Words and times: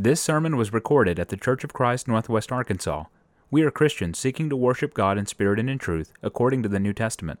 This 0.00 0.20
sermon 0.20 0.56
was 0.56 0.72
recorded 0.72 1.18
at 1.18 1.28
the 1.28 1.36
Church 1.36 1.64
of 1.64 1.72
Christ, 1.72 2.06
Northwest 2.06 2.52
Arkansas. 2.52 3.06
We 3.50 3.62
are 3.62 3.70
Christians 3.72 4.16
seeking 4.16 4.48
to 4.48 4.54
worship 4.54 4.94
God 4.94 5.18
in 5.18 5.26
spirit 5.26 5.58
and 5.58 5.68
in 5.68 5.76
truth, 5.78 6.12
according 6.22 6.62
to 6.62 6.68
the 6.68 6.78
New 6.78 6.92
Testament. 6.92 7.40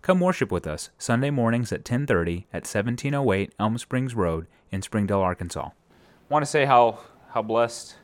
Come 0.00 0.18
worship 0.18 0.50
with 0.50 0.66
us 0.66 0.88
Sunday 0.96 1.28
mornings 1.28 1.72
at 1.72 1.84
10:30 1.84 2.46
at 2.54 2.66
1708 2.66 3.52
Elm 3.58 3.76
Springs 3.76 4.14
Road 4.14 4.46
in 4.72 4.80
Springdale, 4.80 5.20
Arkansas. 5.20 5.66
I 5.66 5.72
want 6.30 6.42
to 6.42 6.50
say 6.50 6.64
how 6.64 7.00
how 7.34 7.42
blessed 7.42 7.96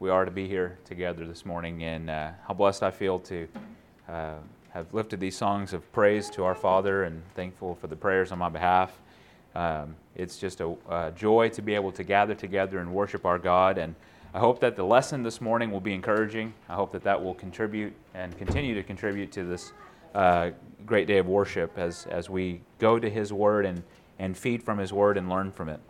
we 0.00 0.10
are 0.10 0.26
to 0.26 0.30
be 0.30 0.46
here 0.46 0.76
together 0.84 1.24
this 1.24 1.46
morning, 1.46 1.82
and 1.82 2.10
uh, 2.10 2.32
how 2.46 2.52
blessed 2.52 2.82
I 2.82 2.90
feel 2.90 3.18
to 3.20 3.48
uh, 4.06 4.34
have 4.74 4.92
lifted 4.92 5.18
these 5.18 5.38
songs 5.38 5.72
of 5.72 5.90
praise 5.92 6.28
to 6.32 6.44
our 6.44 6.54
Father, 6.54 7.04
and 7.04 7.22
thankful 7.34 7.74
for 7.74 7.86
the 7.86 7.96
prayers 7.96 8.32
on 8.32 8.38
my 8.38 8.50
behalf. 8.50 9.00
Um, 9.54 9.96
it's 10.14 10.38
just 10.38 10.60
a, 10.60 10.74
a, 10.88 11.10
joy 11.12 11.48
to 11.50 11.62
be 11.62 11.74
able 11.74 11.92
to 11.92 12.04
gather 12.04 12.34
together 12.34 12.78
and 12.78 12.92
worship 12.92 13.24
our 13.24 13.38
God. 13.38 13.78
And 13.78 13.94
I 14.32 14.38
hope 14.38 14.60
that 14.60 14.76
the 14.76 14.84
lesson 14.84 15.22
this 15.22 15.40
morning 15.40 15.70
will 15.70 15.80
be 15.80 15.92
encouraging. 15.92 16.54
I 16.68 16.74
hope 16.74 16.92
that 16.92 17.02
that 17.04 17.22
will 17.22 17.34
contribute 17.34 17.92
and 18.14 18.36
continue 18.38 18.74
to 18.74 18.82
contribute 18.82 19.32
to 19.32 19.44
this 19.44 19.72
uh, 20.14 20.50
great 20.86 21.06
day 21.06 21.18
of 21.18 21.26
worship 21.26 21.76
as, 21.78 22.06
as 22.10 22.30
we 22.30 22.60
go 22.78 22.98
to 22.98 23.10
His 23.10 23.32
Word 23.32 23.66
and, 23.66 23.82
and 24.18 24.36
feed 24.36 24.62
from 24.62 24.78
His 24.78 24.92
Word 24.92 25.16
and 25.16 25.28
learn 25.28 25.50
from 25.50 25.68
it. 25.68 25.80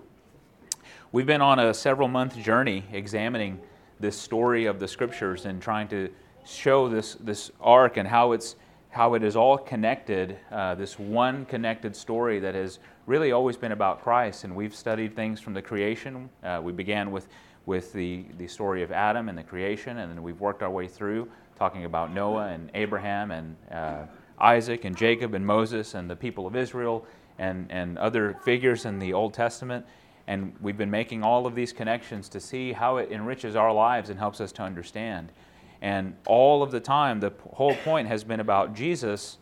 We've 1.12 1.26
been 1.26 1.42
on 1.42 1.58
a 1.58 1.74
several 1.74 2.08
month 2.08 2.38
journey 2.38 2.84
examining 2.92 3.60
this 3.98 4.18
story 4.18 4.66
of 4.66 4.78
the 4.78 4.88
Scriptures 4.88 5.44
and 5.44 5.60
trying 5.60 5.88
to 5.88 6.08
show 6.46 6.88
this, 6.88 7.14
this 7.16 7.50
arc 7.60 7.96
and 7.96 8.08
how 8.08 8.32
it's 8.32 8.56
how 8.90 9.14
it 9.14 9.22
is 9.22 9.36
all 9.36 9.56
connected, 9.56 10.36
uh, 10.50 10.74
this 10.74 10.98
one 10.98 11.44
connected 11.46 11.94
story 11.94 12.40
that 12.40 12.54
has 12.54 12.80
really 13.06 13.32
always 13.32 13.56
been 13.56 13.72
about 13.72 14.02
Christ. 14.02 14.44
And 14.44 14.54
we've 14.54 14.74
studied 14.74 15.14
things 15.14 15.40
from 15.40 15.54
the 15.54 15.62
creation. 15.62 16.28
Uh, 16.42 16.60
we 16.62 16.72
began 16.72 17.12
with, 17.12 17.28
with 17.66 17.92
the, 17.92 18.24
the 18.36 18.48
story 18.48 18.82
of 18.82 18.90
Adam 18.90 19.28
and 19.28 19.38
the 19.38 19.44
creation, 19.44 19.98
and 19.98 20.10
then 20.10 20.22
we've 20.22 20.40
worked 20.40 20.62
our 20.62 20.70
way 20.70 20.88
through 20.88 21.28
talking 21.60 21.84
about 21.84 22.12
Noah 22.12 22.48
and 22.48 22.70
Abraham 22.72 23.30
and 23.30 23.54
uh, 23.70 24.06
Isaac 24.40 24.86
and 24.86 24.96
Jacob 24.96 25.34
and 25.34 25.46
Moses 25.46 25.94
and 25.94 26.08
the 26.08 26.16
people 26.16 26.46
of 26.46 26.56
Israel 26.56 27.04
and, 27.38 27.70
and 27.70 27.98
other 27.98 28.38
figures 28.44 28.86
in 28.86 28.98
the 28.98 29.12
Old 29.12 29.34
Testament. 29.34 29.84
And 30.26 30.54
we've 30.62 30.78
been 30.78 30.90
making 30.90 31.22
all 31.22 31.46
of 31.46 31.54
these 31.54 31.72
connections 31.72 32.30
to 32.30 32.40
see 32.40 32.72
how 32.72 32.96
it 32.96 33.12
enriches 33.12 33.56
our 33.56 33.74
lives 33.74 34.08
and 34.08 34.18
helps 34.18 34.40
us 34.40 34.52
to 34.52 34.62
understand. 34.62 35.32
And 35.82 36.14
all 36.26 36.62
of 36.62 36.70
the 36.70 36.80
time, 36.80 37.20
the 37.20 37.32
whole 37.52 37.74
point 37.74 38.08
has 38.08 38.22
been 38.22 38.40
about 38.40 38.74
Jesus, 38.74 39.38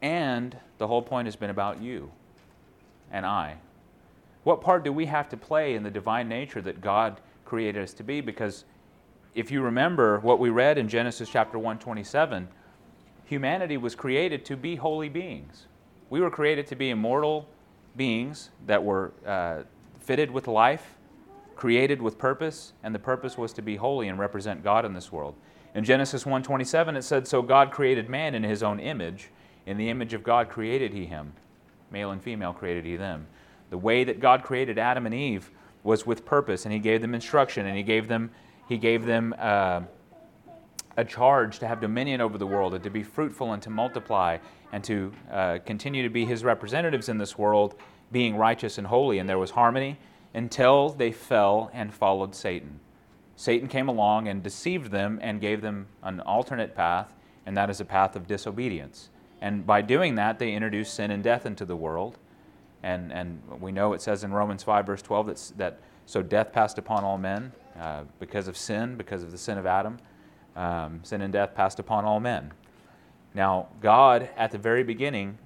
and 0.00 0.56
the 0.78 0.86
whole 0.86 1.02
point 1.02 1.26
has 1.26 1.36
been 1.36 1.50
about 1.50 1.80
you 1.80 2.10
and 3.10 3.24
I. 3.26 3.56
What 4.44 4.60
part 4.60 4.84
do 4.84 4.92
we 4.92 5.06
have 5.06 5.28
to 5.30 5.36
play 5.36 5.74
in 5.74 5.82
the 5.82 5.90
divine 5.90 6.28
nature 6.28 6.60
that 6.62 6.80
God 6.80 7.20
created 7.44 7.82
us 7.82 7.92
to 7.94 8.02
be? 8.02 8.20
Because 8.20 8.64
if 9.34 9.50
you 9.50 9.62
remember 9.62 10.20
what 10.20 10.38
we 10.38 10.50
read 10.50 10.78
in 10.78 10.88
Genesis 10.88 11.28
chapter 11.28 11.58
127, 11.58 12.48
humanity 13.24 13.76
was 13.76 13.94
created 13.94 14.44
to 14.46 14.56
be 14.56 14.76
holy 14.76 15.08
beings. 15.08 15.66
We 16.10 16.20
were 16.20 16.30
created 16.30 16.66
to 16.68 16.76
be 16.76 16.90
immortal 16.90 17.48
beings 17.96 18.50
that 18.66 18.82
were 18.82 19.12
uh, 19.26 19.62
fitted 20.00 20.30
with 20.30 20.46
life 20.46 20.93
created 21.56 22.00
with 22.00 22.18
purpose, 22.18 22.72
and 22.82 22.94
the 22.94 22.98
purpose 22.98 23.38
was 23.38 23.52
to 23.54 23.62
be 23.62 23.76
holy 23.76 24.08
and 24.08 24.18
represent 24.18 24.62
God 24.62 24.84
in 24.84 24.92
this 24.92 25.12
world. 25.12 25.34
In 25.74 25.84
Genesis 25.84 26.24
1:27 26.24 26.96
it 26.96 27.02
said 27.02 27.26
so 27.26 27.42
God 27.42 27.70
created 27.70 28.08
man 28.08 28.34
in 28.34 28.42
his 28.42 28.62
own 28.62 28.78
image, 28.78 29.30
in 29.66 29.76
the 29.76 29.88
image 29.88 30.14
of 30.14 30.22
God 30.22 30.48
created 30.48 30.92
he 30.92 31.06
him. 31.06 31.32
Male 31.90 32.10
and 32.10 32.22
female 32.22 32.52
created 32.52 32.84
he 32.84 32.96
them. 32.96 33.26
The 33.70 33.78
way 33.78 34.04
that 34.04 34.20
God 34.20 34.44
created 34.44 34.78
Adam 34.78 35.06
and 35.06 35.14
Eve 35.14 35.50
was 35.82 36.06
with 36.06 36.24
purpose 36.24 36.64
and 36.64 36.72
he 36.72 36.78
gave 36.78 37.00
them 37.00 37.14
instruction 37.14 37.66
and 37.66 37.76
he 37.76 37.82
gave 37.82 38.08
them 38.08 38.30
he 38.68 38.78
gave 38.78 39.04
them 39.04 39.34
uh, 39.38 39.82
a 40.96 41.04
charge 41.04 41.58
to 41.58 41.66
have 41.66 41.80
dominion 41.80 42.20
over 42.20 42.38
the 42.38 42.46
world 42.46 42.74
and 42.74 42.84
to 42.84 42.90
be 42.90 43.02
fruitful 43.02 43.52
and 43.52 43.62
to 43.62 43.70
multiply 43.70 44.38
and 44.72 44.82
to 44.84 45.12
uh, 45.30 45.58
continue 45.66 46.02
to 46.02 46.08
be 46.08 46.24
his 46.24 46.44
representatives 46.44 47.08
in 47.08 47.18
this 47.18 47.36
world, 47.36 47.74
being 48.12 48.36
righteous 48.36 48.78
and 48.78 48.86
holy. 48.86 49.18
And 49.18 49.28
there 49.28 49.38
was 49.38 49.50
harmony 49.50 49.98
until 50.34 50.90
they 50.90 51.12
fell 51.12 51.70
and 51.72 51.94
followed 51.94 52.34
Satan. 52.34 52.80
Satan 53.36 53.68
came 53.68 53.88
along 53.88 54.28
and 54.28 54.42
deceived 54.42 54.90
them 54.90 55.18
and 55.22 55.40
gave 55.40 55.60
them 55.60 55.86
an 56.02 56.20
alternate 56.20 56.74
path, 56.74 57.14
and 57.46 57.56
that 57.56 57.70
is 57.70 57.80
a 57.80 57.84
path 57.84 58.16
of 58.16 58.26
disobedience. 58.26 59.10
And 59.40 59.66
by 59.66 59.82
doing 59.82 60.14
that, 60.16 60.38
they 60.38 60.52
introduced 60.52 60.94
sin 60.94 61.10
and 61.10 61.22
death 61.22 61.46
into 61.46 61.64
the 61.64 61.76
world. 61.76 62.18
And, 62.82 63.12
and 63.12 63.40
we 63.60 63.72
know 63.72 63.92
it 63.92 64.02
says 64.02 64.24
in 64.24 64.32
Romans 64.32 64.62
5, 64.62 64.86
verse 64.86 65.02
12, 65.02 65.26
that, 65.26 65.52
that 65.56 65.80
so 66.06 66.22
death 66.22 66.52
passed 66.52 66.78
upon 66.78 67.04
all 67.04 67.18
men 67.18 67.52
uh, 67.78 68.04
because 68.20 68.46
of 68.46 68.56
sin, 68.56 68.96
because 68.96 69.22
of 69.22 69.30
the 69.30 69.38
sin 69.38 69.58
of 69.58 69.66
Adam. 69.66 69.98
Um, 70.56 71.00
sin 71.02 71.20
and 71.22 71.32
death 71.32 71.54
passed 71.54 71.78
upon 71.78 72.04
all 72.04 72.20
men. 72.20 72.52
Now, 73.34 73.68
God, 73.80 74.28
at 74.36 74.52
the 74.52 74.58
very 74.58 74.84
beginning, 74.84 75.38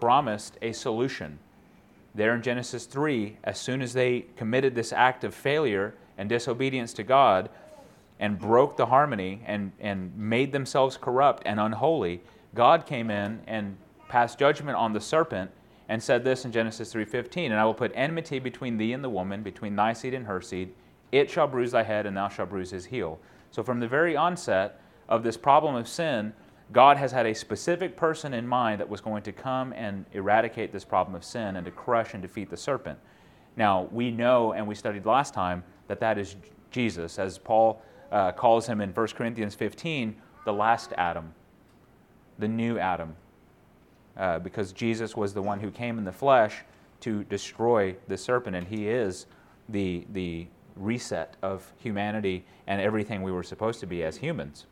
promised 0.00 0.58
a 0.62 0.72
solution 0.72 1.38
there 2.14 2.34
in 2.34 2.42
Genesis 2.42 2.86
3, 2.86 3.38
as 3.44 3.58
soon 3.58 3.80
as 3.80 3.92
they 3.92 4.26
committed 4.36 4.74
this 4.74 4.92
act 4.92 5.24
of 5.24 5.34
failure 5.34 5.94
and 6.18 6.28
disobedience 6.28 6.92
to 6.94 7.02
God 7.02 7.48
and 8.20 8.38
broke 8.38 8.76
the 8.76 8.86
harmony 8.86 9.42
and, 9.46 9.72
and 9.80 10.16
made 10.16 10.52
themselves 10.52 10.96
corrupt 10.96 11.42
and 11.46 11.58
unholy, 11.58 12.20
God 12.54 12.86
came 12.86 13.10
in 13.10 13.40
and 13.46 13.76
passed 14.08 14.38
judgment 14.38 14.76
on 14.76 14.92
the 14.92 15.00
serpent 15.00 15.50
and 15.88 16.02
said 16.02 16.22
this 16.22 16.44
in 16.44 16.52
Genesis 16.52 16.92
3:15, 16.92 17.46
and 17.46 17.54
I 17.54 17.64
will 17.64 17.74
put 17.74 17.92
enmity 17.94 18.38
between 18.38 18.76
thee 18.76 18.92
and 18.92 19.02
the 19.02 19.10
woman, 19.10 19.42
between 19.42 19.74
thy 19.74 19.92
seed 19.92 20.14
and 20.14 20.26
her 20.26 20.40
seed. 20.40 20.72
It 21.10 21.30
shall 21.30 21.46
bruise 21.46 21.72
thy 21.72 21.82
head 21.82 22.06
and 22.06 22.16
thou 22.16 22.28
shalt 22.28 22.50
bruise 22.50 22.70
his 22.70 22.86
heel. 22.86 23.18
So 23.50 23.62
from 23.62 23.80
the 23.80 23.88
very 23.88 24.16
onset 24.16 24.80
of 25.08 25.22
this 25.22 25.36
problem 25.36 25.74
of 25.74 25.88
sin, 25.88 26.32
God 26.70 26.96
has 26.96 27.12
had 27.12 27.26
a 27.26 27.34
specific 27.34 27.96
person 27.96 28.32
in 28.32 28.46
mind 28.46 28.80
that 28.80 28.88
was 28.88 29.00
going 29.00 29.22
to 29.24 29.32
come 29.32 29.72
and 29.72 30.04
eradicate 30.12 30.72
this 30.72 30.84
problem 30.84 31.14
of 31.14 31.24
sin 31.24 31.56
and 31.56 31.64
to 31.64 31.70
crush 31.70 32.14
and 32.14 32.22
defeat 32.22 32.50
the 32.50 32.56
serpent. 32.56 32.98
Now, 33.56 33.88
we 33.90 34.10
know, 34.10 34.52
and 34.52 34.66
we 34.66 34.74
studied 34.74 35.04
last 35.04 35.34
time, 35.34 35.64
that 35.88 36.00
that 36.00 36.18
is 36.18 36.36
Jesus, 36.70 37.18
as 37.18 37.36
Paul 37.38 37.82
uh, 38.10 38.32
calls 38.32 38.66
him 38.66 38.80
in 38.80 38.90
1 38.90 39.06
Corinthians 39.08 39.54
15, 39.54 40.16
the 40.44 40.52
last 40.52 40.92
Adam, 40.96 41.34
the 42.38 42.48
new 42.48 42.78
Adam, 42.78 43.14
uh, 44.16 44.38
because 44.38 44.72
Jesus 44.72 45.16
was 45.16 45.34
the 45.34 45.42
one 45.42 45.60
who 45.60 45.70
came 45.70 45.98
in 45.98 46.04
the 46.04 46.12
flesh 46.12 46.62
to 47.00 47.24
destroy 47.24 47.94
the 48.08 48.16
serpent, 48.16 48.56
and 48.56 48.66
he 48.66 48.88
is 48.88 49.26
the, 49.68 50.06
the 50.12 50.46
reset 50.76 51.36
of 51.42 51.70
humanity 51.78 52.44
and 52.66 52.80
everything 52.80 53.22
we 53.22 53.32
were 53.32 53.42
supposed 53.42 53.80
to 53.80 53.86
be 53.86 54.02
as 54.02 54.16
humans 54.16 54.66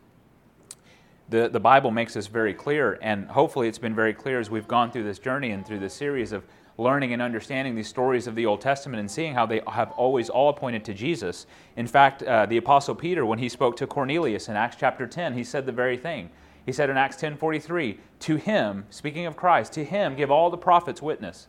the, 1.31 1.47
the 1.47 1.61
Bible 1.61 1.91
makes 1.91 2.13
this 2.13 2.27
very 2.27 2.53
clear, 2.53 2.99
and 3.01 3.25
hopefully 3.29 3.69
it's 3.69 3.77
been 3.77 3.95
very 3.95 4.13
clear 4.13 4.39
as 4.39 4.49
we've 4.49 4.67
gone 4.67 4.91
through 4.91 5.05
this 5.05 5.17
journey 5.17 5.51
and 5.51 5.65
through 5.65 5.79
this 5.79 5.93
series 5.93 6.33
of 6.33 6.43
learning 6.77 7.13
and 7.13 7.21
understanding 7.21 7.73
these 7.73 7.87
stories 7.87 8.27
of 8.27 8.35
the 8.35 8.45
Old 8.45 8.59
Testament 8.59 8.99
and 8.99 9.09
seeing 9.09 9.33
how 9.33 9.45
they 9.45 9.61
have 9.67 9.91
always 9.91 10.29
all 10.29 10.51
pointed 10.51 10.83
to 10.83 10.93
Jesus. 10.93 11.45
In 11.77 11.87
fact, 11.87 12.21
uh, 12.23 12.45
the 12.47 12.57
Apostle 12.57 12.95
Peter, 12.95 13.25
when 13.25 13.39
he 13.39 13.47
spoke 13.47 13.77
to 13.77 13.87
Cornelius 13.87 14.49
in 14.49 14.57
Acts 14.57 14.75
chapter 14.77 15.07
10, 15.07 15.33
he 15.33 15.43
said 15.45 15.65
the 15.65 15.71
very 15.71 15.95
thing. 15.95 16.29
He 16.65 16.73
said 16.73 16.89
in 16.89 16.97
Acts 16.97 17.15
10:43, 17.15 17.99
"To 18.19 18.35
him, 18.35 18.85
speaking 18.89 19.25
of 19.25 19.37
Christ, 19.37 19.71
to 19.73 19.85
him 19.85 20.15
give 20.15 20.31
all 20.31 20.49
the 20.49 20.57
prophets 20.57 21.01
witness." 21.01 21.47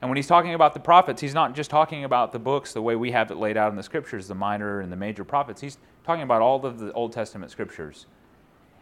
And 0.00 0.08
when 0.08 0.16
he's 0.16 0.28
talking 0.28 0.54
about 0.54 0.74
the 0.74 0.80
prophets, 0.80 1.20
he's 1.20 1.34
not 1.34 1.52
just 1.52 1.68
talking 1.68 2.04
about 2.04 2.30
the 2.30 2.38
books 2.38 2.72
the 2.72 2.82
way 2.82 2.94
we 2.94 3.10
have 3.10 3.32
it 3.32 3.38
laid 3.38 3.56
out 3.56 3.70
in 3.70 3.76
the 3.76 3.82
scriptures, 3.82 4.28
the 4.28 4.36
minor 4.36 4.80
and 4.80 4.92
the 4.92 4.96
major 4.96 5.24
prophets. 5.24 5.60
He's 5.60 5.78
talking 6.04 6.22
about 6.22 6.42
all 6.42 6.64
of 6.64 6.78
the 6.78 6.92
Old 6.92 7.12
Testament 7.12 7.50
scriptures 7.50 8.06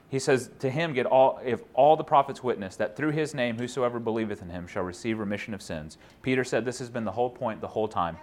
he 0.09 0.19
says, 0.19 0.51
To 0.61 0.71
him 0.71 0.93
get 0.93 1.07
all, 1.07 1.41
if 1.45 1.63
all 1.75 1.97
the 1.97 2.05
prophets 2.05 2.43
witness 2.43 2.77
that 2.77 2.97
through 2.97 3.11
his 3.11 3.35
name 3.35 3.59
whosoever 3.59 3.99
believeth 3.99 4.43
in 4.43 4.51
him 4.51 4.67
shall 4.67 4.85
receive 4.85 5.19
remission 5.19 5.55
of 5.55 5.63
sins. 5.63 5.99
Peter 6.23 6.45
said 6.45 6.65
this 6.65 6.79
has 6.79 6.91
been 6.91 7.05
the 7.05 7.13
whole 7.13 7.31
point 7.31 7.61
the 7.61 7.69
whole 7.69 7.89
time. 7.89 8.17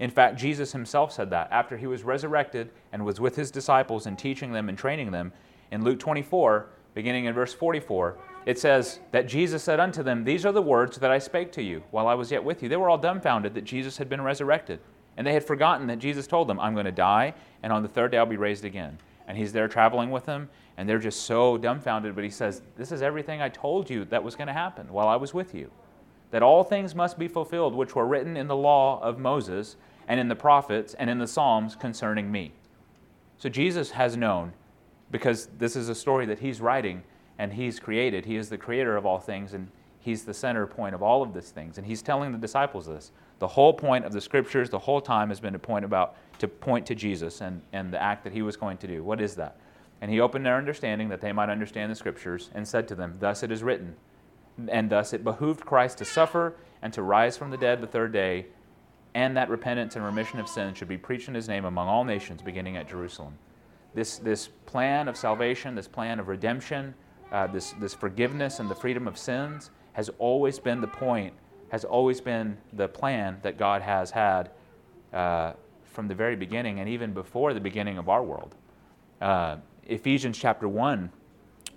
In 0.00 0.10
fact, 0.10 0.38
Jesus 0.38 0.72
himself 0.72 1.12
said 1.12 1.30
that 1.30 1.48
after 1.52 1.76
he 1.76 1.86
was 1.86 2.02
resurrected 2.02 2.70
and 2.92 3.04
was 3.04 3.20
with 3.20 3.36
his 3.36 3.50
disciples 3.50 4.06
and 4.06 4.18
teaching 4.18 4.50
them 4.52 4.68
and 4.68 4.76
training 4.76 5.10
them. 5.10 5.32
In 5.70 5.84
Luke 5.84 6.00
24, 6.00 6.66
beginning 6.94 7.26
in 7.26 7.34
verse 7.34 7.52
44, 7.52 8.16
it 8.46 8.58
says 8.58 8.98
that 9.12 9.28
Jesus 9.28 9.62
said 9.62 9.78
unto 9.78 10.02
them, 10.02 10.24
These 10.24 10.46
are 10.46 10.52
the 10.52 10.62
words 10.62 10.96
that 10.96 11.10
I 11.10 11.18
spake 11.18 11.52
to 11.52 11.62
you 11.62 11.82
while 11.90 12.08
I 12.08 12.14
was 12.14 12.30
yet 12.30 12.42
with 12.42 12.62
you. 12.62 12.68
They 12.68 12.78
were 12.78 12.88
all 12.88 12.98
dumbfounded 12.98 13.54
that 13.54 13.64
Jesus 13.64 13.98
had 13.98 14.08
been 14.08 14.22
resurrected. 14.22 14.80
And 15.16 15.26
they 15.26 15.34
had 15.34 15.44
forgotten 15.44 15.86
that 15.88 15.98
Jesus 15.98 16.26
told 16.26 16.48
them, 16.48 16.58
I'm 16.58 16.72
going 16.72 16.86
to 16.86 16.92
die, 16.92 17.34
and 17.62 17.72
on 17.72 17.82
the 17.82 17.88
third 17.88 18.12
day 18.12 18.18
I'll 18.18 18.24
be 18.24 18.38
raised 18.38 18.64
again. 18.64 18.98
And 19.30 19.38
he's 19.38 19.52
there 19.52 19.68
traveling 19.68 20.10
with 20.10 20.26
them, 20.26 20.50
and 20.76 20.88
they're 20.88 20.98
just 20.98 21.20
so 21.20 21.56
dumbfounded. 21.56 22.16
But 22.16 22.24
he 22.24 22.30
says, 22.30 22.62
This 22.76 22.90
is 22.90 23.00
everything 23.00 23.40
I 23.40 23.48
told 23.48 23.88
you 23.88 24.04
that 24.06 24.24
was 24.24 24.34
going 24.34 24.48
to 24.48 24.52
happen 24.52 24.92
while 24.92 25.06
I 25.06 25.14
was 25.14 25.32
with 25.32 25.54
you. 25.54 25.70
That 26.32 26.42
all 26.42 26.64
things 26.64 26.96
must 26.96 27.16
be 27.16 27.28
fulfilled 27.28 27.72
which 27.72 27.94
were 27.94 28.08
written 28.08 28.36
in 28.36 28.48
the 28.48 28.56
law 28.56 29.00
of 29.00 29.20
Moses 29.20 29.76
and 30.08 30.18
in 30.18 30.26
the 30.26 30.34
prophets 30.34 30.94
and 30.94 31.08
in 31.08 31.18
the 31.18 31.28
Psalms 31.28 31.76
concerning 31.76 32.32
me. 32.32 32.50
So 33.38 33.48
Jesus 33.48 33.92
has 33.92 34.16
known, 34.16 34.52
because 35.12 35.46
this 35.58 35.76
is 35.76 35.88
a 35.88 35.94
story 35.94 36.26
that 36.26 36.40
he's 36.40 36.60
writing 36.60 37.04
and 37.38 37.52
he's 37.52 37.78
created. 37.78 38.26
He 38.26 38.34
is 38.34 38.48
the 38.48 38.58
creator 38.58 38.96
of 38.96 39.06
all 39.06 39.20
things, 39.20 39.54
and 39.54 39.68
He's 40.00 40.24
the 40.24 40.34
center 40.34 40.66
point 40.66 40.94
of 40.94 41.02
all 41.02 41.22
of 41.22 41.34
these 41.34 41.50
things. 41.50 41.76
And 41.76 41.86
he's 41.86 42.02
telling 42.02 42.32
the 42.32 42.38
disciples 42.38 42.86
this. 42.86 43.12
The 43.40 43.48
whole 43.48 43.72
point 43.72 44.04
of 44.04 44.12
the 44.12 44.20
scriptures, 44.20 44.70
the 44.70 44.78
whole 44.78 45.00
time 45.00 45.30
has 45.30 45.40
been 45.40 45.54
to 45.54 45.58
point 45.58 45.84
about 45.84 46.14
to 46.38 46.46
point 46.46 46.86
to 46.86 46.94
Jesus 46.94 47.40
and, 47.40 47.62
and 47.72 47.92
the 47.92 48.00
act 48.00 48.24
that 48.24 48.32
he 48.32 48.42
was 48.42 48.56
going 48.56 48.78
to 48.78 48.86
do. 48.86 49.02
What 49.02 49.20
is 49.20 49.34
that? 49.36 49.56
And 50.00 50.10
he 50.10 50.20
opened 50.20 50.46
their 50.46 50.56
understanding 50.56 51.08
that 51.08 51.20
they 51.20 51.32
might 51.32 51.50
understand 51.50 51.90
the 51.90 51.96
scriptures 51.96 52.50
and 52.54 52.66
said 52.66 52.86
to 52.88 52.94
them, 52.94 53.16
Thus 53.18 53.42
it 53.42 53.50
is 53.50 53.62
written. 53.62 53.96
And 54.68 54.90
thus 54.90 55.12
it 55.12 55.24
behooved 55.24 55.64
Christ 55.64 55.98
to 55.98 56.04
suffer 56.04 56.54
and 56.82 56.92
to 56.92 57.02
rise 57.02 57.36
from 57.36 57.50
the 57.50 57.56
dead 57.56 57.80
the 57.80 57.86
third 57.86 58.12
day, 58.12 58.46
and 59.14 59.36
that 59.36 59.50
repentance 59.50 59.96
and 59.96 60.04
remission 60.04 60.38
of 60.38 60.48
sins 60.48 60.78
should 60.78 60.88
be 60.88 60.96
preached 60.96 61.28
in 61.28 61.34
his 61.34 61.48
name 61.48 61.64
among 61.64 61.88
all 61.88 62.04
nations, 62.04 62.42
beginning 62.42 62.76
at 62.76 62.88
Jerusalem. 62.88 63.36
This, 63.94 64.18
this 64.18 64.48
plan 64.66 65.08
of 65.08 65.16
salvation, 65.16 65.74
this 65.74 65.88
plan 65.88 66.20
of 66.20 66.28
redemption, 66.28 66.94
uh, 67.32 67.46
this, 67.48 67.72
this 67.80 67.94
forgiveness 67.94 68.60
and 68.60 68.70
the 68.70 68.74
freedom 68.74 69.08
of 69.08 69.18
sins 69.18 69.70
has 69.94 70.10
always 70.18 70.58
been 70.58 70.80
the 70.80 70.86
point, 70.86 71.34
has 71.70 71.84
always 71.84 72.20
been 72.20 72.56
the 72.72 72.88
plan 72.88 73.38
that 73.42 73.56
God 73.58 73.82
has 73.82 74.10
had 74.10 74.50
uh, 75.12 75.52
from 75.84 76.08
the 76.08 76.14
very 76.14 76.36
beginning 76.36 76.80
and 76.80 76.88
even 76.88 77.12
before 77.12 77.54
the 77.54 77.60
beginning 77.60 77.98
of 77.98 78.08
our 78.08 78.22
world. 78.22 78.54
Uh, 79.20 79.56
Ephesians 79.86 80.38
chapter 80.38 80.68
1, 80.68 81.10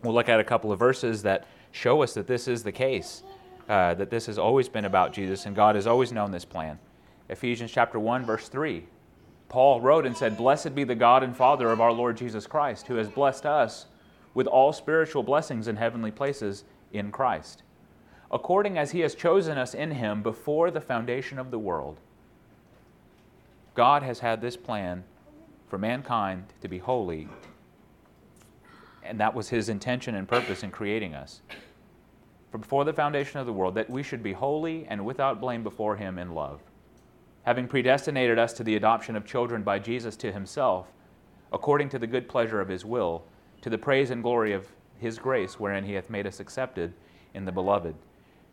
we'll 0.03 0.13
look 0.13 0.29
at 0.29 0.39
a 0.39 0.43
couple 0.43 0.71
of 0.71 0.79
verses 0.79 1.23
that 1.23 1.47
show 1.71 2.03
us 2.03 2.13
that 2.13 2.27
this 2.27 2.47
is 2.47 2.63
the 2.63 2.71
case, 2.71 3.23
uh, 3.69 3.93
that 3.95 4.09
this 4.09 4.25
has 4.25 4.37
always 4.37 4.69
been 4.69 4.85
about 4.85 5.13
Jesus 5.13 5.45
and 5.45 5.55
God 5.55 5.75
has 5.75 5.87
always 5.87 6.11
known 6.11 6.31
this 6.31 6.45
plan. 6.45 6.79
Ephesians 7.29 7.71
chapter 7.71 7.99
1, 7.99 8.25
verse 8.25 8.49
3. 8.49 8.85
Paul 9.49 9.81
wrote 9.81 10.05
and 10.05 10.17
said, 10.17 10.37
Blessed 10.37 10.73
be 10.73 10.83
the 10.83 10.95
God 10.95 11.21
and 11.21 11.35
Father 11.35 11.69
of 11.69 11.79
our 11.79 11.91
Lord 11.91 12.17
Jesus 12.17 12.47
Christ, 12.47 12.87
who 12.87 12.95
has 12.95 13.07
blessed 13.07 13.45
us 13.45 13.85
with 14.33 14.47
all 14.47 14.73
spiritual 14.73 15.23
blessings 15.23 15.67
in 15.67 15.75
heavenly 15.75 16.11
places 16.11 16.63
in 16.91 17.11
Christ, 17.11 17.63
according 18.33 18.79
as 18.79 18.89
he 18.91 19.01
has 19.01 19.13
chosen 19.13 19.59
us 19.59 19.75
in 19.75 19.91
him 19.91 20.23
before 20.23 20.71
the 20.71 20.81
foundation 20.81 21.37
of 21.37 21.51
the 21.51 21.59
world. 21.59 21.99
God 23.75 24.01
has 24.01 24.19
had 24.19 24.41
this 24.41 24.57
plan 24.57 25.03
for 25.69 25.77
mankind 25.77 26.45
to 26.61 26.67
be 26.67 26.79
holy, 26.79 27.27
and 29.03 29.19
that 29.19 29.35
was 29.35 29.49
his 29.49 29.69
intention 29.69 30.15
and 30.15 30.27
purpose 30.27 30.63
in 30.63 30.71
creating 30.71 31.13
us. 31.13 31.41
For 32.51 32.57
before 32.57 32.85
the 32.85 32.93
foundation 32.93 33.39
of 33.39 33.45
the 33.45 33.53
world, 33.53 33.75
that 33.75 33.89
we 33.89 34.01
should 34.01 34.23
be 34.23 34.33
holy 34.33 34.87
and 34.89 35.05
without 35.05 35.39
blame 35.39 35.61
before 35.61 35.95
him 35.95 36.17
in 36.17 36.33
love, 36.33 36.59
having 37.43 37.67
predestinated 37.67 38.39
us 38.39 38.53
to 38.53 38.63
the 38.63 38.75
adoption 38.75 39.15
of 39.15 39.27
children 39.27 39.61
by 39.61 39.77
Jesus 39.77 40.15
to 40.17 40.31
himself, 40.31 40.87
according 41.51 41.89
to 41.89 41.99
the 41.99 42.07
good 42.07 42.27
pleasure 42.27 42.61
of 42.61 42.67
his 42.67 42.83
will 42.83 43.25
to 43.61 43.69
the 43.69 43.77
praise 43.77 44.09
and 44.09 44.23
glory 44.23 44.53
of 44.53 44.67
his 44.97 45.19
grace, 45.19 45.59
wherein 45.59 45.83
he 45.83 45.93
hath 45.93 46.09
made 46.09 46.25
us 46.25 46.39
accepted 46.39 46.93
in 47.35 47.45
the 47.45 47.51
beloved. 47.51 47.95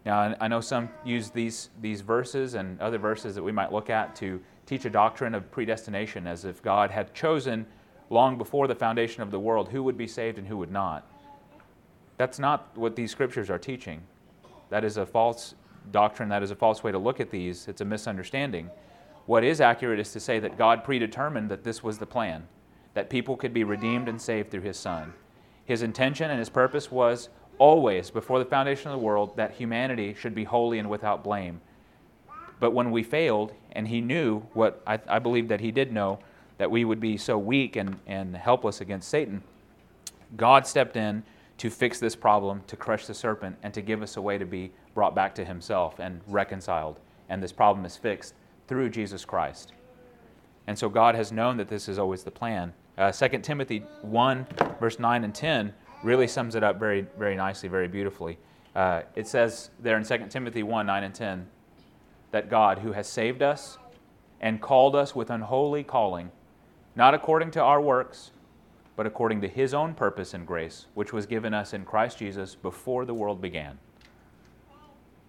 Now, 0.05 0.35
I 0.41 0.49
know 0.49 0.61
some 0.61 0.89
use 1.05 1.31
these, 1.31 1.71
these 1.81 2.01
verses 2.01 2.55
and 2.55 2.81
other 2.81 2.99
verses 2.99 3.35
that 3.35 3.43
we 3.43 3.53
might 3.53 3.73
look 3.73 3.91
at 3.91 4.17
to 4.17 4.41
teach 4.65 4.85
a 4.85 4.91
doctrine 4.91 5.35
of 5.35 5.51
predestination, 5.51 6.27
as 6.27 6.45
if 6.45 6.63
God 6.63 6.91
had 6.91 7.13
chosen 7.13 7.67
long 8.09 8.39
before 8.39 8.67
the 8.67 8.75
foundation 8.75 9.23
of 9.23 9.31
the 9.31 9.39
world 9.39 9.69
who 9.69 9.83
would 9.83 9.99
be 9.99 10.07
saved 10.07 10.39
and 10.39 10.47
who 10.47 10.57
would 10.57 10.71
not. 10.71 11.07
That's 12.17 12.39
not 12.39 12.77
what 12.77 12.97
these 12.97 13.11
scriptures 13.11 13.51
are 13.51 13.59
teaching. 13.59 14.03
That 14.71 14.85
is 14.85 14.97
a 14.97 15.07
false 15.07 15.55
doctrine. 15.91 16.29
That 16.29 16.43
is 16.43 16.51
a 16.51 16.57
false 16.57 16.83
way 16.83 16.93
to 16.93 16.99
look 16.99 17.21
at 17.21 17.31
these. 17.31 17.69
It's 17.69 17.81
a 17.81 17.85
misunderstanding. 17.85 18.71
What 19.27 19.45
is 19.45 19.61
accurate 19.61 20.01
is 20.01 20.13
to 20.13 20.21
say 20.21 20.39
that 20.39 20.59
God 20.59 20.83
predetermined 20.83 21.51
that 21.51 21.65
this 21.65 21.83
was 21.83 21.99
the 21.99 22.07
plan 22.07 22.47
that 22.95 23.11
people 23.11 23.37
could 23.37 23.55
be 23.55 23.65
redeemed 23.65 24.09
and 24.09 24.21
saved 24.21 24.51
through 24.51 24.63
his 24.63 24.77
Son. 24.77 25.13
His 25.65 25.83
intention 25.83 26.31
and 26.31 26.39
his 26.39 26.49
purpose 26.49 26.91
was 26.91 27.29
always, 27.61 28.11
before 28.11 28.39
the 28.39 28.45
foundation 28.45 28.91
of 28.91 28.99
the 28.99 29.05
world, 29.05 29.37
that 29.37 29.53
humanity 29.53 30.15
should 30.19 30.35
be 30.35 30.45
holy 30.45 30.79
and 30.79 30.89
without 30.89 31.23
blame. 31.23 31.61
But 32.59 32.73
when 32.73 32.91
we 32.91 33.03
failed, 33.03 33.53
and 33.73 33.87
he 33.87 34.01
knew 34.01 34.41
what 34.55 34.83
I, 34.87 34.99
I 35.07 35.19
believe 35.19 35.49
that 35.49 35.61
he 35.61 35.71
did 35.71 35.93
know, 35.93 36.19
that 36.59 36.71
we 36.71 36.85
would 36.85 37.01
be 37.01 37.17
so 37.17 37.39
weak 37.39 37.77
and, 37.77 37.99
and 38.07 38.37
helpless 38.37 38.81
against 38.81 39.09
Satan, 39.09 39.43
God 40.37 40.67
stepped 40.67 40.97
in 40.97 41.23
to 41.59 41.69
fix 41.69 42.01
this 42.01 42.17
problem, 42.17 42.63
to 42.67 42.77
crush 42.77 43.07
the 43.07 43.15
serpent, 43.15 43.57
and 43.63 43.75
to 43.75 43.83
give 43.83 44.03
us 44.03 44.17
a 44.17 44.23
way 44.23 44.39
to 44.39 44.47
be 44.47 44.73
brought 44.95 45.15
back 45.15 45.35
to 45.35 45.45
himself 45.45 45.99
and 45.99 46.23
reconciled. 46.27 46.99
And 47.29 47.43
this 47.43 47.53
problem 47.53 47.85
is 47.85 47.97
fixed 47.97 48.35
through 48.69 48.89
Jesus 48.89 49.27
Christ. 49.27 49.75
And 50.67 50.79
so 50.79 50.89
God 50.89 51.15
has 51.15 51.31
known 51.31 51.59
that 51.59 51.69
this 51.69 51.89
is 51.89 51.99
always 51.99 52.23
the 52.23 52.31
plan. 52.31 52.73
Uh, 52.97 53.13
2 53.13 53.39
Timothy 53.41 53.81
1, 54.01 54.47
verse 54.81 54.99
9 54.99 55.25
and 55.25 55.35
10 55.35 55.75
really 56.03 56.27
sums 56.27 56.55
it 56.55 56.63
up 56.63 56.79
very, 56.79 57.07
very 57.19 57.37
nicely, 57.37 57.69
very 57.69 57.89
beautifully. 57.89 58.39
Uh, 58.75 59.03
it 59.15 59.27
says 59.27 59.71
there 59.81 59.97
in 59.97 60.05
2 60.05 60.27
Timothy 60.29 60.63
1, 60.63 60.87
9 60.87 61.05
and 61.05 61.15
10, 61.15 61.47
that 62.31 62.49
God, 62.49 62.79
who 62.79 62.93
has 62.93 63.09
saved 63.09 63.43
us 63.43 63.79
and 64.41 64.61
called 64.61 64.95
us 64.95 65.15
with 65.15 65.31
unholy 65.31 65.83
calling, 65.83 66.31
not 66.95 67.15
according 67.15 67.51
to 67.53 67.63
our 67.63 67.81
works, 67.81 68.31
but 68.97 69.07
according 69.07 69.41
to 69.41 69.49
his 69.49 69.75
own 69.75 69.95
purpose 69.95 70.35
and 70.35 70.47
grace, 70.47 70.87
which 70.95 71.13
was 71.13 71.27
given 71.27 71.55
us 71.55 71.73
in 71.73 71.85
Christ 71.85 72.19
Jesus 72.19 72.55
before 72.55 73.05
the 73.05 73.15
world 73.15 73.41
began, 73.41 73.79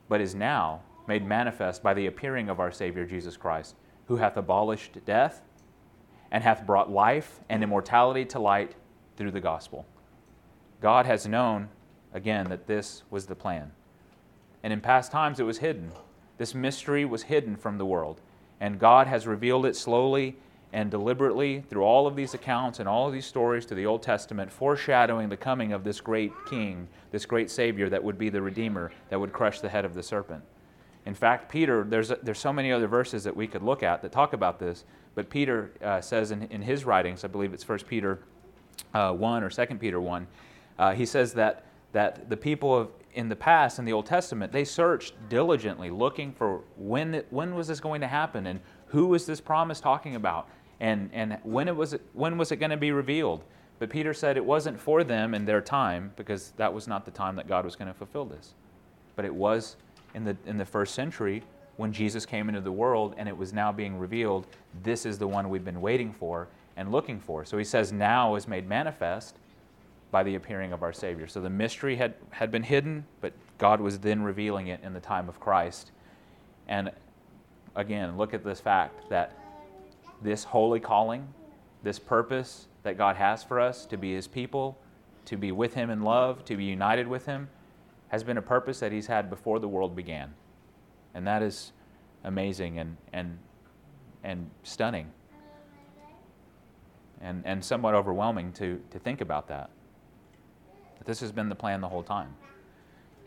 but 0.10 0.22
is 0.22 0.36
now 0.36 0.82
made 1.08 1.26
manifest 1.26 1.82
by 1.82 1.94
the 1.94 2.06
appearing 2.06 2.50
of 2.50 2.60
our 2.60 2.72
Savior 2.72 3.06
Jesus 3.06 3.38
Christ 3.38 3.76
who 4.06 4.18
hath 4.18 4.38
abolished 4.38 4.98
death 5.06 5.42
and 6.32 6.44
hath 6.44 6.66
brought 6.66 6.92
life 6.92 7.40
and 7.50 7.64
immortality 7.64 8.26
to 8.26 8.40
light 8.40 8.76
through 9.16 9.32
the 9.32 9.40
gospel. 9.40 9.86
God 10.82 11.06
has 11.06 11.28
known, 11.28 11.70
again, 12.14 12.50
that 12.50 12.68
this 12.68 13.04
was 13.10 13.28
the 13.28 13.36
plan. 13.36 13.72
And 14.64 14.74
in 14.74 14.82
past 14.82 15.12
times 15.12 15.40
it 15.40 15.44
was 15.44 15.60
hidden. 15.60 15.92
This 16.38 16.54
mystery 16.54 17.06
was 17.06 17.24
hidden 17.24 17.56
from 17.56 17.78
the 17.78 17.86
world. 17.86 18.20
And 18.60 18.80
God 18.80 19.08
has 19.08 19.26
revealed 19.26 19.66
it 19.66 19.76
slowly 19.76 20.36
and 20.74 20.90
deliberately 20.90 21.64
through 21.70 21.84
all 21.84 22.08
of 22.08 22.16
these 22.16 22.34
accounts 22.34 22.80
and 22.80 22.88
all 22.88 23.08
of 23.08 23.14
these 23.14 23.26
stories 23.26 23.66
to 23.66 23.76
the 23.76 23.86
Old 23.86 24.02
Testament, 24.02 24.52
foreshadowing 24.52 25.30
the 25.30 25.38
coming 25.38 25.74
of 25.74 25.84
this 25.84 26.00
great 26.00 26.32
king, 26.50 26.88
this 27.12 27.26
great 27.26 27.52
Savior 27.52 27.90
that 27.90 28.04
would 28.04 28.18
be 28.18 28.30
the 28.30 28.42
Redeemer 28.42 28.92
that 29.10 29.20
would 29.20 29.34
crush 29.34 29.60
the 29.60 29.70
head 29.70 29.86
of 29.86 29.94
the 29.94 30.04
serpent. 30.04 30.44
In 31.06 31.14
fact, 31.14 31.52
Peter, 31.52 31.84
there's, 31.84 32.10
there's 32.24 32.40
so 32.40 32.54
many 32.54 32.72
other 32.72 32.88
verses 32.88 33.24
that 33.24 33.36
we 33.36 33.48
could 33.48 33.64
look 33.64 33.84
at 33.84 34.02
that 34.02 34.12
talk 34.12 34.34
about 34.34 34.60
this, 34.60 34.86
but 35.16 35.30
Peter 35.30 35.72
uh, 35.84 36.00
says 36.00 36.32
in, 36.32 36.44
in 36.44 36.62
his 36.62 36.86
writings, 36.86 37.24
I 37.26 37.28
believe 37.28 37.54
it's 37.54 37.68
1 37.68 37.80
Peter 37.80 38.20
uh, 38.94 39.12
1 39.12 39.44
or 39.44 39.50
2 39.50 39.66
Peter 39.76 40.00
1, 40.00 40.28
uh, 40.78 40.94
he 40.94 41.06
says 41.06 41.34
that, 41.34 41.66
that 41.92 42.30
the 42.30 42.38
people 42.38 42.76
of, 42.76 42.90
in 43.14 43.30
the 43.30 43.36
past, 43.36 43.80
in 43.80 43.86
the 43.86 43.94
Old 43.94 44.06
Testament, 44.06 44.52
they 44.52 44.64
searched 44.64 45.14
diligently 45.30 45.90
looking 45.90 46.32
for 46.32 46.62
when, 46.78 47.24
when 47.30 47.56
was 47.56 47.68
this 47.68 47.80
going 47.80 48.02
to 48.02 48.08
happen 48.08 48.48
and 48.48 48.60
who 48.88 49.08
was 49.08 49.26
this 49.26 49.42
promise 49.42 49.80
talking 49.80 50.16
about 50.16 50.48
and, 50.80 51.10
and 51.14 51.38
when, 51.44 51.68
it 51.68 51.76
was, 51.76 51.96
when 52.14 52.38
was 52.38 52.52
it 52.52 52.58
going 52.58 52.72
to 52.72 52.78
be 52.78 52.92
revealed. 52.92 53.44
But 53.80 53.90
Peter 53.90 54.14
said 54.14 54.38
it 54.38 54.46
wasn't 54.46 54.80
for 54.80 55.04
them 55.04 55.34
in 55.34 55.46
their 55.46 55.62
time 55.62 56.12
because 56.16 56.52
that 56.58 56.74
was 56.74 56.88
not 56.88 57.06
the 57.06 57.12
time 57.12 57.36
that 57.36 57.48
God 57.48 57.66
was 57.66 57.76
going 57.76 57.88
to 57.88 57.94
fulfill 57.94 58.26
this. 58.26 58.54
But 59.16 59.26
it 59.26 59.34
was 59.34 59.76
in 60.14 60.24
the, 60.24 60.36
in 60.46 60.58
the 60.58 60.66
first 60.66 60.94
century 60.94 61.44
when 61.78 61.92
Jesus 61.92 62.26
came 62.26 62.48
into 62.48 62.62
the 62.62 62.72
world 62.72 63.16
and 63.18 63.28
it 63.28 63.36
was 63.36 63.54
now 63.54 63.72
being 63.72 63.98
revealed, 63.98 64.48
this 64.84 65.06
is 65.06 65.18
the 65.18 65.28
one 65.28 65.50
we've 65.50 65.66
been 65.66 65.82
waiting 65.82 66.14
for 66.14 66.48
and 66.78 66.92
looking 66.92 67.20
for. 67.20 67.44
So 67.46 67.58
he 67.58 67.64
says, 67.64 67.92
now 67.92 68.36
is 68.36 68.48
made 68.48 68.68
manifest 68.68 69.36
by 70.12 70.24
the 70.24 70.36
appearing 70.36 70.74
of 70.74 70.84
our 70.84 70.94
Savior. 70.94 71.28
So 71.28 71.42
the 71.42 71.50
mystery 71.50 71.96
had, 71.96 72.14
had 72.32 72.52
been 72.52 72.64
hidden, 72.64 73.06
but 73.22 73.34
God 73.58 73.80
was 73.80 74.00
then 74.00 74.22
revealing 74.22 74.68
it 74.68 74.82
in 74.84 74.94
the 74.94 75.00
time 75.00 75.30
of 75.30 75.40
Christ. 75.40 75.92
And 76.68 76.92
again, 77.76 78.18
look 78.18 78.34
at 78.34 78.44
this 78.44 78.60
fact 78.60 79.10
that 79.10 79.38
this 80.22 80.44
holy 80.44 80.80
calling, 80.80 81.28
this 81.82 81.98
purpose 81.98 82.68
that 82.84 82.98
God 82.98 83.16
has 83.16 83.44
for 83.44 83.60
us 83.60 83.86
to 83.86 83.98
be 83.98 84.14
His 84.14 84.28
people, 84.28 84.78
to 85.26 85.38
be 85.38 85.52
with 85.52 85.74
Him 85.74 85.90
in 85.90 86.02
love, 86.02 86.44
to 86.46 86.58
be 86.58 86.66
united 86.66 87.08
with 87.08 87.26
Him, 87.26 87.50
has 88.10 88.24
been 88.24 88.38
a 88.38 88.42
purpose 88.42 88.80
that 88.80 88.92
He's 88.92 89.08
had 89.08 89.30
before 89.30 89.60
the 89.60 89.68
world 89.68 89.96
began. 89.96 90.34
And 91.14 91.26
that 91.28 91.42
is 91.42 91.72
amazing 92.24 92.80
and, 92.80 92.98
and, 93.14 93.38
and 94.24 94.50
stunning 94.64 95.12
and, 97.22 97.44
and 97.46 97.64
somewhat 97.64 97.94
overwhelming 97.94 98.52
to, 98.54 98.82
to 98.92 99.00
think 99.00 99.22
about 99.22 99.48
that. 99.48 99.70
But 101.02 101.08
this 101.08 101.20
has 101.22 101.32
been 101.32 101.50
the 101.50 101.56
plan 101.56 101.82
the 101.82 101.90
whole 101.90 102.04
time. 102.04 102.36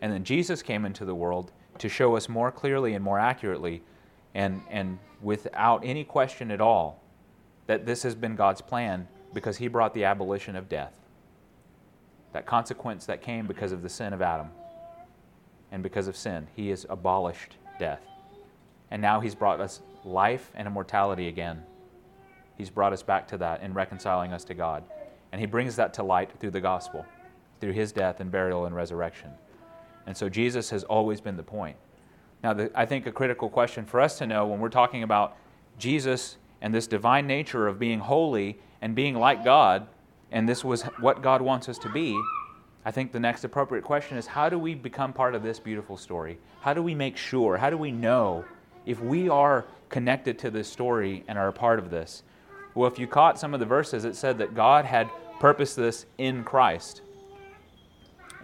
And 0.01 0.13
then 0.13 0.23
Jesus 0.23 0.61
came 0.61 0.85
into 0.85 1.03
the 1.03 1.13
world 1.13 1.51
to 1.79 1.89
show 1.89 2.15
us 2.15 2.29
more 2.29 2.49
clearly 2.49 2.93
and 2.93 3.03
more 3.03 3.19
accurately 3.19 3.81
and, 4.33 4.61
and 4.69 4.97
without 5.21 5.83
any 5.83 6.05
question 6.05 6.51
at 6.51 6.61
all 6.61 7.03
that 7.67 7.85
this 7.85 8.01
has 8.03 8.15
been 8.15 8.37
God's 8.37 8.61
plan 8.61 9.09
because 9.33 9.57
he 9.57 9.67
brought 9.67 9.93
the 9.93 10.05
abolition 10.05 10.55
of 10.55 10.69
death. 10.69 10.93
That 12.31 12.45
consequence 12.45 13.05
that 13.07 13.21
came 13.21 13.45
because 13.45 13.73
of 13.73 13.81
the 13.81 13.89
sin 13.89 14.13
of 14.13 14.21
Adam 14.21 14.51
and 15.69 15.83
because 15.83 16.07
of 16.07 16.15
sin, 16.15 16.47
he 16.55 16.69
has 16.69 16.85
abolished 16.89 17.57
death. 17.77 17.99
And 18.89 19.01
now 19.01 19.19
he's 19.19 19.35
brought 19.35 19.59
us 19.59 19.81
life 20.05 20.49
and 20.55 20.65
immortality 20.65 21.27
again. 21.27 21.61
He's 22.57 22.69
brought 22.69 22.93
us 22.93 23.03
back 23.03 23.27
to 23.27 23.37
that 23.39 23.61
in 23.63 23.73
reconciling 23.73 24.31
us 24.31 24.45
to 24.45 24.53
God. 24.53 24.85
And 25.33 25.41
he 25.41 25.45
brings 25.45 25.75
that 25.75 25.93
to 25.95 26.03
light 26.03 26.31
through 26.39 26.51
the 26.51 26.61
gospel, 26.61 27.05
through 27.65 27.73
his 27.73 27.91
death 27.91 28.19
and 28.19 28.29
burial 28.29 28.67
and 28.67 28.75
resurrection. 28.75 29.31
And 30.05 30.15
so 30.15 30.29
Jesus 30.29 30.69
has 30.69 30.83
always 30.83 31.19
been 31.19 31.35
the 31.35 31.41
point. 31.41 31.75
Now, 32.43 32.53
the, 32.53 32.71
I 32.75 32.85
think 32.85 33.07
a 33.07 33.11
critical 33.11 33.49
question 33.49 33.85
for 33.85 33.99
us 33.99 34.19
to 34.19 34.27
know 34.27 34.45
when 34.45 34.59
we're 34.59 34.69
talking 34.69 35.01
about 35.01 35.35
Jesus 35.79 36.37
and 36.61 36.71
this 36.71 36.85
divine 36.85 37.25
nature 37.25 37.65
of 37.65 37.79
being 37.79 37.97
holy 37.97 38.59
and 38.83 38.93
being 38.93 39.15
like 39.15 39.43
God, 39.43 39.87
and 40.31 40.47
this 40.47 40.63
was 40.63 40.83
what 40.99 41.23
God 41.23 41.41
wants 41.41 41.67
us 41.67 41.79
to 41.79 41.89
be, 41.89 42.15
I 42.85 42.91
think 42.91 43.11
the 43.11 43.19
next 43.19 43.43
appropriate 43.43 43.83
question 43.83 44.15
is 44.15 44.27
how 44.27 44.47
do 44.47 44.59
we 44.59 44.75
become 44.75 45.11
part 45.11 45.33
of 45.33 45.41
this 45.41 45.59
beautiful 45.59 45.97
story? 45.97 46.37
How 46.61 46.75
do 46.75 46.83
we 46.83 46.93
make 46.93 47.17
sure? 47.17 47.57
How 47.57 47.71
do 47.71 47.79
we 47.79 47.91
know 47.91 48.45
if 48.85 49.01
we 49.01 49.27
are 49.27 49.65
connected 49.89 50.37
to 50.37 50.51
this 50.51 50.67
story 50.67 51.23
and 51.27 51.35
are 51.35 51.47
a 51.47 51.51
part 51.51 51.79
of 51.79 51.89
this? 51.89 52.21
Well, 52.75 52.87
if 52.87 52.99
you 52.99 53.07
caught 53.07 53.39
some 53.39 53.55
of 53.55 53.59
the 53.59 53.65
verses, 53.65 54.05
it 54.05 54.15
said 54.15 54.37
that 54.37 54.53
God 54.53 54.85
had 54.85 55.09
purposed 55.39 55.75
this 55.75 56.05
in 56.19 56.43
Christ. 56.43 57.01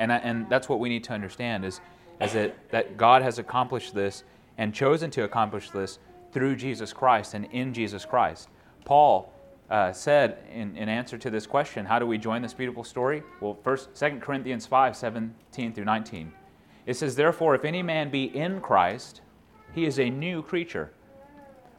And, 0.01 0.11
I, 0.11 0.17
and 0.17 0.49
that's 0.49 0.67
what 0.67 0.79
we 0.79 0.89
need 0.89 1.03
to 1.05 1.13
understand 1.13 1.63
is, 1.63 1.79
is 2.19 2.33
that, 2.33 2.55
that 2.71 2.97
God 2.97 3.21
has 3.21 3.37
accomplished 3.37 3.93
this 3.93 4.23
and 4.57 4.73
chosen 4.73 5.11
to 5.11 5.25
accomplish 5.25 5.69
this 5.69 5.99
through 6.31 6.55
Jesus 6.55 6.91
Christ 6.91 7.35
and 7.35 7.45
in 7.51 7.71
Jesus 7.71 8.03
Christ. 8.03 8.49
Paul 8.83 9.31
uh, 9.69 9.93
said 9.93 10.39
in, 10.51 10.75
in 10.75 10.89
answer 10.89 11.19
to 11.19 11.29
this 11.29 11.45
question, 11.45 11.85
how 11.85 11.99
do 11.99 12.07
we 12.07 12.17
join 12.17 12.41
this 12.41 12.53
beautiful 12.53 12.83
story? 12.83 13.21
Well, 13.41 13.59
first, 13.63 13.93
2 13.95 14.17
Corinthians 14.19 14.65
5, 14.65 14.95
17 14.95 15.71
through 15.71 15.85
19. 15.85 16.31
It 16.87 16.95
says, 16.95 17.15
Therefore, 17.15 17.53
if 17.53 17.63
any 17.63 17.83
man 17.83 18.09
be 18.09 18.23
in 18.35 18.59
Christ, 18.59 19.21
he 19.71 19.85
is 19.85 19.99
a 19.99 20.09
new 20.09 20.41
creature. 20.41 20.91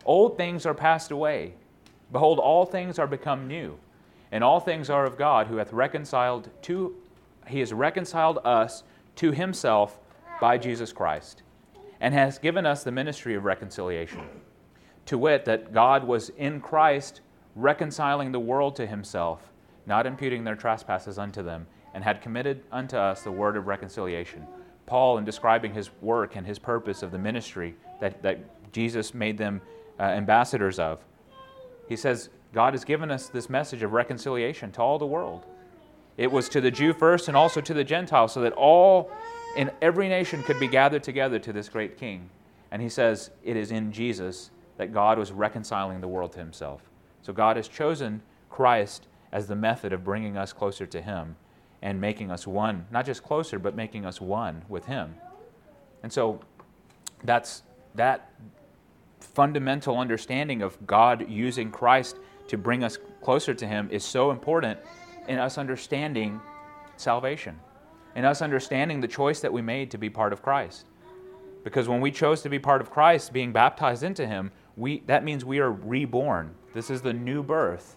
Old 0.05 0.37
things 0.37 0.65
are 0.65 0.75
passed 0.75 1.11
away. 1.11 1.55
Behold, 2.13 2.39
all 2.39 2.67
things 2.67 3.01
are 3.01 3.09
become 3.09 3.49
new. 3.49 3.77
And 4.31 4.45
all 4.45 4.61
things 4.61 4.91
are 4.91 5.05
of 5.05 5.19
God, 5.19 5.49
who 5.49 5.57
hath 5.57 5.73
reconciled 5.73 6.51
to, 6.63 6.95
he 7.53 7.61
has 7.61 7.73
reconciled 7.73 8.39
us 8.45 8.83
to 9.17 9.31
himself 9.31 10.01
by 10.41 10.59
Jesus 10.59 10.93
Christ, 10.93 11.43
and 12.01 12.13
has 12.13 12.39
given 12.39 12.67
us 12.67 12.83
the 12.83 12.91
ministry 12.91 13.35
of 13.35 13.45
reconciliation. 13.45 14.23
To 15.07 15.19
wit, 15.19 15.45
that 15.45 15.73
God 15.73 16.05
was 16.05 16.31
in 16.31 16.61
Christ 16.61 17.21
reconciling 17.55 18.33
the 18.33 18.41
world 18.41 18.75
to 18.77 18.87
himself, 18.87 19.53
not 19.87 20.07
imputing 20.07 20.45
their 20.45 20.57
trespasses 20.57 21.19
unto 21.19 21.43
them, 21.43 21.67
and 21.95 22.03
had 22.03 22.23
committed 22.23 22.65
unto 22.73 22.97
us 22.97 23.23
the 23.23 23.31
word 23.31 23.57
of 23.57 23.67
reconciliation. 23.67 24.47
Paul, 24.87 25.19
in 25.19 25.25
describing 25.25 25.75
his 25.75 25.91
work 26.01 26.37
and 26.37 26.47
his 26.47 26.59
purpose 26.59 27.03
of 27.03 27.13
the 27.13 27.19
ministry 27.19 27.77
that, 28.01 28.23
that 28.23 28.73
Jesus 28.73 29.15
made 29.15 29.39
them 29.39 29.61
uh, 30.01 30.05
ambassadors 30.05 30.79
of, 30.79 31.05
he 31.89 31.97
says, 31.97 32.31
God 32.53 32.73
has 32.75 32.85
given 32.85 33.11
us 33.11 33.29
this 33.29 33.51
message 33.51 33.83
of 33.83 33.93
reconciliation 33.93 34.73
to 34.73 34.83
all 34.83 34.99
the 34.99 35.07
world. 35.07 35.47
It 36.17 36.31
was 36.31 36.49
to 36.51 36.61
the 36.61 36.71
Jew 36.71 36.93
first 36.93 37.29
and 37.29 37.37
also 37.37 37.61
to 37.61 37.75
the 37.75 37.85
Gentile, 37.85 38.29
so 38.29 38.41
that 38.43 38.53
all 38.53 39.11
in 39.57 39.71
every 39.81 40.09
nation 40.09 40.43
could 40.43 40.61
be 40.61 40.69
gathered 40.69 41.03
together 41.03 41.39
to 41.39 41.53
this 41.53 41.69
great 41.69 41.97
king. 41.99 42.31
And 42.71 42.81
he 42.83 42.89
says, 42.89 43.31
It 43.45 43.57
is 43.57 43.71
in 43.71 43.93
Jesus 43.93 44.51
that 44.77 44.93
God 44.93 45.19
was 45.19 45.33
reconciling 45.33 46.01
the 46.01 46.09
world 46.09 46.33
to 46.33 46.39
himself. 46.39 46.83
So 47.23 47.33
God 47.33 47.57
has 47.57 47.69
chosen 47.69 48.23
Christ 48.51 49.07
as 49.33 49.47
the 49.47 49.57
method 49.57 49.93
of 49.93 50.05
bringing 50.05 50.37
us 50.37 50.53
closer 50.53 50.87
to 50.87 51.01
Him 51.01 51.37
and 51.81 52.01
making 52.01 52.31
us 52.31 52.47
one, 52.47 52.87
not 52.91 53.07
just 53.07 53.23
closer, 53.23 53.59
but 53.59 53.75
making 53.75 54.05
us 54.05 54.21
one 54.21 54.63
with 54.69 54.85
Him. 54.85 55.15
And 56.03 56.13
so 56.13 56.41
that's 57.25 57.63
that 57.95 58.31
fundamental 59.21 59.99
understanding 59.99 60.63
of 60.63 60.87
God 60.87 61.29
using 61.29 61.71
Christ 61.71 62.17
to 62.49 62.59
bring 62.59 62.85
us 62.85 62.99
closer 63.23 63.55
to 63.55 63.67
Him 63.67 63.89
is 63.91 64.05
so 64.05 64.31
important 64.31 64.79
in 65.29 65.39
us 65.39 65.59
understanding 65.59 66.41
salvation, 66.97 67.59
in 68.15 68.25
us 68.25 68.43
understanding 68.43 69.01
the 69.01 69.09
choice 69.09 69.41
that 69.41 69.53
we 69.53 69.63
made 69.63 69.91
to 69.91 69.99
be 69.99 70.11
part 70.11 70.33
of 70.33 70.43
Christ. 70.43 70.87
Because 71.65 71.89
when 71.89 72.01
we 72.01 72.11
chose 72.11 72.43
to 72.43 72.49
be 72.49 72.59
part 72.59 72.81
of 72.81 72.91
Christ, 72.91 73.33
being 73.33 73.53
baptized 73.53 74.03
into 74.03 74.27
Him, 74.27 74.51
we, 74.77 75.01
that 75.07 75.25
means 75.25 75.45
we 75.45 75.61
are 75.61 75.71
reborn. 75.71 76.55
This 76.75 76.91
is 76.91 77.03
the 77.03 77.13
new 77.13 77.43
birth. 77.43 77.97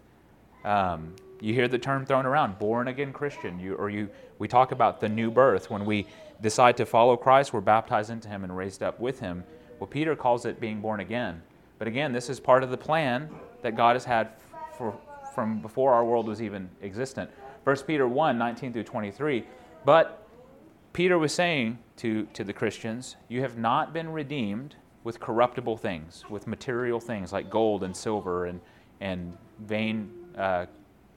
Um, 0.64 1.16
you 1.42 1.54
hear 1.54 1.68
the 1.68 1.80
term 1.80 2.06
thrown 2.06 2.26
around, 2.26 2.60
born 2.60 2.88
again 2.88 3.12
Christian, 3.12 3.60
you, 3.60 3.76
or 3.76 3.90
you, 3.90 4.10
we 4.40 4.48
talk 4.48 4.72
about 4.72 5.00
the 5.00 5.10
new 5.10 5.32
birth. 5.32 5.70
When 5.70 5.86
we 5.86 6.08
decide 6.42 6.78
to 6.78 6.86
follow 6.86 7.18
Christ, 7.18 7.54
we're 7.54 7.62
baptized 7.62 8.10
into 8.10 8.28
Him 8.28 8.44
and 8.44 8.56
raised 8.56 8.84
up 8.84 9.00
with 9.00 9.20
Him. 9.20 9.44
Well, 9.80 9.88
Peter 9.88 10.16
calls 10.16 10.46
it 10.46 10.60
being 10.60 10.82
born 10.82 11.00
again. 11.00 11.42
But 11.78 11.88
again, 11.88 12.14
this 12.14 12.30
is 12.30 12.40
part 12.40 12.64
of 12.64 12.70
the 12.70 12.78
plan 12.78 13.30
that 13.62 13.76
God 13.76 13.96
has 13.96 14.06
had 14.06 14.30
for, 14.78 14.98
from 15.36 15.60
before 15.62 15.94
our 15.94 16.04
world 16.04 16.28
was 16.28 16.42
even 16.42 16.70
existent. 16.82 17.30
1 17.66 17.76
Peter 17.86 18.08
1 18.08 18.38
19 18.38 18.74
through 18.74 18.84
23. 18.84 19.46
But 19.84 20.26
Peter 20.94 21.20
was 21.20 21.34
saying 21.34 21.78
to, 21.98 22.26
to 22.34 22.44
the 22.44 22.54
Christians, 22.54 23.18
You 23.28 23.42
have 23.42 23.58
not 23.58 23.94
been 23.94 24.10
redeemed 24.10 24.76
with 25.04 25.20
corruptible 25.20 25.78
things, 25.78 26.24
with 26.30 26.48
material 26.48 27.00
things 27.00 27.34
like 27.34 27.50
gold 27.50 27.84
and 27.84 27.96
silver 27.96 28.46
and, 28.46 28.62
and 29.02 29.38
vain 29.60 30.10
uh, 30.38 30.66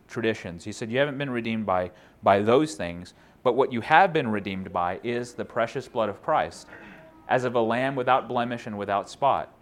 traditions. 0.08 0.64
He 0.64 0.72
said, 0.72 0.90
You 0.90 0.98
haven't 0.98 1.16
been 1.16 1.30
redeemed 1.30 1.64
by, 1.64 1.92
by 2.22 2.40
those 2.40 2.74
things, 2.74 3.14
but 3.42 3.54
what 3.54 3.72
you 3.72 3.80
have 3.80 4.12
been 4.12 4.28
redeemed 4.28 4.72
by 4.72 5.00
is 5.04 5.32
the 5.34 5.44
precious 5.44 5.86
blood 5.86 6.08
of 6.08 6.22
Christ, 6.22 6.66
as 7.28 7.44
of 7.44 7.54
a 7.54 7.60
lamb 7.60 7.94
without 7.94 8.28
blemish 8.28 8.66
and 8.66 8.76
without 8.76 9.08
spot, 9.08 9.54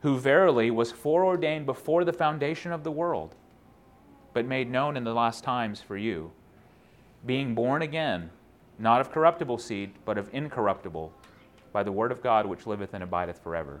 who 0.00 0.18
verily 0.18 0.70
was 0.70 0.92
foreordained 0.92 1.66
before 1.66 2.04
the 2.04 2.12
foundation 2.12 2.70
of 2.70 2.84
the 2.84 2.92
world, 2.92 3.34
but 4.34 4.44
made 4.44 4.70
known 4.70 4.96
in 4.96 5.04
the 5.04 5.14
last 5.14 5.42
times 5.42 5.80
for 5.80 5.96
you, 5.96 6.30
being 7.24 7.54
born 7.54 7.80
again, 7.80 8.28
not 8.78 9.00
of 9.00 9.10
corruptible 9.10 9.56
seed, 9.56 9.92
but 10.04 10.18
of 10.18 10.28
incorruptible 10.34 11.12
by 11.72 11.82
the 11.82 11.92
word 11.92 12.12
of 12.12 12.22
God 12.22 12.44
which 12.44 12.66
liveth 12.66 12.92
and 12.92 13.02
abideth 13.02 13.38
forever. 13.38 13.80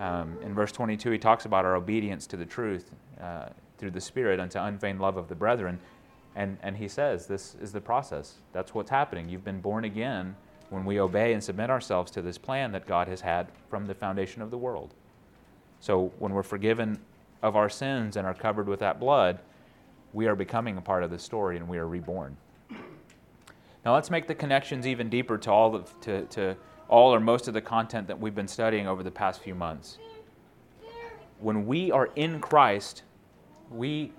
Um, 0.00 0.36
in 0.42 0.54
verse 0.54 0.72
22, 0.72 1.12
he 1.12 1.18
talks 1.18 1.44
about 1.46 1.64
our 1.64 1.76
obedience 1.76 2.26
to 2.26 2.36
the 2.36 2.44
truth 2.44 2.90
uh, 3.20 3.46
through 3.78 3.92
the 3.92 4.00
Spirit 4.00 4.40
unto 4.40 4.58
unfeigned 4.58 5.00
love 5.00 5.16
of 5.16 5.28
the 5.28 5.34
brethren. 5.34 5.78
And, 6.36 6.58
and 6.62 6.76
he 6.76 6.88
says, 6.88 7.26
This 7.26 7.54
is 7.60 7.72
the 7.72 7.80
process. 7.80 8.34
That's 8.52 8.74
what's 8.74 8.90
happening. 8.90 9.28
You've 9.28 9.44
been 9.44 9.60
born 9.60 9.84
again 9.84 10.34
when 10.70 10.84
we 10.84 10.98
obey 10.98 11.32
and 11.32 11.42
submit 11.42 11.70
ourselves 11.70 12.10
to 12.12 12.22
this 12.22 12.38
plan 12.38 12.72
that 12.72 12.86
God 12.86 13.06
has 13.06 13.20
had 13.20 13.46
from 13.68 13.86
the 13.86 13.94
foundation 13.94 14.42
of 14.42 14.50
the 14.50 14.58
world. 14.58 14.94
So 15.78 16.12
when 16.18 16.32
we're 16.32 16.42
forgiven 16.42 16.98
of 17.42 17.54
our 17.54 17.68
sins 17.68 18.16
and 18.16 18.26
are 18.26 18.34
covered 18.34 18.66
with 18.66 18.80
that 18.80 18.98
blood, 18.98 19.38
we 20.14 20.26
are 20.26 20.36
becoming 20.36 20.78
a 20.78 20.80
part 20.80 21.02
of 21.02 21.10
the 21.10 21.18
story 21.18 21.56
and 21.56 21.68
we 21.68 21.76
are 21.76 21.86
reborn. 21.86 22.36
Now 23.84 23.94
let's 23.94 24.10
make 24.10 24.26
the 24.26 24.34
connections 24.34 24.86
even 24.86 25.10
deeper 25.10 25.36
to 25.36 25.50
all 25.50 25.74
of, 25.74 26.00
to, 26.02 26.22
to 26.26 26.56
all 26.88 27.12
or 27.14 27.20
most 27.20 27.48
of 27.48 27.54
the 27.54 27.60
content 27.60 28.06
that 28.06 28.18
we've 28.18 28.34
been 28.34 28.48
studying 28.48 28.86
over 28.86 29.02
the 29.02 29.10
past 29.10 29.42
few 29.42 29.54
months. 29.54 29.98
When 31.40 31.66
we 31.66 31.90
are 31.90 32.08
in 32.16 32.40
Christ, 32.40 33.02
we 33.70 34.12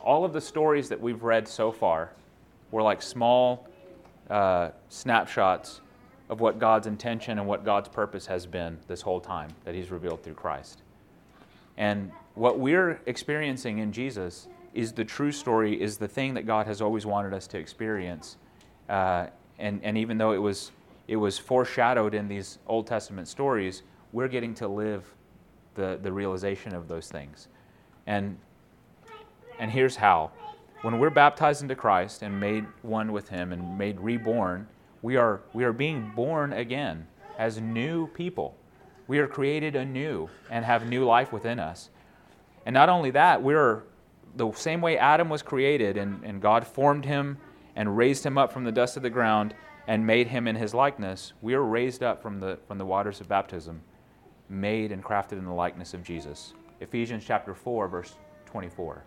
all 0.00 0.24
of 0.24 0.32
the 0.32 0.40
stories 0.40 0.88
that 0.88 1.00
we've 1.00 1.22
read 1.22 1.46
so 1.46 1.70
far 1.70 2.12
were 2.70 2.82
like 2.82 3.02
small 3.02 3.68
uh, 4.30 4.70
snapshots 4.88 5.80
of 6.28 6.40
what 6.40 6.58
God's 6.58 6.86
intention 6.86 7.38
and 7.38 7.46
what 7.46 7.64
God's 7.64 7.88
purpose 7.88 8.26
has 8.26 8.46
been 8.46 8.78
this 8.88 9.00
whole 9.02 9.20
time 9.20 9.50
that 9.64 9.74
He's 9.74 9.90
revealed 9.90 10.22
through 10.22 10.34
Christ. 10.34 10.82
And 11.76 12.10
what 12.34 12.58
we're 12.58 13.00
experiencing 13.06 13.78
in 13.78 13.92
Jesus 13.92 14.48
is 14.74 14.92
the 14.92 15.04
true 15.04 15.32
story, 15.32 15.80
is 15.80 15.96
the 15.96 16.08
thing 16.08 16.34
that 16.34 16.46
God 16.46 16.66
has 16.66 16.82
always 16.82 17.06
wanted 17.06 17.32
us 17.32 17.46
to 17.48 17.58
experience. 17.58 18.36
Uh, 18.88 19.28
and, 19.58 19.80
and 19.82 19.96
even 19.96 20.18
though 20.18 20.32
it 20.32 20.38
was, 20.38 20.70
it 21.08 21.16
was 21.16 21.38
foreshadowed 21.38 22.14
in 22.14 22.28
these 22.28 22.58
Old 22.66 22.86
Testament 22.86 23.26
stories, 23.28 23.82
we're 24.12 24.28
getting 24.28 24.54
to 24.54 24.68
live 24.68 25.04
the, 25.74 25.98
the 26.02 26.12
realization 26.12 26.74
of 26.74 26.88
those 26.88 27.08
things. 27.08 27.48
And, 28.06 28.36
and 29.58 29.70
here's 29.70 29.96
how. 29.96 30.30
When 30.82 30.98
we're 30.98 31.10
baptized 31.10 31.62
into 31.62 31.74
Christ 31.74 32.22
and 32.22 32.38
made 32.38 32.66
one 32.82 33.12
with 33.12 33.28
Him 33.28 33.52
and 33.52 33.78
made 33.78 33.98
reborn, 33.98 34.68
we 35.02 35.16
are, 35.16 35.40
we 35.54 35.64
are 35.64 35.72
being 35.72 36.12
born 36.14 36.52
again 36.52 37.06
as 37.38 37.60
new 37.60 38.08
people. 38.08 38.56
We 39.06 39.18
are 39.18 39.26
created 39.26 39.76
anew 39.76 40.28
and 40.50 40.64
have 40.64 40.88
new 40.88 41.04
life 41.04 41.32
within 41.32 41.58
us. 41.58 41.90
And 42.64 42.74
not 42.74 42.88
only 42.88 43.10
that, 43.12 43.42
we're 43.42 43.82
the 44.34 44.52
same 44.52 44.80
way 44.80 44.98
Adam 44.98 45.28
was 45.28 45.42
created 45.42 45.96
and, 45.96 46.22
and 46.24 46.42
God 46.42 46.66
formed 46.66 47.04
him 47.04 47.38
and 47.76 47.96
raised 47.96 48.24
him 48.24 48.36
up 48.38 48.52
from 48.52 48.64
the 48.64 48.72
dust 48.72 48.96
of 48.96 49.02
the 49.02 49.10
ground 49.10 49.54
and 49.86 50.06
made 50.06 50.28
him 50.28 50.48
in 50.48 50.56
his 50.56 50.74
likeness, 50.74 51.32
we 51.40 51.54
are 51.54 51.62
raised 51.62 52.02
up 52.02 52.20
from 52.20 52.40
the, 52.40 52.58
from 52.66 52.78
the 52.78 52.86
waters 52.86 53.20
of 53.20 53.28
baptism, 53.28 53.80
made 54.48 54.90
and 54.90 55.04
crafted 55.04 55.32
in 55.32 55.44
the 55.44 55.52
likeness 55.52 55.94
of 55.94 56.02
Jesus. 56.02 56.54
Ephesians 56.80 57.24
chapter 57.24 57.54
4, 57.54 57.88
verse 57.88 58.14
24. 58.46 59.04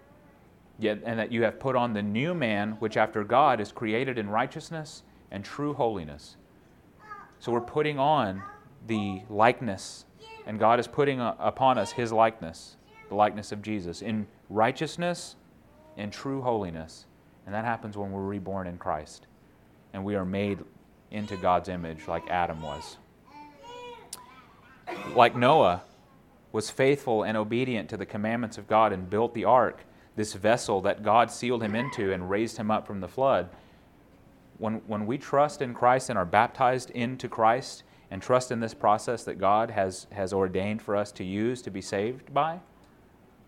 Yet, 0.79 1.01
and 1.05 1.19
that 1.19 1.31
you 1.31 1.43
have 1.43 1.59
put 1.59 1.75
on 1.75 1.93
the 1.93 2.01
new 2.01 2.33
man, 2.33 2.77
which 2.79 2.95
after 2.95 3.23
God 3.25 3.59
is 3.59 3.71
created 3.71 4.17
in 4.17 4.29
righteousness 4.29 5.03
and 5.31 5.43
true 5.43 5.73
holiness. 5.73 6.37
So 7.39 7.51
we're 7.51 7.61
putting 7.61 7.99
on 7.99 8.41
the 8.89 9.21
likeness, 9.29 10.05
and 10.45 10.59
God 10.59 10.79
is 10.81 10.87
putting 10.87 11.21
upon 11.21 11.77
us 11.77 11.93
his 11.93 12.11
likeness, 12.11 12.75
the 13.07 13.15
likeness 13.15 13.53
of 13.53 13.61
Jesus, 13.61 14.01
in 14.01 14.27
righteousness 14.49 15.37
and 15.95 16.11
true 16.11 16.41
holiness. 16.41 17.05
And 17.45 17.55
that 17.55 17.63
happens 17.63 17.95
when 17.95 18.11
we're 18.11 18.25
reborn 18.25 18.67
in 18.67 18.77
Christ. 18.77 19.27
and 19.93 20.03
we 20.03 20.15
are 20.15 20.25
made 20.25 20.59
into 21.11 21.35
God's 21.37 21.69
image 21.69 22.07
like 22.07 22.29
Adam 22.29 22.61
was. 22.61 22.97
Like 25.15 25.35
Noah 25.35 25.83
was 26.51 26.69
faithful 26.69 27.23
and 27.23 27.37
obedient 27.37 27.89
to 27.89 27.97
the 27.97 28.05
commandments 28.05 28.57
of 28.57 28.67
God 28.67 28.91
and 28.91 29.09
built 29.09 29.33
the 29.33 29.45
ark, 29.45 29.85
this 30.15 30.33
vessel 30.33 30.81
that 30.81 31.03
God 31.03 31.31
sealed 31.31 31.63
him 31.63 31.75
into 31.75 32.11
and 32.11 32.29
raised 32.29 32.57
him 32.57 32.71
up 32.71 32.85
from 32.85 32.99
the 32.99 33.07
flood. 33.07 33.49
When, 34.57 34.75
when 34.87 35.05
we 35.05 35.17
trust 35.17 35.61
in 35.61 35.73
Christ 35.73 36.09
and 36.09 36.17
are 36.17 36.25
baptized 36.25 36.89
into 36.91 37.27
Christ 37.27 37.83
and 38.11 38.21
trust 38.21 38.51
in 38.51 38.59
this 38.59 38.73
process 38.73 39.23
that 39.23 39.39
God 39.39 39.71
has, 39.71 40.07
has 40.11 40.33
ordained 40.33 40.81
for 40.81 40.95
us 40.95 41.11
to 41.13 41.23
use 41.23 41.61
to 41.61 41.71
be 41.71 41.81
saved 41.81 42.33
by, 42.33 42.59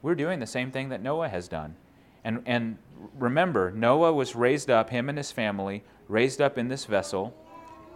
we're 0.02 0.16
doing 0.16 0.40
the 0.40 0.48
same 0.48 0.72
thing 0.72 0.90
that 0.90 1.02
Noah 1.02 1.30
has 1.30 1.48
done. 1.48 1.76
And, 2.24 2.44
and 2.46 2.78
remember, 3.18 3.72
Noah 3.72 4.14
was 4.14 4.36
raised 4.36 4.70
up, 4.70 4.90
him 4.90 5.10
and 5.10 5.18
his 5.18 5.32
family, 5.32 5.84
raised 6.08 6.42
up 6.42 6.58
in 6.58 6.68
this 6.68 6.86
vessel 6.86 7.36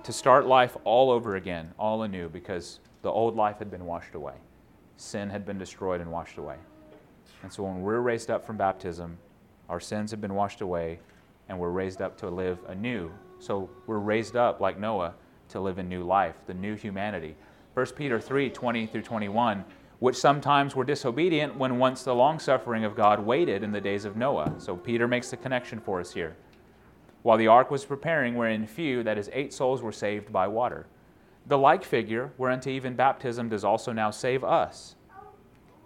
to 0.03 0.13
start 0.13 0.45
life 0.45 0.77
all 0.83 1.11
over 1.11 1.35
again, 1.35 1.73
all 1.77 2.03
anew, 2.03 2.29
because 2.29 2.79
the 3.01 3.09
old 3.09 3.35
life 3.35 3.59
had 3.59 3.69
been 3.69 3.85
washed 3.85 4.15
away. 4.15 4.35
Sin 4.97 5.29
had 5.29 5.45
been 5.45 5.57
destroyed 5.57 6.01
and 6.01 6.11
washed 6.11 6.37
away. 6.37 6.57
And 7.43 7.51
so 7.51 7.63
when 7.63 7.81
we're 7.81 7.99
raised 7.99 8.31
up 8.31 8.45
from 8.45 8.57
baptism, 8.57 9.17
our 9.69 9.79
sins 9.79 10.11
have 10.11 10.21
been 10.21 10.33
washed 10.33 10.61
away, 10.61 10.99
and 11.49 11.59
we're 11.59 11.69
raised 11.69 12.01
up 12.01 12.17
to 12.19 12.29
live 12.29 12.59
anew. 12.67 13.11
So 13.39 13.69
we're 13.85 13.99
raised 13.99 14.35
up 14.35 14.61
like 14.61 14.79
Noah 14.79 15.13
to 15.49 15.59
live 15.59 15.77
a 15.77 15.83
new 15.83 16.03
life, 16.03 16.35
the 16.47 16.53
new 16.53 16.75
humanity. 16.75 17.35
1 17.73 17.85
Peter 17.95 18.19
3 18.19 18.49
20 18.49 18.87
through 18.87 19.01
21 19.01 19.65
which 19.99 20.15
sometimes 20.15 20.75
were 20.75 20.83
disobedient 20.83 21.55
when 21.57 21.79
once 21.79 22.03
the 22.03 22.13
long 22.13 22.39
suffering 22.39 22.83
of 22.83 22.95
God 22.95 23.19
waited 23.19 23.63
in 23.63 23.71
the 23.71 23.81
days 23.81 24.05
of 24.05 24.17
Noah. 24.17 24.53
So 24.57 24.75
Peter 24.75 25.07
makes 25.07 25.29
the 25.29 25.37
connection 25.37 25.79
for 25.79 25.99
us 25.99 26.11
here. 26.13 26.35
While 27.23 27.37
the 27.37 27.47
ark 27.47 27.71
was 27.71 27.85
preparing, 27.85 28.35
wherein 28.35 28.67
few, 28.67 29.03
that 29.03 29.17
is, 29.17 29.29
eight 29.33 29.53
souls, 29.53 29.81
were 29.81 29.91
saved 29.91 30.31
by 30.31 30.47
water. 30.47 30.85
The 31.47 31.57
like 31.57 31.83
figure, 31.83 32.31
whereunto 32.37 32.69
even 32.69 32.95
baptism 32.95 33.49
does 33.49 33.63
also 33.63 33.91
now 33.91 34.11
save 34.11 34.43
us. 34.43 34.95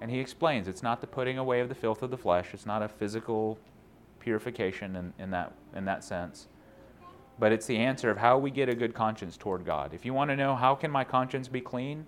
And 0.01 0.09
he 0.09 0.19
explains 0.19 0.67
it's 0.67 0.83
not 0.83 1.01
the 1.01 1.07
putting 1.07 1.37
away 1.37 1.59
of 1.59 1.69
the 1.69 1.75
filth 1.75 2.01
of 2.01 2.11
the 2.11 2.17
flesh, 2.17 2.49
it's 2.53 2.65
not 2.65 2.81
a 2.81 2.87
physical 2.87 3.57
purification 4.19 4.95
in, 4.95 5.13
in, 5.19 5.31
that, 5.31 5.53
in 5.75 5.85
that 5.85 6.03
sense. 6.03 6.47
But 7.39 7.51
it's 7.51 7.65
the 7.65 7.77
answer 7.77 8.09
of 8.09 8.17
how 8.17 8.37
we 8.37 8.51
get 8.51 8.67
a 8.67 8.75
good 8.75 8.93
conscience 8.93 9.37
toward 9.37 9.65
God. 9.65 9.93
If 9.93 10.05
you 10.05 10.13
want 10.13 10.29
to 10.29 10.35
know 10.35 10.55
how 10.55 10.75
can 10.75 10.91
my 10.91 11.03
conscience 11.03 11.47
be 11.47 11.61
clean, 11.61 12.05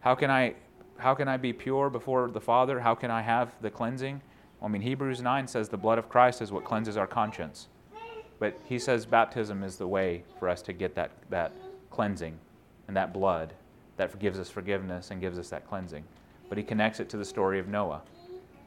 how 0.00 0.14
can 0.14 0.30
I 0.30 0.54
how 0.98 1.14
can 1.14 1.28
I 1.28 1.36
be 1.36 1.52
pure 1.52 1.90
before 1.90 2.28
the 2.28 2.40
Father? 2.40 2.80
How 2.80 2.94
can 2.94 3.10
I 3.10 3.22
have 3.22 3.54
the 3.60 3.70
cleansing? 3.70 4.20
I 4.60 4.66
mean, 4.66 4.82
Hebrews 4.82 5.22
9 5.22 5.46
says 5.46 5.68
the 5.68 5.76
blood 5.76 5.98
of 5.98 6.08
Christ 6.08 6.42
is 6.42 6.50
what 6.50 6.64
cleanses 6.64 6.96
our 6.96 7.06
conscience. 7.06 7.68
But 8.40 8.58
he 8.64 8.80
says 8.80 9.06
baptism 9.06 9.62
is 9.62 9.76
the 9.76 9.86
way 9.86 10.24
for 10.38 10.48
us 10.48 10.60
to 10.62 10.72
get 10.72 10.96
that, 10.96 11.12
that 11.30 11.52
cleansing 11.90 12.38
and 12.88 12.96
that 12.96 13.12
blood 13.12 13.54
that 13.96 14.18
gives 14.18 14.38
us 14.38 14.50
forgiveness 14.50 15.10
and 15.10 15.20
gives 15.20 15.38
us 15.38 15.48
that 15.50 15.68
cleansing. 15.68 16.04
But 16.48 16.58
he 16.58 16.64
connects 16.64 16.98
it 16.98 17.08
to 17.10 17.16
the 17.16 17.24
story 17.24 17.58
of 17.58 17.68
Noah. 17.68 18.02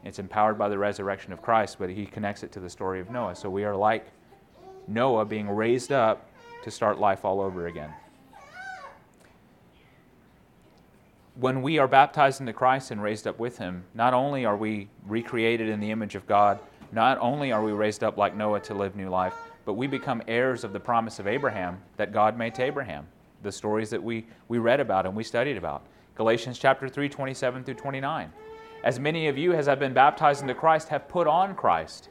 It's 0.04 0.18
empowered 0.18 0.58
by 0.58 0.68
the 0.68 0.78
resurrection 0.78 1.32
of 1.32 1.42
Christ, 1.42 1.76
but 1.78 1.90
he 1.90 2.06
connects 2.06 2.42
it 2.42 2.52
to 2.52 2.60
the 2.60 2.70
story 2.70 3.00
of 3.00 3.10
Noah. 3.10 3.34
So 3.34 3.48
we 3.48 3.64
are 3.64 3.76
like 3.76 4.06
Noah 4.86 5.24
being 5.24 5.48
raised 5.48 5.92
up 5.92 6.28
to 6.64 6.70
start 6.70 6.98
life 6.98 7.24
all 7.24 7.40
over 7.40 7.66
again. 7.66 7.92
when 11.34 11.62
we 11.62 11.78
are 11.78 11.88
baptized 11.88 12.40
into 12.40 12.52
Christ 12.52 12.90
and 12.90 13.02
raised 13.02 13.26
up 13.26 13.38
with 13.38 13.58
him, 13.58 13.84
not 13.94 14.12
only 14.12 14.44
are 14.44 14.56
we 14.56 14.88
recreated 15.06 15.68
in 15.68 15.80
the 15.80 15.90
image 15.90 16.14
of 16.14 16.26
God, 16.26 16.58
not 16.92 17.18
only 17.20 17.52
are 17.52 17.62
we 17.62 17.72
raised 17.72 18.04
up 18.04 18.18
like 18.18 18.36
Noah 18.36 18.60
to 18.60 18.74
live 18.74 18.96
new 18.96 19.08
life, 19.08 19.34
but 19.64 19.74
we 19.74 19.86
become 19.86 20.22
heirs 20.28 20.62
of 20.62 20.72
the 20.72 20.80
promise 20.80 21.18
of 21.18 21.26
Abraham 21.26 21.80
that 21.96 22.12
God 22.12 22.36
made 22.36 22.54
to 22.56 22.62
Abraham. 22.62 23.06
The 23.42 23.52
stories 23.52 23.90
that 23.90 24.02
we, 24.02 24.26
we 24.48 24.58
read 24.58 24.80
about 24.80 25.06
and 25.06 25.16
we 25.16 25.24
studied 25.24 25.56
about. 25.56 25.86
Galatians 26.16 26.58
chapter 26.58 26.88
3, 26.88 27.08
27 27.08 27.64
through 27.64 27.74
29. 27.74 28.30
As 28.84 29.00
many 29.00 29.28
of 29.28 29.38
you 29.38 29.54
as 29.54 29.66
have 29.66 29.78
been 29.78 29.94
baptized 29.94 30.42
into 30.42 30.54
Christ 30.54 30.88
have 30.88 31.08
put 31.08 31.26
on 31.26 31.54
Christ. 31.54 32.10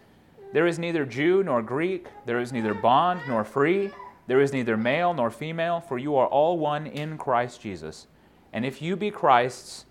There 0.53 0.67
is 0.67 0.77
neither 0.77 1.05
Jew 1.05 1.43
nor 1.43 1.61
Greek, 1.61 2.07
there 2.25 2.39
is 2.39 2.51
neither 2.51 2.73
bond 2.73 3.21
nor 3.27 3.43
free, 3.43 3.91
there 4.27 4.41
is 4.41 4.51
neither 4.51 4.75
male 4.75 5.13
nor 5.13 5.29
female, 5.29 5.79
for 5.81 5.97
you 5.97 6.15
are 6.15 6.27
all 6.27 6.57
one 6.57 6.87
in 6.87 7.17
Christ 7.17 7.61
Jesus. 7.61 8.07
And 8.53 8.65
if 8.65 8.81
you 8.81 8.95
be 8.95 9.11
Christ's, 9.11 9.85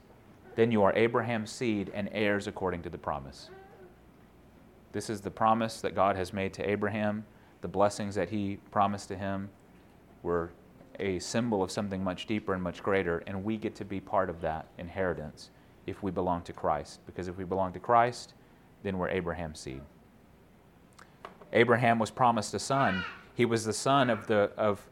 then 0.56 0.70
you 0.70 0.82
are 0.82 0.92
Abraham's 0.94 1.50
seed 1.50 1.90
and 1.94 2.08
heirs 2.12 2.46
according 2.46 2.82
to 2.82 2.90
the 2.90 2.98
promise. 2.98 3.48
This 4.92 5.08
is 5.08 5.20
the 5.20 5.30
promise 5.30 5.80
that 5.80 5.94
God 5.94 6.16
has 6.16 6.32
made 6.32 6.52
to 6.54 6.68
Abraham. 6.68 7.24
The 7.62 7.68
blessings 7.68 8.14
that 8.16 8.28
he 8.28 8.58
promised 8.70 9.08
to 9.08 9.16
him 9.16 9.48
were 10.22 10.50
a 10.98 11.18
symbol 11.20 11.62
of 11.62 11.70
something 11.70 12.04
much 12.04 12.26
deeper 12.26 12.52
and 12.52 12.62
much 12.62 12.82
greater, 12.82 13.22
and 13.26 13.42
we 13.42 13.56
get 13.56 13.74
to 13.76 13.84
be 13.84 14.00
part 14.00 14.28
of 14.28 14.40
that 14.42 14.66
inheritance 14.76 15.50
if 15.86 16.02
we 16.02 16.10
belong 16.10 16.42
to 16.42 16.52
Christ. 16.52 17.00
Because 17.06 17.28
if 17.28 17.38
we 17.38 17.44
belong 17.44 17.72
to 17.72 17.80
Christ, 17.80 18.34
then 18.82 18.98
we're 18.98 19.08
Abraham's 19.08 19.60
seed. 19.60 19.80
Abraham 21.52 21.98
was 21.98 22.10
promised 22.10 22.54
a 22.54 22.58
son. 22.58 23.04
He 23.34 23.44
was 23.44 23.64
the 23.64 23.72
son 23.72 24.10
of 24.10 24.26
the 24.26 24.50
of 24.56 24.86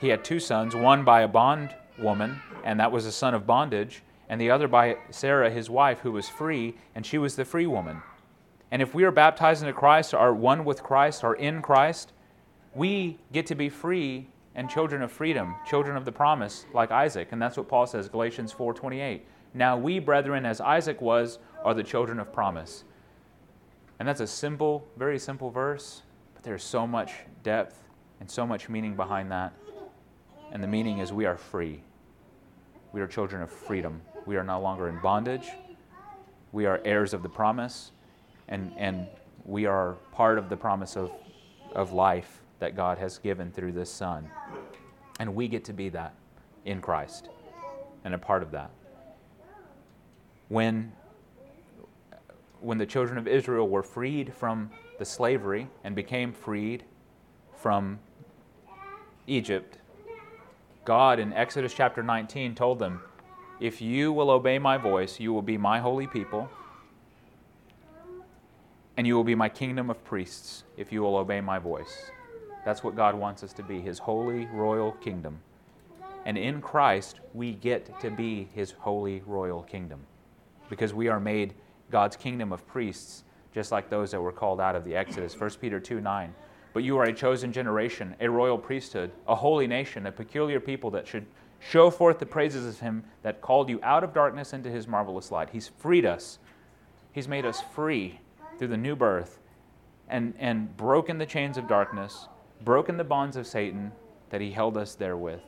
he 0.00 0.08
had 0.08 0.24
two 0.24 0.40
sons, 0.40 0.74
one 0.74 1.04
by 1.04 1.20
a 1.20 1.28
bond 1.28 1.74
woman, 1.98 2.40
and 2.64 2.80
that 2.80 2.90
was 2.90 3.04
a 3.04 3.12
son 3.12 3.34
of 3.34 3.46
bondage, 3.46 4.02
and 4.30 4.40
the 4.40 4.50
other 4.50 4.66
by 4.66 4.96
Sarah, 5.10 5.50
his 5.50 5.68
wife, 5.68 6.00
who 6.00 6.12
was 6.12 6.28
free, 6.28 6.76
and 6.94 7.04
she 7.04 7.18
was 7.18 7.36
the 7.36 7.44
free 7.44 7.66
woman. 7.66 8.02
And 8.70 8.80
if 8.80 8.94
we 8.94 9.04
are 9.04 9.10
baptized 9.10 9.62
into 9.62 9.74
Christ, 9.74 10.14
are 10.14 10.32
one 10.32 10.64
with 10.64 10.82
Christ, 10.82 11.22
are 11.22 11.34
in 11.34 11.60
Christ, 11.60 12.12
we 12.74 13.18
get 13.32 13.46
to 13.46 13.54
be 13.54 13.68
free 13.68 14.28
and 14.54 14.70
children 14.70 15.02
of 15.02 15.12
freedom, 15.12 15.56
children 15.66 15.96
of 15.96 16.04
the 16.04 16.12
promise, 16.12 16.66
like 16.72 16.90
Isaac. 16.90 17.28
And 17.32 17.42
that's 17.42 17.56
what 17.56 17.68
Paul 17.68 17.86
says, 17.86 18.08
Galatians 18.08 18.52
4:28. 18.52 19.22
Now 19.52 19.76
we, 19.76 19.98
brethren, 19.98 20.46
as 20.46 20.60
Isaac 20.60 21.00
was, 21.00 21.38
are 21.64 21.74
the 21.74 21.82
children 21.82 22.20
of 22.20 22.32
promise. 22.32 22.84
And 24.00 24.08
that's 24.08 24.20
a 24.20 24.26
simple, 24.26 24.88
very 24.96 25.18
simple 25.18 25.50
verse, 25.50 26.00
but 26.32 26.42
there's 26.42 26.64
so 26.64 26.86
much 26.86 27.12
depth 27.42 27.84
and 28.18 28.30
so 28.30 28.46
much 28.46 28.70
meaning 28.70 28.96
behind 28.96 29.30
that. 29.30 29.52
And 30.50 30.62
the 30.62 30.66
meaning 30.66 31.00
is 31.00 31.12
we 31.12 31.26
are 31.26 31.36
free. 31.36 31.82
We 32.92 33.02
are 33.02 33.06
children 33.06 33.42
of 33.42 33.50
freedom. 33.50 34.00
We 34.24 34.36
are 34.36 34.42
no 34.42 34.58
longer 34.58 34.88
in 34.88 34.98
bondage. 35.00 35.50
We 36.50 36.64
are 36.64 36.80
heirs 36.82 37.12
of 37.12 37.22
the 37.22 37.28
promise, 37.28 37.92
and, 38.48 38.72
and 38.78 39.06
we 39.44 39.66
are 39.66 39.92
part 40.12 40.38
of 40.38 40.48
the 40.48 40.56
promise 40.56 40.96
of, 40.96 41.12
of 41.74 41.92
life 41.92 42.40
that 42.58 42.74
God 42.74 42.96
has 42.96 43.18
given 43.18 43.52
through 43.52 43.72
this 43.72 43.90
Son. 43.90 44.30
And 45.18 45.34
we 45.34 45.46
get 45.46 45.62
to 45.66 45.74
be 45.74 45.90
that 45.90 46.14
in 46.64 46.80
Christ 46.80 47.28
and 48.04 48.14
a 48.14 48.18
part 48.18 48.42
of 48.42 48.50
that. 48.52 48.70
When, 50.48 50.90
when 52.60 52.78
the 52.78 52.86
children 52.86 53.18
of 53.18 53.26
Israel 53.26 53.68
were 53.68 53.82
freed 53.82 54.32
from 54.34 54.70
the 54.98 55.04
slavery 55.04 55.68
and 55.84 55.94
became 55.94 56.32
freed 56.32 56.84
from 57.56 57.98
Egypt, 59.26 59.78
God 60.84 61.18
in 61.18 61.32
Exodus 61.32 61.72
chapter 61.74 62.02
19 62.02 62.54
told 62.54 62.78
them, 62.78 63.00
If 63.60 63.80
you 63.80 64.12
will 64.12 64.30
obey 64.30 64.58
my 64.58 64.76
voice, 64.76 65.20
you 65.20 65.32
will 65.32 65.42
be 65.42 65.56
my 65.56 65.78
holy 65.78 66.06
people, 66.06 66.50
and 68.96 69.06
you 69.06 69.14
will 69.14 69.24
be 69.24 69.34
my 69.34 69.48
kingdom 69.48 69.88
of 69.88 70.02
priests 70.04 70.64
if 70.76 70.92
you 70.92 71.02
will 71.02 71.16
obey 71.16 71.40
my 71.40 71.58
voice. 71.58 72.10
That's 72.64 72.84
what 72.84 72.96
God 72.96 73.14
wants 73.14 73.42
us 73.42 73.52
to 73.54 73.62
be, 73.62 73.80
his 73.80 73.98
holy 73.98 74.46
royal 74.46 74.92
kingdom. 74.92 75.40
And 76.26 76.36
in 76.36 76.60
Christ, 76.60 77.20
we 77.32 77.52
get 77.52 77.98
to 78.00 78.10
be 78.10 78.48
his 78.54 78.72
holy 78.72 79.22
royal 79.26 79.62
kingdom 79.62 80.00
because 80.68 80.92
we 80.92 81.08
are 81.08 81.20
made 81.20 81.54
God's 81.90 82.16
kingdom 82.16 82.52
of 82.52 82.66
priests, 82.66 83.24
just 83.52 83.72
like 83.72 83.90
those 83.90 84.10
that 84.12 84.20
were 84.20 84.32
called 84.32 84.60
out 84.60 84.76
of 84.76 84.84
the 84.84 84.94
Exodus. 84.94 85.38
1 85.38 85.50
Peter 85.60 85.80
2 85.80 86.00
9. 86.00 86.34
But 86.72 86.84
you 86.84 86.96
are 86.98 87.04
a 87.04 87.12
chosen 87.12 87.52
generation, 87.52 88.14
a 88.20 88.30
royal 88.30 88.56
priesthood, 88.56 89.10
a 89.26 89.34
holy 89.34 89.66
nation, 89.66 90.06
a 90.06 90.12
peculiar 90.12 90.60
people 90.60 90.90
that 90.92 91.06
should 91.06 91.26
show 91.58 91.90
forth 91.90 92.18
the 92.18 92.26
praises 92.26 92.66
of 92.66 92.80
him 92.80 93.04
that 93.22 93.40
called 93.40 93.68
you 93.68 93.80
out 93.82 94.04
of 94.04 94.14
darkness 94.14 94.52
into 94.52 94.70
his 94.70 94.86
marvelous 94.86 95.30
light. 95.30 95.50
He's 95.50 95.68
freed 95.68 96.06
us, 96.06 96.38
he's 97.12 97.28
made 97.28 97.44
us 97.44 97.60
free 97.74 98.20
through 98.58 98.68
the 98.68 98.76
new 98.76 98.96
birth 98.96 99.38
and, 100.08 100.34
and 100.38 100.76
broken 100.76 101.18
the 101.18 101.26
chains 101.26 101.56
of 101.56 101.68
darkness, 101.68 102.28
broken 102.64 102.96
the 102.96 103.04
bonds 103.04 103.36
of 103.36 103.46
Satan 103.46 103.92
that 104.30 104.40
he 104.40 104.50
held 104.50 104.76
us 104.76 104.94
therewith, 104.94 105.40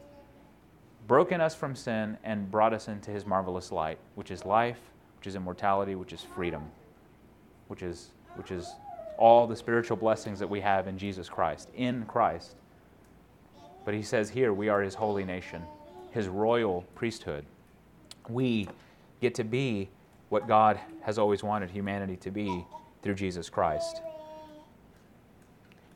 broken 1.07 1.41
us 1.41 1.55
from 1.55 1.75
sin, 1.75 2.19
and 2.25 2.51
brought 2.51 2.73
us 2.73 2.89
into 2.89 3.11
his 3.11 3.27
marvelous 3.27 3.73
light, 3.73 3.99
which 4.15 4.31
is 4.31 4.45
life, 4.45 4.92
which 5.23 5.29
is 5.29 5.37
immortality, 5.37 5.95
which 5.95 6.13
is 6.13 6.21
freedom, 6.35 6.69
which 7.69 7.85
is, 7.85 8.09
which 8.35 8.51
is 8.51 8.75
all 9.17 9.47
the 9.47 9.55
spiritual 9.55 9.97
blessings 9.97 10.41
that 10.41 10.51
we 10.51 10.61
have 10.61 10.89
in 10.89 10.99
Jesus 10.99 11.29
Christ, 11.29 11.69
in 11.77 12.05
Christ. 12.07 12.57
But 13.85 13.95
he 13.95 14.03
says 14.03 14.29
here, 14.29 14.53
we 14.53 14.69
are 14.69 14.83
his 14.83 14.97
holy 14.97 15.25
nation, 15.25 15.63
his 16.11 16.27
royal 16.27 16.83
priesthood. 16.97 17.45
We 18.29 18.69
get 19.21 19.33
to 19.37 19.45
be 19.45 19.91
what 20.29 20.49
God 20.49 20.81
has 21.03 21.21
always 21.21 21.45
wanted 21.45 21.71
humanity 21.71 22.17
to 22.17 22.33
be 22.33 22.67
through 23.01 23.15
Jesus 23.15 23.49
Christ. 23.49 24.03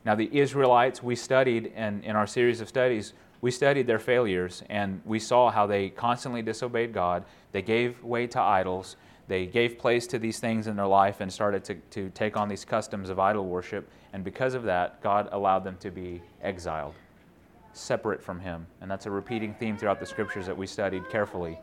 Now, 0.05 0.15
the 0.15 0.29
Israelites, 0.31 1.03
we 1.03 1.17
studied, 1.17 1.73
and 1.75 2.01
in 2.05 2.15
our 2.15 2.27
series 2.27 2.61
of 2.61 2.69
studies, 2.69 3.11
we 3.41 3.51
studied 3.51 3.87
their 3.87 3.99
failures, 3.99 4.63
and 4.69 5.01
we 5.03 5.19
saw 5.19 5.51
how 5.51 5.67
they 5.67 5.89
constantly 5.89 6.41
disobeyed 6.41 6.93
God. 6.93 7.25
They 7.51 7.61
gave 7.61 8.01
way 8.01 8.25
to 8.27 8.39
idols. 8.39 8.95
They 9.27 9.45
gave 9.45 9.77
place 9.77 10.07
to 10.07 10.19
these 10.19 10.39
things 10.39 10.67
in 10.67 10.77
their 10.77 10.87
life 10.87 11.19
and 11.19 11.31
started 11.31 11.63
to, 11.65 11.75
to 11.91 12.09
take 12.11 12.37
on 12.37 12.47
these 12.47 12.63
customs 12.63 13.09
of 13.09 13.19
idol 13.19 13.45
worship. 13.45 13.89
And 14.13 14.23
because 14.23 14.53
of 14.53 14.63
that, 14.63 15.01
God 15.01 15.27
allowed 15.31 15.65
them 15.65 15.77
to 15.81 15.91
be 15.91 16.21
exiled, 16.41 16.93
separate 17.73 18.23
from 18.23 18.39
Him. 18.39 18.65
And 18.79 18.89
that's 18.89 19.05
a 19.05 19.11
repeating 19.11 19.53
theme 19.53 19.77
throughout 19.77 19.99
the 19.99 20.05
scriptures 20.05 20.45
that 20.45 20.57
we 20.57 20.65
studied 20.65 21.09
carefully, 21.09 21.59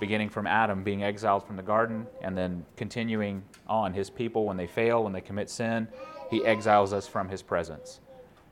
beginning 0.00 0.28
from 0.28 0.48
Adam 0.48 0.82
being 0.82 1.04
exiled 1.04 1.46
from 1.46 1.56
the 1.56 1.62
garden 1.62 2.04
and 2.20 2.36
then 2.36 2.64
continuing 2.76 3.44
on. 3.68 3.92
His 3.92 4.10
people, 4.10 4.44
when 4.44 4.56
they 4.56 4.66
fail, 4.66 5.04
when 5.04 5.12
they 5.12 5.20
commit 5.20 5.48
sin, 5.50 5.86
He 6.30 6.44
exiles 6.44 6.92
us 6.92 7.06
from 7.06 7.28
His 7.28 7.42
presence 7.42 8.00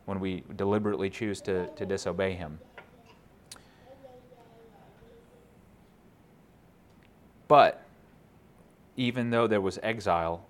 when 0.05 0.21
we 0.21 0.45
deliberately 0.55 1.11
choose 1.11 1.41
to, 1.41 1.67
to 1.75 1.85
disobey 1.85 2.35
Him. 2.35 2.61
But 7.49 7.86
even 8.97 9.31
though 9.31 9.47
there 9.47 9.61
was 9.61 9.79
exile 9.83 10.47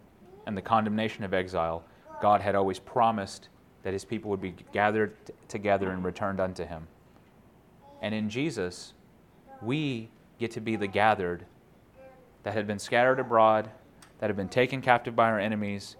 and 0.46 0.56
the 0.56 0.62
condemnation 0.62 1.24
of 1.24 1.34
exile, 1.34 1.84
God 2.20 2.40
had 2.40 2.54
always 2.54 2.78
promised 2.78 3.48
that 3.82 3.92
his 3.92 4.04
people 4.04 4.30
would 4.30 4.40
be 4.40 4.54
gathered 4.72 5.14
t- 5.26 5.32
together 5.48 5.90
and 5.90 6.04
returned 6.04 6.40
unto 6.40 6.64
him. 6.64 6.86
And 8.02 8.14
in 8.14 8.28
Jesus, 8.28 8.94
we 9.62 10.10
get 10.38 10.50
to 10.52 10.60
be 10.60 10.76
the 10.76 10.86
gathered 10.86 11.44
that 12.42 12.54
had 12.54 12.66
been 12.66 12.78
scattered 12.78 13.18
abroad, 13.18 13.70
that 14.18 14.28
had 14.28 14.36
been 14.36 14.48
taken 14.48 14.80
captive 14.80 15.16
by 15.16 15.28
our 15.28 15.40
enemies, 15.40 15.96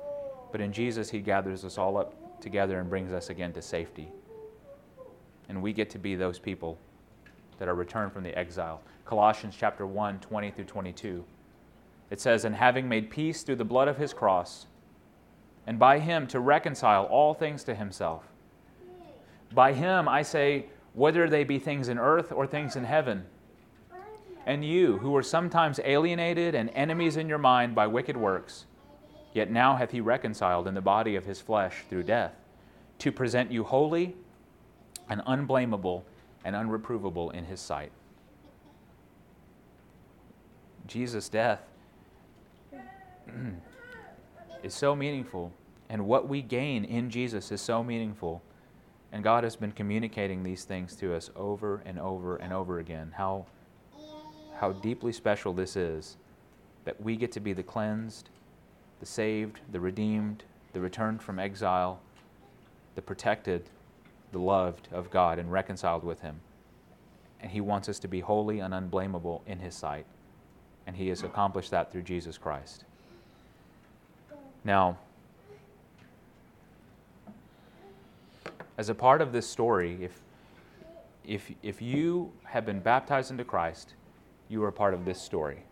but 0.53 0.61
in 0.61 0.73
Jesus, 0.73 1.11
he 1.11 1.21
gathers 1.21 1.65
us 1.65 1.79
all 1.79 1.97
up 1.97 2.41
together 2.41 2.79
and 2.79 2.89
brings 2.89 3.13
us 3.13 3.31
again 3.31 3.53
to 3.53 3.63
safety. 3.63 4.09
And 5.49 5.63
we 5.63 5.73
get 5.73 5.91
to 5.91 5.99
be 5.99 6.15
those 6.15 6.39
people 6.39 6.79
that 7.59 7.69
are 7.69 7.75
returned 7.75 8.13
from 8.13 8.23
the 8.23 8.37
exile. 8.39 8.83
Colossians 9.05 9.55
chapter 9.59 9.87
1, 9.87 10.21
20 10.21 10.51
through 10.51 10.65
22. 10.65 11.25
It 12.11 12.21
says, 12.21 12.45
And 12.45 12.55
having 12.55 12.89
made 12.89 13.11
peace 13.11 13.43
through 13.43 13.57
the 13.57 13.65
blood 13.65 13.89
of 13.89 13.99
his 13.99 14.13
cross, 14.13 14.67
and 15.67 15.79
by 15.79 15.99
him 15.99 16.27
to 16.29 16.41
reconcile 16.41 17.05
all 17.05 17.35
things 17.35 17.65
to 17.65 17.75
himself. 17.75 18.25
By 19.53 19.73
him, 19.73 20.09
I 20.09 20.23
say, 20.23 20.67
whether 20.95 21.29
they 21.29 21.45
be 21.45 21.59
things 21.59 21.89
in 21.89 21.99
earth 21.99 22.33
or 22.33 22.47
things 22.47 22.77
in 22.77 22.85
heaven. 22.85 23.27
And 24.47 24.65
you, 24.65 24.99
who 24.99 25.11
were 25.11 25.23
sometimes 25.23 25.81
alienated 25.85 26.55
and 26.55 26.71
enemies 26.71 27.17
in 27.17 27.29
your 27.29 27.39
mind 27.39 27.75
by 27.75 27.87
wicked 27.89 28.17
works, 28.17 28.67
yet 29.33 29.51
now 29.51 29.77
hath 29.77 29.91
he 29.91 30.01
reconciled 30.01 30.69
in 30.69 30.75
the 30.75 30.81
body 30.81 31.17
of 31.17 31.27
his 31.27 31.41
flesh 31.41 31.83
through 31.91 32.05
death, 32.05 32.33
to 33.01 33.11
present 33.11 33.51
you 33.51 33.65
holy 33.65 34.17
and 35.09 35.21
unblameable 35.27 36.05
and 36.45 36.55
unreprovable 36.55 37.35
in 37.35 37.45
his 37.45 37.61
sight. 37.61 37.91
Jesus' 40.87 41.29
death 41.29 41.61
is 44.63 44.75
so 44.75 44.97
meaningful, 44.97 45.53
and 45.89 46.07
what 46.07 46.29
we 46.29 46.43
gain 46.43 46.85
in 46.85 47.11
Jesus 47.11 47.53
is 47.53 47.61
so 47.61 47.83
meaningful. 47.83 48.43
And 49.13 49.23
God 49.23 49.45
has 49.45 49.57
been 49.57 49.73
communicating 49.73 50.43
these 50.43 50.65
things 50.65 50.97
to 50.97 51.15
us 51.15 51.31
over 51.37 51.83
and 51.87 51.99
over 51.99 52.37
and 52.37 52.53
over 52.53 52.81
again. 52.81 53.13
How, 53.17 53.47
how 54.59 54.73
deeply 54.73 55.13
special 55.13 55.53
this 55.53 55.77
is 55.77 56.17
that 56.85 57.01
we 57.01 57.17
get 57.17 57.33
to 57.33 57.41
be 57.41 57.53
the 57.53 57.63
cleansed, 57.63 58.31
the 59.01 59.07
saved, 59.07 59.61
the 59.73 59.81
redeemed, 59.81 60.45
the 60.73 60.81
returned 60.81 61.23
from 61.23 61.39
exile, 61.39 62.01
the 62.95 63.03
protected, 63.03 63.69
the 64.33 64.39
loved 64.39 64.89
of 64.93 65.11
God, 65.11 65.39
and 65.39 65.51
reconciled 65.51 66.05
with 66.05 66.21
Him. 66.21 66.41
And 67.41 67.51
He 67.51 67.61
wants 67.61 67.89
us 67.89 67.99
to 68.01 68.09
be 68.09 68.21
holy 68.21 68.61
and 68.61 68.75
unblameable 68.75 69.43
in 69.47 69.59
His 69.59 69.75
sight. 69.75 70.07
And 70.87 70.97
He 70.97 71.09
has 71.09 71.23
accomplished 71.23 71.71
that 71.71 71.91
through 71.93 72.03
Jesus 72.03 72.39
Christ. 72.39 72.85
Now, 74.67 74.99
as 78.77 78.89
a 78.89 78.97
part 78.97 79.23
of 79.23 79.31
this 79.31 79.49
story, 79.49 79.97
if, 80.03 80.21
if, 81.25 81.53
if 81.63 81.81
you 81.81 82.33
have 82.43 82.67
been 82.67 82.81
baptized 82.81 83.31
into 83.31 83.45
Christ, 83.45 83.95
you 84.49 84.65
are 84.65 84.73
part 84.73 84.93
of 84.93 85.05
this 85.05 85.23
story. 85.23 85.63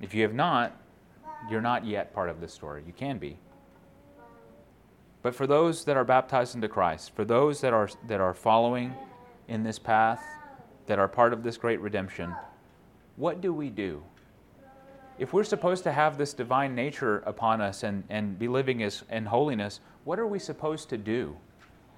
If 0.00 0.14
you 0.14 0.22
have 0.22 0.34
not, 0.34 0.76
you're 1.48 1.60
not 1.60 1.86
yet 1.86 2.12
part 2.12 2.28
of 2.28 2.40
this 2.40 2.52
story. 2.52 2.82
You 2.84 2.92
can 2.92 3.18
be. 3.18 3.38
But 5.22 5.32
for 5.32 5.46
those 5.46 5.84
that 5.84 5.96
are 5.96 6.04
baptized 6.04 6.56
into 6.56 6.66
Christ, 6.66 7.14
for 7.14 7.24
those 7.24 7.60
that 7.60 7.72
are, 7.72 7.88
that 8.08 8.20
are 8.20 8.34
following 8.34 8.96
in 9.46 9.62
this 9.62 9.78
path, 9.78 10.24
that 10.86 10.98
are 10.98 11.06
part 11.06 11.32
of 11.32 11.44
this 11.44 11.56
great 11.56 11.80
redemption, 11.80 12.34
what 13.14 13.40
do 13.40 13.52
we 13.52 13.70
do? 13.70 14.02
If 15.18 15.32
we're 15.32 15.44
supposed 15.44 15.84
to 15.84 15.92
have 15.92 16.18
this 16.18 16.32
divine 16.32 16.74
nature 16.74 17.18
upon 17.26 17.60
us 17.60 17.82
and, 17.82 18.04
and 18.08 18.38
be 18.38 18.48
living 18.48 18.82
as, 18.82 19.04
in 19.10 19.26
holiness, 19.26 19.80
what 20.04 20.18
are 20.18 20.26
we 20.26 20.38
supposed 20.38 20.88
to 20.90 20.98
do? 20.98 21.36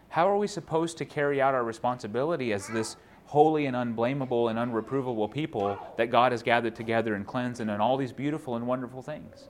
How 0.09 0.29
are 0.29 0.37
we 0.37 0.47
supposed 0.47 0.99
to 0.99 1.05
carry 1.05 1.41
out 1.41 1.55
our 1.55 1.65
responsibility 1.65 2.53
as 2.53 2.69
this 2.69 2.97
holy 3.27 3.67
and 3.67 3.75
unblameable 3.75 4.49
and 4.49 4.59
unreprovable 4.59 5.31
people 5.33 5.79
that 5.97 6.11
God 6.11 6.33
has 6.33 6.43
gathered 6.43 6.77
together 6.77 7.15
and 7.15 7.27
cleansed 7.27 7.61
and 7.61 7.71
all 7.71 7.97
these 7.97 8.13
beautiful 8.13 8.57
and 8.57 8.67
wonderful 8.67 9.03
things? 9.03 9.49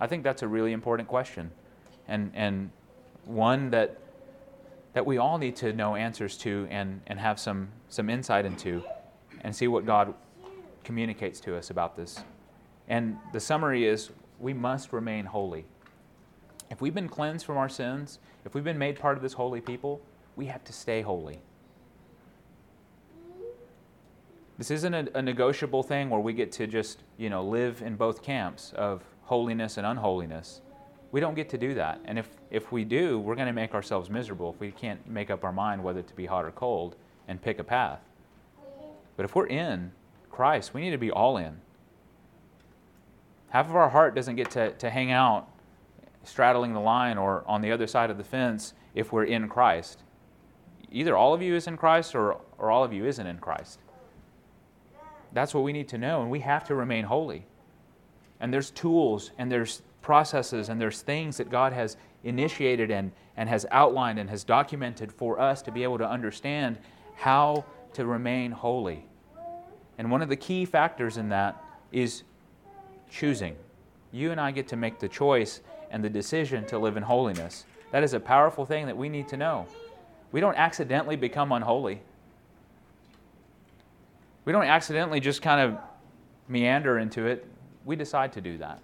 I 0.00 0.06
think 0.06 0.24
that's 0.24 0.42
a 0.42 0.48
really 0.48 0.72
important 0.72 1.08
question 1.08 1.50
and, 2.06 2.30
and 2.34 2.70
one 3.24 3.70
that, 3.70 3.98
that 4.94 5.04
we 5.04 5.18
all 5.18 5.38
need 5.38 5.56
to 5.56 5.72
know 5.72 5.94
answers 5.94 6.36
to 6.38 6.66
and, 6.70 7.00
and 7.06 7.18
have 7.20 7.38
some, 7.38 7.68
some 7.88 8.10
insight 8.10 8.44
into 8.44 8.82
and 9.42 9.54
see 9.54 9.68
what 9.68 9.86
God 9.86 10.14
communicates 10.84 11.38
to 11.40 11.56
us 11.56 11.70
about 11.70 11.96
this. 11.96 12.22
And 12.88 13.18
the 13.32 13.40
summary 13.40 13.86
is 13.86 14.10
we 14.40 14.54
must 14.54 14.92
remain 14.92 15.26
holy. 15.26 15.66
If 16.70 16.80
we've 16.80 16.94
been 16.94 17.08
cleansed 17.08 17.44
from 17.44 17.56
our 17.56 17.68
sins, 17.68 18.18
if 18.44 18.54
we've 18.54 18.64
been 18.64 18.78
made 18.78 18.98
part 18.98 19.16
of 19.16 19.22
this 19.22 19.34
holy 19.34 19.60
people, 19.60 20.00
we 20.36 20.46
have 20.46 20.64
to 20.64 20.72
stay 20.72 21.02
holy. 21.02 21.40
This 24.56 24.70
isn't 24.72 24.94
a, 24.94 25.08
a, 25.14 25.22
negotiable 25.22 25.84
thing 25.84 26.10
where 26.10 26.20
we 26.20 26.32
get 26.32 26.50
to 26.52 26.66
just, 26.66 27.04
you 27.16 27.30
know, 27.30 27.44
live 27.44 27.80
in 27.80 27.94
both 27.94 28.22
camps 28.22 28.72
of 28.74 29.04
holiness 29.22 29.76
and 29.76 29.86
unholiness. 29.86 30.62
We 31.12 31.20
don't 31.20 31.34
get 31.34 31.48
to 31.50 31.58
do 31.58 31.74
that. 31.74 32.00
And 32.04 32.18
if, 32.18 32.28
if 32.50 32.72
we 32.72 32.84
do, 32.84 33.20
we're 33.20 33.36
going 33.36 33.46
to 33.46 33.52
make 33.52 33.72
ourselves 33.72 34.10
miserable 34.10 34.50
if 34.52 34.60
we 34.60 34.72
can't 34.72 35.06
make 35.08 35.30
up 35.30 35.44
our 35.44 35.52
mind 35.52 35.82
whether 35.82 36.02
to 36.02 36.14
be 36.14 36.26
hot 36.26 36.44
or 36.44 36.50
cold 36.50 36.96
and 37.28 37.40
pick 37.40 37.60
a 37.60 37.64
path. 37.64 38.00
But 39.16 39.24
if 39.24 39.36
we're 39.36 39.46
in 39.46 39.92
Christ, 40.30 40.74
we 40.74 40.80
need 40.80 40.90
to 40.90 40.98
be 40.98 41.10
all 41.10 41.36
in. 41.36 41.60
Half 43.50 43.68
of 43.68 43.76
our 43.76 43.88
heart 43.88 44.14
doesn't 44.14 44.36
get 44.36 44.50
to, 44.52 44.72
to 44.72 44.90
hang 44.90 45.10
out 45.10 45.48
straddling 46.24 46.74
the 46.74 46.80
line 46.80 47.16
or 47.16 47.42
on 47.46 47.62
the 47.62 47.72
other 47.72 47.86
side 47.86 48.10
of 48.10 48.18
the 48.18 48.24
fence 48.24 48.74
if 48.94 49.12
we're 49.12 49.24
in 49.24 49.48
Christ. 49.48 50.02
Either 50.90 51.16
all 51.16 51.34
of 51.34 51.42
you 51.42 51.54
is 51.54 51.66
in 51.66 51.76
Christ 51.76 52.14
or, 52.14 52.36
or 52.58 52.70
all 52.70 52.84
of 52.84 52.92
you 52.92 53.06
isn't 53.06 53.26
in 53.26 53.38
Christ. 53.38 53.78
That's 55.32 55.54
what 55.54 55.64
we 55.64 55.72
need 55.72 55.88
to 55.88 55.98
know, 55.98 56.22
and 56.22 56.30
we 56.30 56.40
have 56.40 56.64
to 56.68 56.74
remain 56.74 57.04
holy. 57.04 57.46
And 58.40 58.52
there's 58.52 58.70
tools 58.70 59.30
and 59.38 59.50
there's 59.50 59.82
processes 60.00 60.68
and 60.68 60.80
there's 60.80 61.02
things 61.02 61.36
that 61.36 61.50
God 61.50 61.72
has 61.72 61.96
initiated 62.24 62.90
and, 62.90 63.12
and 63.36 63.48
has 63.48 63.66
outlined 63.70 64.18
and 64.18 64.30
has 64.30 64.44
documented 64.44 65.12
for 65.12 65.38
us 65.40 65.62
to 65.62 65.72
be 65.72 65.82
able 65.82 65.98
to 65.98 66.08
understand 66.08 66.78
how 67.16 67.64
to 67.94 68.06
remain 68.06 68.52
holy. 68.52 69.04
And 69.98 70.10
one 70.10 70.22
of 70.22 70.28
the 70.28 70.36
key 70.36 70.64
factors 70.64 71.16
in 71.16 71.28
that 71.30 71.62
is 71.90 72.22
choosing. 73.10 73.56
You 74.12 74.30
and 74.30 74.40
I 74.40 74.50
get 74.50 74.68
to 74.68 74.76
make 74.76 74.98
the 74.98 75.08
choice 75.08 75.60
and 75.90 76.02
the 76.02 76.10
decision 76.10 76.66
to 76.66 76.78
live 76.78 76.96
in 76.96 77.02
holiness. 77.02 77.64
That 77.90 78.02
is 78.02 78.14
a 78.14 78.20
powerful 78.20 78.66
thing 78.66 78.86
that 78.86 78.96
we 78.96 79.08
need 79.08 79.28
to 79.28 79.36
know. 79.36 79.66
We 80.32 80.40
don't 80.40 80.56
accidentally 80.56 81.16
become 81.16 81.52
unholy. 81.52 82.02
We 84.44 84.52
don't 84.52 84.64
accidentally 84.64 85.20
just 85.20 85.42
kind 85.42 85.60
of 85.60 85.78
meander 86.48 86.98
into 86.98 87.26
it. 87.26 87.46
We 87.84 87.96
decide 87.96 88.32
to 88.34 88.40
do 88.40 88.58
that. 88.58 88.80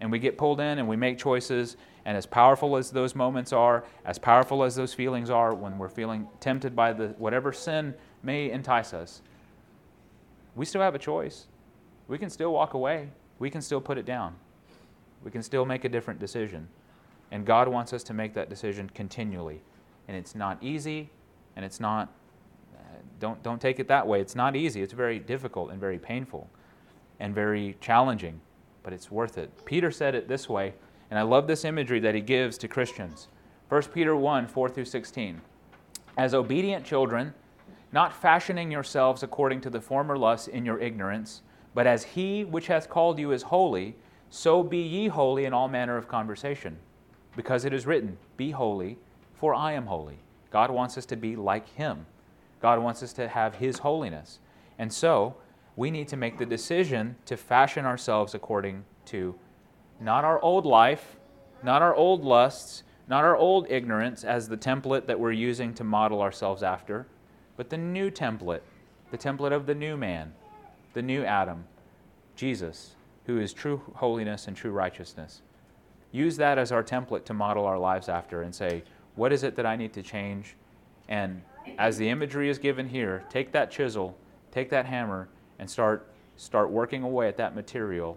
And 0.00 0.10
we 0.10 0.18
get 0.18 0.36
pulled 0.36 0.60
in 0.60 0.78
and 0.78 0.88
we 0.88 0.96
make 0.96 1.18
choices. 1.18 1.76
And 2.04 2.16
as 2.16 2.26
powerful 2.26 2.76
as 2.76 2.90
those 2.90 3.14
moments 3.14 3.52
are, 3.52 3.84
as 4.04 4.18
powerful 4.18 4.62
as 4.62 4.74
those 4.74 4.92
feelings 4.92 5.30
are 5.30 5.54
when 5.54 5.78
we're 5.78 5.88
feeling 5.88 6.28
tempted 6.40 6.76
by 6.76 6.92
the, 6.92 7.08
whatever 7.18 7.52
sin 7.52 7.94
may 8.22 8.50
entice 8.50 8.92
us, 8.92 9.22
we 10.54 10.64
still 10.64 10.82
have 10.82 10.94
a 10.94 10.98
choice. 10.98 11.46
We 12.08 12.18
can 12.18 12.30
still 12.30 12.52
walk 12.52 12.74
away. 12.74 13.08
We 13.38 13.50
can 13.50 13.60
still 13.60 13.80
put 13.80 13.98
it 13.98 14.06
down. 14.06 14.34
We 15.24 15.30
can 15.30 15.42
still 15.42 15.64
make 15.64 15.84
a 15.84 15.88
different 15.88 16.20
decision. 16.20 16.68
And 17.30 17.46
God 17.46 17.68
wants 17.68 17.92
us 17.92 18.02
to 18.04 18.14
make 18.14 18.34
that 18.34 18.48
decision 18.48 18.90
continually. 18.94 19.62
And 20.06 20.16
it's 20.16 20.34
not 20.34 20.62
easy, 20.62 21.10
and 21.56 21.64
it's 21.64 21.80
not, 21.80 22.12
uh, 22.74 22.78
don't, 23.18 23.42
don't 23.42 23.60
take 23.60 23.80
it 23.80 23.88
that 23.88 24.06
way. 24.06 24.20
It's 24.20 24.36
not 24.36 24.54
easy. 24.54 24.82
It's 24.82 24.92
very 24.92 25.18
difficult 25.18 25.70
and 25.70 25.80
very 25.80 25.98
painful 25.98 26.48
and 27.20 27.34
very 27.34 27.76
challenging, 27.80 28.40
but 28.82 28.92
it's 28.92 29.10
worth 29.10 29.38
it. 29.38 29.50
Peter 29.64 29.90
said 29.90 30.14
it 30.14 30.28
this 30.28 30.48
way 30.48 30.74
And 31.10 31.18
I 31.18 31.22
love 31.22 31.46
this 31.46 31.64
imagery 31.64 32.00
that 32.00 32.14
he 32.14 32.20
gives 32.20 32.58
to 32.58 32.68
Christians. 32.68 33.28
1 33.70 33.82
Peter 33.94 34.14
1 34.14 34.46
4 34.46 34.68
through 34.68 34.84
16. 34.84 35.40
As 36.16 36.34
obedient 36.34 36.84
children, 36.84 37.32
not 37.92 38.12
fashioning 38.12 38.70
yourselves 38.70 39.22
according 39.22 39.60
to 39.62 39.70
the 39.70 39.80
former 39.80 40.18
lusts 40.18 40.48
in 40.48 40.66
your 40.66 40.78
ignorance, 40.78 41.42
but 41.74 41.86
as 41.86 42.04
he 42.04 42.44
which 42.44 42.68
hath 42.68 42.88
called 42.88 43.18
you 43.18 43.32
is 43.32 43.42
holy, 43.42 43.96
so 44.30 44.62
be 44.62 44.78
ye 44.78 45.08
holy 45.08 45.44
in 45.44 45.52
all 45.52 45.68
manner 45.68 45.96
of 45.96 46.08
conversation. 46.08 46.78
Because 47.36 47.64
it 47.64 47.72
is 47.72 47.86
written, 47.86 48.16
Be 48.36 48.52
holy, 48.52 48.96
for 49.34 49.54
I 49.54 49.72
am 49.72 49.86
holy. 49.86 50.18
God 50.50 50.70
wants 50.70 50.96
us 50.96 51.06
to 51.06 51.16
be 51.16 51.34
like 51.34 51.68
him. 51.70 52.06
God 52.62 52.78
wants 52.78 53.02
us 53.02 53.12
to 53.14 53.28
have 53.28 53.56
his 53.56 53.78
holiness. 53.78 54.38
And 54.78 54.92
so, 54.92 55.36
we 55.76 55.90
need 55.90 56.08
to 56.08 56.16
make 56.16 56.38
the 56.38 56.46
decision 56.46 57.16
to 57.26 57.36
fashion 57.36 57.84
ourselves 57.84 58.34
according 58.34 58.84
to 59.06 59.34
not 60.00 60.24
our 60.24 60.40
old 60.40 60.64
life, 60.64 61.16
not 61.62 61.82
our 61.82 61.94
old 61.94 62.24
lusts, 62.24 62.84
not 63.08 63.24
our 63.24 63.36
old 63.36 63.66
ignorance 63.68 64.24
as 64.24 64.48
the 64.48 64.56
template 64.56 65.06
that 65.06 65.18
we're 65.18 65.32
using 65.32 65.74
to 65.74 65.84
model 65.84 66.22
ourselves 66.22 66.62
after, 66.62 67.06
but 67.56 67.70
the 67.70 67.76
new 67.76 68.10
template, 68.10 68.62
the 69.10 69.18
template 69.18 69.52
of 69.52 69.66
the 69.66 69.74
new 69.74 69.96
man, 69.96 70.32
the 70.94 71.02
new 71.02 71.24
Adam, 71.24 71.64
Jesus, 72.36 72.94
who 73.26 73.38
is 73.38 73.52
true 73.52 73.82
holiness 73.96 74.48
and 74.48 74.56
true 74.56 74.70
righteousness. 74.70 75.42
Use 76.12 76.36
that 76.36 76.58
as 76.58 76.72
our 76.72 76.82
template 76.82 77.24
to 77.26 77.34
model 77.34 77.66
our 77.66 77.78
lives 77.78 78.08
after 78.08 78.42
and 78.42 78.54
say, 78.54 78.82
what 79.16 79.32
is 79.32 79.42
it 79.42 79.56
that 79.56 79.66
I 79.66 79.76
need 79.76 79.92
to 79.94 80.02
change? 80.02 80.54
And 81.08 81.42
as 81.78 81.96
the 81.96 82.08
imagery 82.08 82.48
is 82.48 82.58
given 82.58 82.88
here, 82.88 83.24
take 83.28 83.52
that 83.52 83.70
chisel, 83.70 84.16
take 84.50 84.70
that 84.70 84.86
hammer, 84.86 85.28
and 85.58 85.68
start, 85.68 86.08
start 86.36 86.70
working 86.70 87.02
away 87.02 87.28
at 87.28 87.36
that 87.36 87.54
material, 87.54 88.16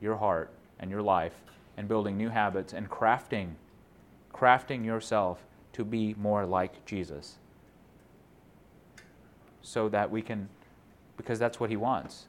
your 0.00 0.16
heart 0.16 0.50
and 0.80 0.90
your 0.90 1.02
life, 1.02 1.34
and 1.76 1.88
building 1.88 2.16
new 2.16 2.28
habits 2.28 2.72
and 2.72 2.88
crafting, 2.88 3.50
crafting 4.32 4.84
yourself 4.84 5.44
to 5.72 5.84
be 5.84 6.14
more 6.14 6.46
like 6.46 6.84
Jesus. 6.84 7.38
So 9.62 9.88
that 9.88 10.10
we 10.10 10.22
can, 10.22 10.48
because 11.16 11.38
that's 11.38 11.60
what 11.60 11.70
He 11.70 11.76
wants. 11.76 12.26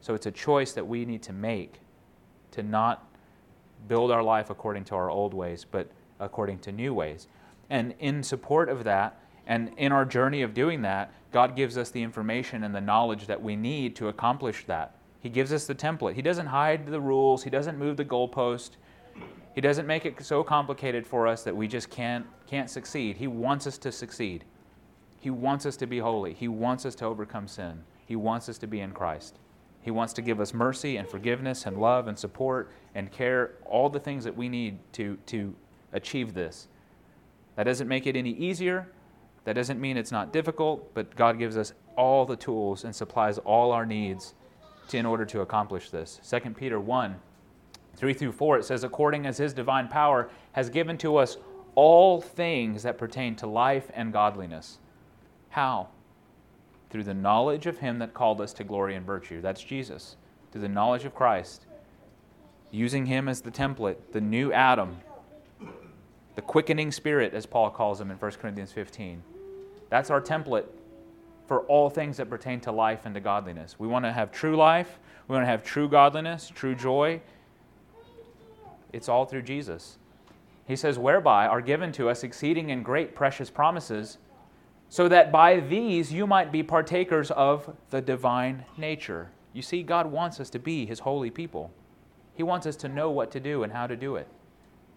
So 0.00 0.14
it's 0.14 0.26
a 0.26 0.30
choice 0.30 0.72
that 0.72 0.86
we 0.86 1.04
need 1.04 1.22
to 1.24 1.32
make 1.32 1.80
to 2.52 2.62
not 2.62 3.06
build 3.86 4.10
our 4.10 4.22
life 4.22 4.50
according 4.50 4.84
to 4.84 4.94
our 4.94 5.10
old 5.10 5.34
ways, 5.34 5.64
but 5.68 5.90
according 6.20 6.58
to 6.60 6.72
new 6.72 6.94
ways. 6.94 7.28
And 7.70 7.94
in 7.98 8.22
support 8.22 8.68
of 8.68 8.84
that, 8.84 9.20
and 9.46 9.70
in 9.76 9.92
our 9.92 10.04
journey 10.04 10.42
of 10.42 10.54
doing 10.54 10.82
that, 10.82 11.12
God 11.32 11.56
gives 11.56 11.76
us 11.76 11.90
the 11.90 12.02
information 12.02 12.64
and 12.64 12.74
the 12.74 12.80
knowledge 12.80 13.26
that 13.26 13.42
we 13.42 13.56
need 13.56 13.96
to 13.96 14.08
accomplish 14.08 14.64
that. 14.66 14.96
He 15.20 15.28
gives 15.28 15.52
us 15.52 15.66
the 15.66 15.74
template. 15.74 16.14
He 16.14 16.22
doesn't 16.22 16.46
hide 16.46 16.86
the 16.86 17.00
rules, 17.00 17.44
He 17.44 17.50
doesn't 17.50 17.78
move 17.78 17.96
the 17.96 18.04
goalpost. 18.04 18.70
He 19.54 19.60
doesn't 19.60 19.88
make 19.88 20.06
it 20.06 20.22
so 20.22 20.44
complicated 20.44 21.04
for 21.04 21.26
us 21.26 21.42
that 21.42 21.56
we 21.56 21.66
just 21.66 21.90
can't, 21.90 22.24
can't 22.46 22.70
succeed. 22.70 23.16
He 23.16 23.26
wants 23.26 23.66
us 23.66 23.76
to 23.78 23.90
succeed. 23.90 24.44
He 25.18 25.30
wants 25.30 25.66
us 25.66 25.76
to 25.78 25.86
be 25.86 25.98
holy. 25.98 26.32
He 26.32 26.46
wants 26.46 26.86
us 26.86 26.94
to 26.96 27.06
overcome 27.06 27.48
sin. 27.48 27.82
He 28.08 28.16
wants 28.16 28.48
us 28.48 28.56
to 28.58 28.66
be 28.66 28.80
in 28.80 28.92
Christ. 28.92 29.38
He 29.82 29.90
wants 29.90 30.14
to 30.14 30.22
give 30.22 30.40
us 30.40 30.54
mercy 30.54 30.96
and 30.96 31.06
forgiveness 31.06 31.66
and 31.66 31.76
love 31.76 32.08
and 32.08 32.18
support 32.18 32.72
and 32.94 33.12
care, 33.12 33.56
all 33.66 33.90
the 33.90 34.00
things 34.00 34.24
that 34.24 34.34
we 34.34 34.48
need 34.48 34.78
to, 34.94 35.18
to 35.26 35.54
achieve 35.92 36.32
this. 36.32 36.68
That 37.56 37.64
doesn't 37.64 37.86
make 37.86 38.06
it 38.06 38.16
any 38.16 38.30
easier. 38.30 38.90
That 39.44 39.52
doesn't 39.52 39.78
mean 39.78 39.98
it's 39.98 40.10
not 40.10 40.32
difficult, 40.32 40.94
but 40.94 41.14
God 41.16 41.38
gives 41.38 41.58
us 41.58 41.74
all 41.96 42.24
the 42.24 42.34
tools 42.34 42.84
and 42.84 42.96
supplies 42.96 43.36
all 43.36 43.72
our 43.72 43.84
needs 43.84 44.32
to, 44.88 44.96
in 44.96 45.04
order 45.04 45.26
to 45.26 45.42
accomplish 45.42 45.90
this. 45.90 46.18
2 46.30 46.50
Peter 46.52 46.80
1 46.80 47.14
3 47.94 48.14
through 48.14 48.32
4, 48.32 48.58
it 48.60 48.64
says, 48.64 48.84
According 48.84 49.26
as 49.26 49.36
his 49.36 49.52
divine 49.52 49.88
power 49.88 50.30
has 50.52 50.70
given 50.70 50.96
to 50.96 51.16
us 51.16 51.36
all 51.74 52.22
things 52.22 52.84
that 52.84 52.96
pertain 52.96 53.36
to 53.36 53.46
life 53.46 53.90
and 53.92 54.14
godliness. 54.14 54.78
How? 55.50 55.88
Through 56.90 57.04
the 57.04 57.14
knowledge 57.14 57.66
of 57.66 57.78
him 57.78 57.98
that 57.98 58.14
called 58.14 58.40
us 58.40 58.52
to 58.54 58.64
glory 58.64 58.94
and 58.94 59.04
virtue. 59.04 59.40
That's 59.40 59.62
Jesus. 59.62 60.16
Through 60.52 60.62
the 60.62 60.68
knowledge 60.68 61.04
of 61.04 61.14
Christ. 61.14 61.66
Using 62.70 63.06
him 63.06 63.28
as 63.28 63.40
the 63.40 63.50
template, 63.50 63.96
the 64.12 64.20
new 64.20 64.52
Adam, 64.52 64.98
the 66.34 66.42
quickening 66.42 66.92
spirit, 66.92 67.34
as 67.34 67.46
Paul 67.46 67.70
calls 67.70 68.00
him 68.00 68.10
in 68.10 68.16
1 68.16 68.30
Corinthians 68.32 68.72
15. 68.72 69.22
That's 69.90 70.10
our 70.10 70.20
template 70.20 70.66
for 71.46 71.62
all 71.62 71.88
things 71.88 72.18
that 72.18 72.28
pertain 72.28 72.60
to 72.60 72.70
life 72.70 73.06
and 73.06 73.14
to 73.14 73.20
godliness. 73.20 73.76
We 73.78 73.88
want 73.88 74.04
to 74.04 74.12
have 74.12 74.30
true 74.30 74.54
life, 74.54 74.98
we 75.26 75.34
want 75.34 75.44
to 75.44 75.50
have 75.50 75.64
true 75.64 75.88
godliness, 75.88 76.52
true 76.54 76.74
joy. 76.74 77.20
It's 78.92 79.08
all 79.08 79.24
through 79.24 79.42
Jesus. 79.42 79.98
He 80.66 80.76
says, 80.76 80.98
Whereby 80.98 81.46
are 81.46 81.62
given 81.62 81.90
to 81.92 82.10
us 82.10 82.22
exceeding 82.22 82.70
and 82.70 82.84
great 82.84 83.14
precious 83.14 83.50
promises, 83.50 84.18
so 84.88 85.08
that 85.08 85.30
by 85.30 85.60
these 85.60 86.12
you 86.12 86.26
might 86.26 86.50
be 86.50 86.62
partakers 86.62 87.30
of 87.30 87.76
the 87.90 88.00
divine 88.00 88.64
nature. 88.76 89.30
You 89.52 89.62
see, 89.62 89.82
God 89.82 90.06
wants 90.06 90.40
us 90.40 90.50
to 90.50 90.58
be 90.58 90.86
His 90.86 91.00
holy 91.00 91.30
people. 91.30 91.70
He 92.34 92.42
wants 92.42 92.66
us 92.66 92.76
to 92.76 92.88
know 92.88 93.10
what 93.10 93.30
to 93.32 93.40
do 93.40 93.62
and 93.62 93.72
how 93.72 93.86
to 93.86 93.96
do 93.96 94.16
it. 94.16 94.28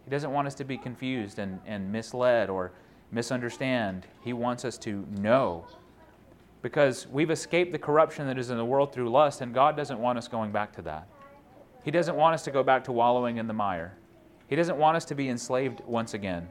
He 0.06 0.12
doesn't 0.12 0.32
want 0.32 0.48
us 0.48 0.56
to 0.56 0.64
be 0.64 0.78
confused 0.78 1.40
and, 1.40 1.60
and 1.66 1.92
misled 1.92 2.50
or 2.50 2.72
misunderstand. 3.12 4.08
He 4.24 4.34
wants 4.34 4.66
us 4.66 4.78
to 4.80 5.06
know. 5.18 5.66
Because 6.62 7.08
we've 7.08 7.32
escaped 7.32 7.72
the 7.72 7.80
corruption 7.80 8.28
that 8.28 8.38
is 8.38 8.52
in 8.52 8.58
the 8.58 8.66
world 8.66 8.94
through 8.94 9.10
lust, 9.10 9.42
and 9.42 9.54
God 9.54 9.76
doesn't 9.76 10.00
want 10.00 10.18
us 10.18 10.28
going 10.28 10.52
back 10.52 10.74
to 10.74 10.82
that. 10.84 11.08
He 11.84 11.92
doesn't 11.92 12.16
want 12.16 12.36
us 12.36 12.44
to 12.44 12.52
go 12.52 12.62
back 12.62 12.84
to 12.84 12.92
wallowing 12.92 13.38
in 13.38 13.48
the 13.48 13.54
mire. 13.54 13.98
He 14.48 14.56
doesn't 14.56 14.78
want 14.78 14.98
us 14.98 15.06
to 15.06 15.16
be 15.16 15.30
enslaved 15.30 15.82
once 15.86 16.14
again. 16.14 16.48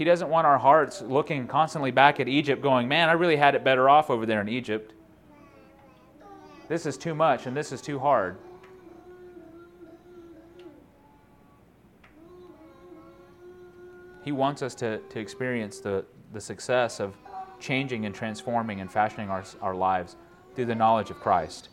He 0.00 0.04
doesn't 0.04 0.30
want 0.30 0.46
our 0.46 0.56
hearts 0.56 1.02
looking 1.02 1.46
constantly 1.46 1.90
back 1.90 2.20
at 2.20 2.26
Egypt, 2.26 2.62
going, 2.62 2.88
Man, 2.88 3.10
I 3.10 3.12
really 3.12 3.36
had 3.36 3.54
it 3.54 3.62
better 3.62 3.86
off 3.86 4.08
over 4.08 4.24
there 4.24 4.40
in 4.40 4.48
Egypt. 4.48 4.94
This 6.68 6.86
is 6.86 6.96
too 6.96 7.14
much 7.14 7.44
and 7.44 7.54
this 7.54 7.70
is 7.70 7.82
too 7.82 7.98
hard. 7.98 8.38
He 14.24 14.32
wants 14.32 14.62
us 14.62 14.74
to, 14.76 15.00
to 15.00 15.20
experience 15.20 15.80
the, 15.80 16.06
the 16.32 16.40
success 16.40 16.98
of 16.98 17.14
changing 17.60 18.06
and 18.06 18.14
transforming 18.14 18.80
and 18.80 18.90
fashioning 18.90 19.28
our, 19.28 19.44
our 19.60 19.74
lives 19.74 20.16
through 20.54 20.64
the 20.64 20.74
knowledge 20.74 21.10
of 21.10 21.20
Christ. 21.20 21.68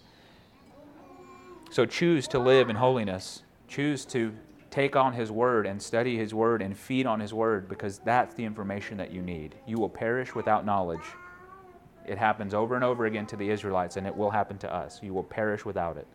So 1.69 1.85
choose 1.85 2.27
to 2.27 2.39
live 2.39 2.69
in 2.69 2.75
holiness. 2.75 3.43
Choose 3.69 4.03
to 4.07 4.33
take 4.69 4.95
on 4.95 5.13
His 5.13 5.32
Word 5.32 5.65
and 5.65 5.82
study 5.82 6.17
His 6.17 6.34
Word 6.34 6.62
and 6.62 6.77
feed 6.77 7.06
on 7.06 7.19
His 7.19 7.34
Word 7.34 7.67
because 7.69 7.99
that's 7.99 8.34
the 8.34 8.43
information 8.43 8.97
that 8.97 9.12
you 9.12 9.21
need. 9.21 9.56
You 9.65 9.77
will 9.77 9.89
perish 9.89 10.36
without 10.36 10.65
knowledge. 10.65 11.03
It 12.06 12.17
happens 12.17 12.53
over 12.53 12.75
and 12.75 12.84
over 12.84 13.06
again 13.06 13.25
to 13.27 13.36
the 13.36 13.49
Israelites, 13.49 13.97
and 13.97 14.08
it 14.08 14.15
will 14.15 14.30
happen 14.30 14.58
to 14.60 14.73
us. 14.73 14.99
You 15.03 15.13
will 15.13 15.23
perish 15.23 15.65
without 15.65 15.97
it. 15.97 16.08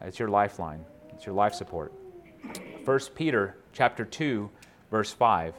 It's 0.00 0.18
your 0.18 0.28
lifeline, 0.28 0.84
it's 1.10 1.24
your 1.24 1.34
life 1.34 1.54
support. 1.54 1.92
1 2.84 3.00
Peter 3.14 3.56
chapter 3.72 4.04
2 4.04 4.50
verse 4.90 5.12
5. 5.12 5.54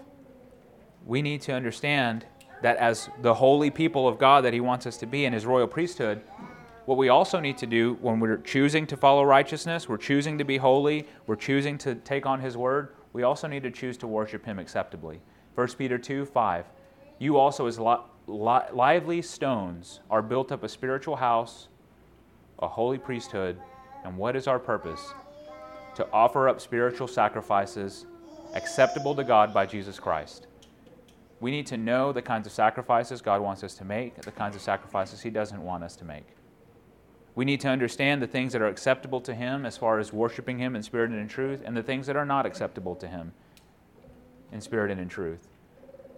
We 1.05 1.21
need 1.21 1.41
to 1.41 1.53
understand 1.53 2.25
that 2.61 2.77
as 2.77 3.09
the 3.21 3.33
holy 3.33 3.69
people 3.69 4.07
of 4.07 4.17
God 4.17 4.45
that 4.45 4.53
He 4.53 4.61
wants 4.61 4.85
us 4.87 4.95
to 4.97 5.05
be 5.05 5.25
in 5.25 5.33
His 5.33 5.45
royal 5.45 5.67
priesthood, 5.67 6.21
what 6.85 6.97
we 6.97 7.09
also 7.09 7.39
need 7.39 7.57
to 7.59 7.65
do 7.65 7.97
when 8.01 8.19
we're 8.19 8.37
choosing 8.37 8.85
to 8.87 8.97
follow 8.97 9.23
righteousness, 9.23 9.87
we're 9.87 9.97
choosing 9.97 10.37
to 10.37 10.43
be 10.43 10.57
holy, 10.57 11.07
we're 11.27 11.35
choosing 11.35 11.77
to 11.79 11.95
take 11.95 12.25
on 12.25 12.41
His 12.41 12.57
word, 12.57 12.93
we 13.13 13.23
also 13.23 13.47
need 13.47 13.63
to 13.63 13.71
choose 13.71 13.97
to 13.97 14.07
worship 14.07 14.45
Him 14.45 14.59
acceptably. 14.59 15.21
1 15.55 15.67
Peter 15.77 15.97
2 15.97 16.25
5. 16.25 16.65
You 17.19 17.37
also, 17.37 17.67
as 17.67 17.79
li- 17.79 17.95
li- 18.27 18.69
lively 18.73 19.21
stones, 19.21 20.01
are 20.09 20.21
built 20.21 20.51
up 20.51 20.63
a 20.63 20.69
spiritual 20.69 21.15
house, 21.15 21.69
a 22.59 22.67
holy 22.67 22.97
priesthood, 22.97 23.57
and 24.03 24.17
what 24.17 24.35
is 24.35 24.47
our 24.47 24.59
purpose? 24.59 25.13
To 25.95 26.07
offer 26.11 26.49
up 26.49 26.59
spiritual 26.59 27.07
sacrifices 27.07 28.07
acceptable 28.55 29.15
to 29.15 29.23
God 29.23 29.53
by 29.53 29.65
Jesus 29.65 29.99
Christ. 29.99 30.47
We 31.39 31.51
need 31.51 31.67
to 31.67 31.77
know 31.77 32.11
the 32.11 32.21
kinds 32.21 32.47
of 32.47 32.53
sacrifices 32.53 33.21
God 33.21 33.41
wants 33.41 33.63
us 33.63 33.73
to 33.75 33.85
make, 33.85 34.15
the 34.21 34.31
kinds 34.31 34.55
of 34.55 34.61
sacrifices 34.61 35.21
He 35.21 35.29
doesn't 35.29 35.61
want 35.61 35.83
us 35.83 35.95
to 35.97 36.05
make. 36.05 36.25
We 37.35 37.45
need 37.45 37.61
to 37.61 37.67
understand 37.67 38.21
the 38.21 38.27
things 38.27 38.53
that 38.53 38.61
are 38.61 38.67
acceptable 38.67 39.19
to 39.21 39.33
Him 39.33 39.65
as 39.65 39.77
far 39.77 39.99
as 39.99 40.13
worshiping 40.13 40.59
Him 40.59 40.75
in 40.75 40.83
spirit 40.83 41.09
and 41.09 41.19
in 41.19 41.27
truth, 41.27 41.61
and 41.65 41.75
the 41.75 41.83
things 41.83 42.05
that 42.07 42.15
are 42.15 42.25
not 42.25 42.45
acceptable 42.45 42.95
to 42.95 43.07
Him 43.07 43.33
in 44.51 44.61
spirit 44.61 44.91
and 44.91 45.01
in 45.01 45.09
truth. 45.09 45.47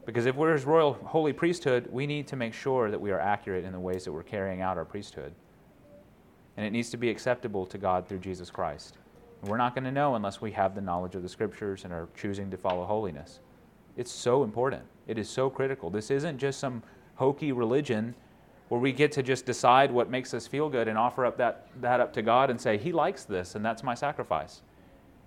Because 0.05 0.25
if 0.25 0.35
we're 0.35 0.53
His 0.53 0.65
royal 0.65 0.93
holy 0.93 1.33
priesthood, 1.33 1.87
we 1.89 2.05
need 2.05 2.27
to 2.27 2.35
make 2.35 2.53
sure 2.53 2.91
that 2.91 2.99
we 2.99 3.11
are 3.11 3.19
accurate 3.19 3.63
in 3.63 3.71
the 3.71 3.79
ways 3.79 4.03
that 4.03 4.11
we're 4.11 4.23
carrying 4.23 4.61
out 4.61 4.77
our 4.77 4.85
priesthood. 4.85 5.33
And 6.57 6.65
it 6.65 6.71
needs 6.71 6.89
to 6.91 6.97
be 6.97 7.09
acceptable 7.09 7.65
to 7.65 7.77
God 7.77 8.07
through 8.07 8.19
Jesus 8.19 8.49
Christ. 8.49 8.97
And 9.41 9.49
We're 9.49 9.57
not 9.57 9.73
going 9.73 9.85
to 9.85 9.91
know 9.91 10.15
unless 10.15 10.41
we 10.41 10.51
have 10.51 10.75
the 10.75 10.81
knowledge 10.81 11.15
of 11.15 11.23
the 11.23 11.29
scriptures 11.29 11.85
and 11.85 11.93
are 11.93 12.09
choosing 12.15 12.51
to 12.51 12.57
follow 12.57 12.85
holiness. 12.85 13.39
It's 13.97 14.11
so 14.11 14.43
important. 14.43 14.83
It 15.07 15.17
is 15.17 15.29
so 15.29 15.49
critical. 15.49 15.89
This 15.89 16.11
isn't 16.11 16.37
just 16.37 16.59
some 16.59 16.83
hokey 17.15 17.53
religion 17.53 18.13
where 18.69 18.81
we 18.81 18.91
get 18.91 19.11
to 19.13 19.23
just 19.23 19.45
decide 19.45 19.91
what 19.91 20.09
makes 20.09 20.33
us 20.33 20.47
feel 20.47 20.69
good 20.69 20.87
and 20.87 20.97
offer 20.97 21.25
up 21.25 21.37
that, 21.37 21.67
that 21.81 21.99
up 21.99 22.13
to 22.13 22.21
God 22.21 22.49
and 22.49 22.59
say, 22.59 22.77
He 22.77 22.91
likes 22.91 23.23
this, 23.23 23.55
and 23.55 23.63
that's 23.63 23.83
my 23.83 23.93
sacrifice. 23.93 24.61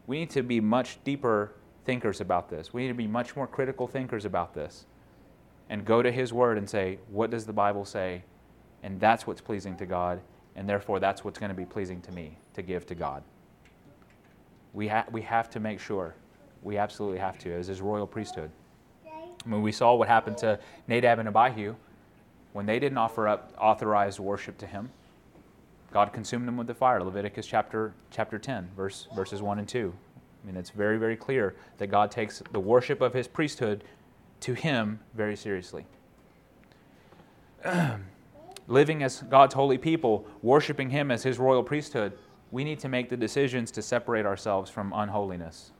We 0.07 0.19
need 0.19 0.31
to 0.31 0.43
be 0.43 0.61
much 0.61 0.99
deeper 1.05 1.53
thinkers 1.85 2.21
about 2.21 2.49
this. 2.49 2.73
We 2.73 2.83
need 2.83 2.89
to 2.89 2.95
be 2.95 3.07
much 3.07 3.37
more 3.37 3.47
critical 3.47 3.87
thinkers 3.87 4.25
about 4.25 4.55
this 4.55 4.87
and 5.71 5.85
go 5.85 6.03
to 6.03 6.11
His 6.11 6.33
Word 6.33 6.59
and 6.59 6.69
say, 6.69 6.99
what 7.11 7.31
does 7.31 7.47
the 7.47 7.53
Bible 7.53 7.85
say? 7.85 8.25
And 8.83 8.99
that's 8.99 9.27
what's 9.27 9.41
pleasing 9.41 9.77
to 9.77 9.87
God, 9.87 10.21
and 10.57 10.69
therefore 10.69 10.99
that's 10.99 11.25
what's 11.25 11.39
going 11.39 11.51
to 11.51 11.57
be 11.57 11.65
pleasing 11.65 12.01
to 12.03 12.13
me 12.13 12.39
to 12.55 12.63
give 12.63 12.87
to 12.87 12.95
God. 12.95 13.23
We, 14.73 14.89
ha- 14.89 15.07
we 15.11 15.23
have 15.23 15.51
to 15.51 15.61
make 15.61 15.79
sure. 15.81 16.15
We 16.63 16.77
absolutely 16.77 17.19
have 17.19 17.39
to, 17.39 17.53
as 17.53 17.69
His 17.69 17.81
royal 17.81 18.07
priesthood. 18.07 18.51
I 19.07 19.49
mean, 19.49 19.63
we 19.63 19.73
saw 19.73 19.95
what 19.95 20.09
happened 20.09 20.39
to 20.39 20.59
Nadab 20.89 21.21
and 21.21 21.29
Abihu 21.29 21.75
when 22.53 22.67
they 22.67 22.79
didn't 22.79 22.99
offer 22.99 23.29
up 23.29 23.53
authorized 23.59 24.19
worship 24.19 24.59
to 24.59 24.67
Him. 24.67 24.91
God 25.93 26.13
consumed 26.13 26.47
them 26.47 26.57
with 26.57 26.67
the 26.67 26.75
fire. 26.75 27.03
Leviticus 27.03 27.47
chapter, 27.47 27.95
chapter 28.11 28.39
10, 28.39 28.71
verse, 28.77 29.09
verses 29.15 29.41
1 29.41 29.59
and 29.59 29.69
2. 29.69 29.93
I 30.43 30.47
mean, 30.47 30.57
it's 30.57 30.71
very, 30.71 30.99
very 30.99 31.17
clear 31.17 31.57
that 31.79 31.89
God 31.89 32.11
takes 32.11 32.43
the 32.53 32.61
worship 32.61 33.01
of 33.01 33.15
his 33.15 33.27
priesthood 33.27 33.85
to 34.41 34.55
him 34.55 35.01
very 35.15 35.37
seriously. 35.37 35.87
Living 38.69 39.03
as 39.03 39.23
God's 39.23 39.55
holy 39.55 39.79
people, 39.79 40.27
worshiping 40.43 40.91
him 40.91 41.11
as 41.11 41.23
his 41.23 41.39
royal 41.39 41.63
priesthood, 41.63 42.13
we 42.51 42.65
need 42.65 42.79
to 42.81 42.89
make 42.89 43.09
the 43.09 43.17
decisions 43.17 43.71
to 43.73 43.83
separate 43.83 44.27
ourselves 44.27 44.71
from 44.71 44.93
unholiness. 44.95 45.73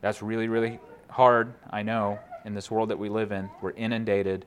That's 0.00 0.22
really, 0.22 0.48
really 0.48 0.78
hard, 1.08 1.54
I 1.70 1.82
know, 1.82 2.18
in 2.44 2.54
this 2.54 2.70
world 2.70 2.90
that 2.90 2.98
we 2.98 3.08
live 3.08 3.32
in. 3.32 3.48
We're 3.60 3.72
inundated, 3.72 4.44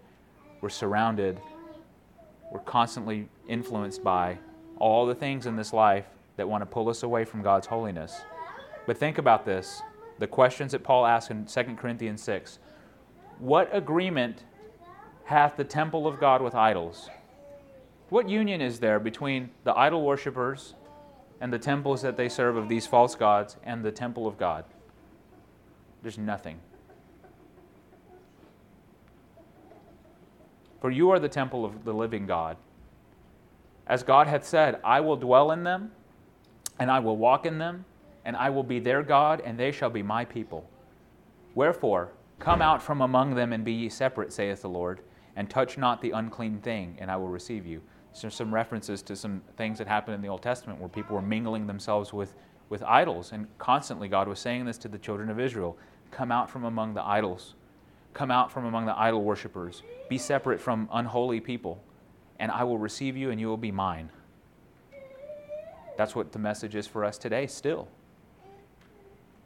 we're 0.61 0.69
surrounded, 0.69 1.39
we're 2.51 2.59
constantly 2.59 3.27
influenced 3.47 4.03
by 4.03 4.37
all 4.77 5.05
the 5.05 5.15
things 5.15 5.45
in 5.45 5.55
this 5.55 5.73
life 5.73 6.05
that 6.37 6.47
want 6.47 6.61
to 6.61 6.65
pull 6.65 6.89
us 6.89 7.03
away 7.03 7.25
from 7.25 7.41
God's 7.41 7.67
holiness. 7.67 8.21
But 8.85 8.97
think 8.97 9.17
about 9.17 9.45
this 9.45 9.81
the 10.19 10.27
questions 10.27 10.73
that 10.73 10.83
Paul 10.83 11.05
asks 11.05 11.31
in 11.31 11.45
2 11.45 11.75
Corinthians 11.75 12.21
6 12.23 12.59
What 13.39 13.69
agreement 13.71 14.43
hath 15.25 15.57
the 15.57 15.63
temple 15.63 16.07
of 16.07 16.19
God 16.19 16.41
with 16.41 16.55
idols? 16.55 17.09
What 18.09 18.27
union 18.27 18.61
is 18.61 18.79
there 18.79 18.99
between 18.99 19.51
the 19.63 19.77
idol 19.77 20.03
worshippers 20.03 20.73
and 21.39 21.53
the 21.53 21.59
temples 21.59 22.01
that 22.01 22.17
they 22.17 22.27
serve 22.27 22.57
of 22.57 22.67
these 22.67 22.87
false 22.87 23.15
gods 23.15 23.55
and 23.63 23.83
the 23.83 23.91
temple 23.91 24.27
of 24.27 24.37
God? 24.37 24.65
There's 26.01 26.17
nothing. 26.17 26.59
For 30.81 30.91
you 30.91 31.09
are 31.11 31.19
the 31.19 31.29
temple 31.29 31.65
of 31.65 31.83
the 31.83 31.93
living 31.93 32.25
God. 32.25 32.57
As 33.87 34.03
God 34.03 34.27
hath 34.27 34.45
said, 34.45 34.79
I 34.83 35.01
will 35.01 35.17
dwell 35.17 35.51
in 35.51 35.63
them, 35.63 35.91
and 36.79 36.89
I 36.91 36.99
will 36.99 37.17
walk 37.17 37.45
in 37.45 37.57
them, 37.57 37.85
and 38.23 38.37
I 38.37 38.49
will 38.49 38.63
be 38.63 38.79
their 38.79 39.03
God, 39.03 39.41
and 39.41 39.57
they 39.57 39.71
shall 39.71 39.89
be 39.89 40.03
my 40.03 40.23
people. 40.23 40.69
Wherefore, 41.55 42.11
come 42.37 42.61
out 42.61 42.81
from 42.81 43.01
among 43.01 43.35
them 43.35 43.51
and 43.51 43.65
be 43.65 43.73
ye 43.73 43.89
separate, 43.89 44.31
saith 44.31 44.61
the 44.61 44.69
Lord, 44.69 45.01
and 45.35 45.49
touch 45.49 45.77
not 45.77 46.01
the 46.01 46.11
unclean 46.11 46.59
thing, 46.59 46.95
and 46.99 47.09
I 47.09 47.17
will 47.17 47.27
receive 47.27 47.65
you. 47.65 47.81
So 48.13 48.29
some 48.29 48.53
references 48.53 49.01
to 49.03 49.15
some 49.15 49.41
things 49.57 49.77
that 49.77 49.87
happened 49.87 50.15
in 50.15 50.21
the 50.21 50.27
Old 50.27 50.41
Testament 50.41 50.79
where 50.79 50.89
people 50.89 51.15
were 51.15 51.21
mingling 51.21 51.67
themselves 51.67 52.13
with, 52.13 52.33
with 52.69 52.83
idols, 52.83 53.31
and 53.31 53.47
constantly 53.57 54.07
God 54.07 54.27
was 54.27 54.39
saying 54.39 54.65
this 54.65 54.77
to 54.79 54.87
the 54.87 54.97
children 54.97 55.29
of 55.29 55.39
Israel 55.39 55.77
Come 56.11 56.31
out 56.31 56.49
from 56.49 56.65
among 56.65 56.95
the 56.95 57.05
idols, 57.05 57.55
come 58.19 58.31
out 58.31 58.51
from 58.51 58.65
among 58.65 58.85
the 58.85 58.99
idol 58.99 59.23
worshippers, 59.23 59.81
be 60.09 60.17
separate 60.17 60.59
from 60.59 60.89
unholy 60.91 61.39
people 61.39 61.81
and 62.37 62.51
I 62.51 62.65
will 62.65 62.77
receive 62.77 63.15
you 63.15 63.31
and 63.31 63.39
you 63.39 63.47
will 63.47 63.55
be 63.55 63.71
mine. 63.71 64.09
That's 65.97 66.17
what 66.17 66.33
the 66.33 66.39
message 66.39 66.75
is 66.75 66.85
for 66.85 67.05
us 67.05 67.17
today, 67.17 67.47
still. 67.47 67.87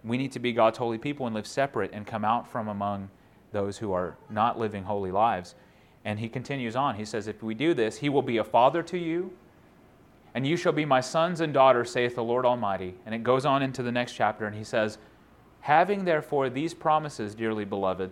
We 0.03 0.17
need 0.17 0.31
to 0.31 0.39
be 0.39 0.53
God's 0.53 0.79
holy 0.79 0.97
people 0.97 1.27
and 1.27 1.35
live 1.35 1.45
separate 1.45 1.91
and 1.93 2.07
come 2.07 2.25
out 2.25 2.47
from 2.47 2.67
among 2.67 3.11
those 3.51 3.77
who 3.77 3.93
are 3.93 4.17
not 4.27 4.57
living 4.57 4.85
holy 4.85 5.11
lives. 5.11 5.53
And 6.03 6.19
he 6.19 6.27
continues 6.27 6.75
on. 6.75 6.95
He 6.95 7.05
says, 7.05 7.27
If 7.27 7.43
we 7.43 7.53
do 7.53 7.75
this, 7.75 7.97
he 7.97 8.09
will 8.09 8.23
be 8.23 8.37
a 8.37 8.43
father 8.43 8.81
to 8.81 8.97
you, 8.97 9.33
and 10.33 10.47
you 10.47 10.57
shall 10.57 10.73
be 10.73 10.83
my 10.83 10.99
sons 10.99 11.41
and 11.41 11.53
daughters, 11.53 11.91
saith 11.91 12.15
the 12.15 12.23
Lord 12.23 12.43
Almighty. 12.43 12.95
And 13.05 13.13
it 13.13 13.23
goes 13.23 13.45
on 13.45 13.61
into 13.61 13.83
the 13.83 13.91
next 13.91 14.13
chapter, 14.13 14.47
and 14.47 14.55
he 14.55 14.63
says, 14.63 14.97
Having 15.61 16.05
therefore 16.05 16.49
these 16.49 16.73
promises, 16.73 17.35
dearly 17.35 17.65
beloved, 17.65 18.11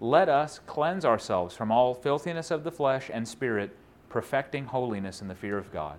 let 0.00 0.28
us 0.28 0.60
cleanse 0.66 1.04
ourselves 1.04 1.54
from 1.56 1.70
all 1.70 1.94
filthiness 1.94 2.50
of 2.50 2.64
the 2.64 2.70
flesh 2.70 3.10
and 3.12 3.26
spirit 3.26 3.74
perfecting 4.08 4.66
holiness 4.66 5.20
in 5.20 5.28
the 5.28 5.34
fear 5.34 5.58
of 5.58 5.72
God. 5.72 5.98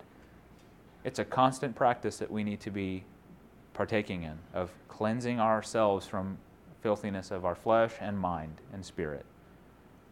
It's 1.04 1.20
a 1.20 1.26
constant 1.26 1.76
practice 1.76 2.18
that 2.18 2.32
we 2.32 2.44
need 2.44 2.60
to 2.62 2.72
be 2.72 3.04
partaking 3.74 4.24
in 4.24 4.38
of 4.54 4.72
cleansing 4.88 5.40
ourselves 5.40 6.06
from 6.06 6.38
filthiness 6.82 7.32
of 7.32 7.46
our 7.46 7.56
flesh 7.56 7.94
and 8.00 8.20
mind 8.20 8.62
and 8.74 8.86
spirit. 8.86 9.26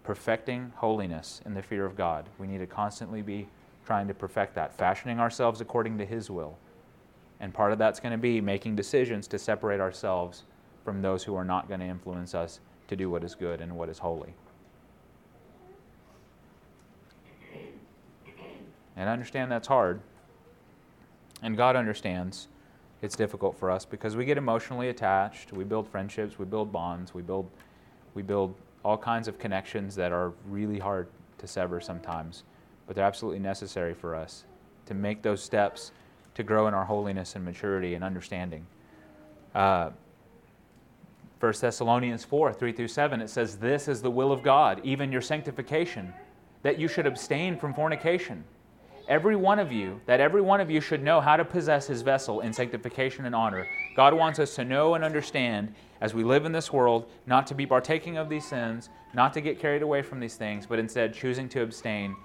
Perfecting 0.04 0.72
holiness 0.76 1.42
in 1.46 1.54
the 1.54 1.62
fear 1.62 1.86
of 1.86 1.96
God. 1.96 2.30
We 2.38 2.48
need 2.48 2.60
to 2.60 2.68
constantly 2.68 3.22
be 3.22 3.48
trying 3.86 4.08
to 4.08 4.14
perfect 4.14 4.56
that, 4.56 4.78
fashioning 4.78 5.20
ourselves 5.20 5.62
according 5.62 5.98
to 5.98 6.06
His 6.06 6.30
will. 6.30 6.58
And 7.40 7.54
part 7.54 7.72
of 7.72 7.78
that's 7.80 8.00
going 8.00 8.12
to 8.12 8.18
be 8.18 8.42
making 8.42 8.76
decisions 8.76 9.28
to 9.28 9.40
separate 9.40 9.80
ourselves 9.80 10.44
from 10.84 11.02
those 11.02 11.24
who 11.24 11.36
are 11.36 11.46
not 11.46 11.68
going 11.68 11.80
to 11.80 11.86
influence 11.86 12.34
us 12.36 12.60
to 12.88 12.96
do 12.96 13.10
what 13.10 13.24
is 13.24 13.36
good 13.36 13.62
and 13.62 13.76
what 13.76 13.90
is 13.90 14.00
holy. 14.00 14.34
And 18.98 19.10
I 19.10 19.14
understand 19.14 19.52
that's 19.52 19.68
hard. 19.68 20.00
And 21.42 21.58
God 21.58 21.76
understands 21.76 22.48
it's 23.02 23.16
difficult 23.16 23.58
for 23.58 23.70
us 23.70 23.86
because 23.86 24.16
we 24.16 24.26
get 24.26 24.38
emotionally 24.38 24.90
attached. 24.90 25.52
We 25.52 25.64
build 25.64 25.88
friendships, 25.88 26.40
we 26.40 26.46
build 26.46 26.72
bonds, 26.72 27.14
we 27.14 27.22
build, 27.22 27.50
we 28.14 28.22
build 28.22 28.56
all 28.84 28.98
kinds 28.98 29.28
of 29.28 29.38
connections 29.38 29.96
that 29.96 30.12
are 30.12 30.34
really 30.48 30.80
hard 30.80 31.08
to 31.40 31.48
sever 31.48 31.82
sometimes. 31.82 32.44
But 32.88 32.96
they're 32.96 33.06
absolutely 33.06 33.40
necessary 33.40 33.94
for 33.94 34.16
us 34.16 34.46
to 34.86 34.94
make 34.94 35.22
those 35.22 35.44
steps 35.44 35.92
to 36.36 36.44
grow 36.44 36.68
in 36.68 36.74
our 36.74 36.86
holiness 36.86 37.36
and 37.36 37.44
maturity 37.44 37.96
and 37.96 38.04
understanding. 38.04 38.66
Uh, 39.54 39.92
1 41.40 41.54
Thessalonians 41.60 42.24
4 42.24 42.54
3 42.54 42.72
through 42.72 42.88
7, 42.88 43.22
it 43.22 43.30
says, 43.30 43.58
This 43.58 43.88
is 43.88 44.02
the 44.02 44.12
will 44.12 44.32
of 44.32 44.44
God, 44.44 44.82
even 44.84 45.12
your 45.12 45.22
sanctification, 45.22 46.14
that 46.64 46.80
you 46.80 46.88
should 46.88 47.06
abstain 47.06 47.58
from 47.58 47.74
fornication 47.74 48.44
every 49.08 49.36
one 49.36 49.60
of 49.60 49.72
you, 49.72 50.00
that 50.06 50.20
every 50.20 50.42
one 50.42 50.60
of 50.60 50.70
you 50.70 50.82
should 50.82 51.04
know 51.04 51.22
how 51.22 51.38
to 51.38 51.46
possess 51.46 51.88
his 51.88 52.02
vessel 52.02 52.42
in 52.42 52.54
sanctification 52.54 53.26
and 53.26 53.36
honor. 53.36 53.68
God 53.96 54.14
wants 54.14 54.40
us 54.40 54.56
to 54.56 54.66
know 54.66 54.96
and 54.96 55.04
understand 55.04 55.74
as 56.02 56.14
we 56.14 56.24
live 56.24 56.46
in 56.46 56.52
this 56.52 56.74
world 56.74 57.08
not 57.26 57.48
to 57.48 57.56
be 57.56 57.66
partaking 57.66 58.18
of 58.18 58.30
these 58.30 58.46
sins, 58.46 58.90
not 59.14 59.34
to 59.34 59.42
get 59.42 59.60
carried 59.60 59.82
away 59.82 60.02
from 60.02 60.20
these 60.20 60.36
things, 60.36 60.66
but 60.66 60.80
instead 60.80 61.14
choosing 61.14 61.48
to 61.50 61.62
abstain, 61.62 62.16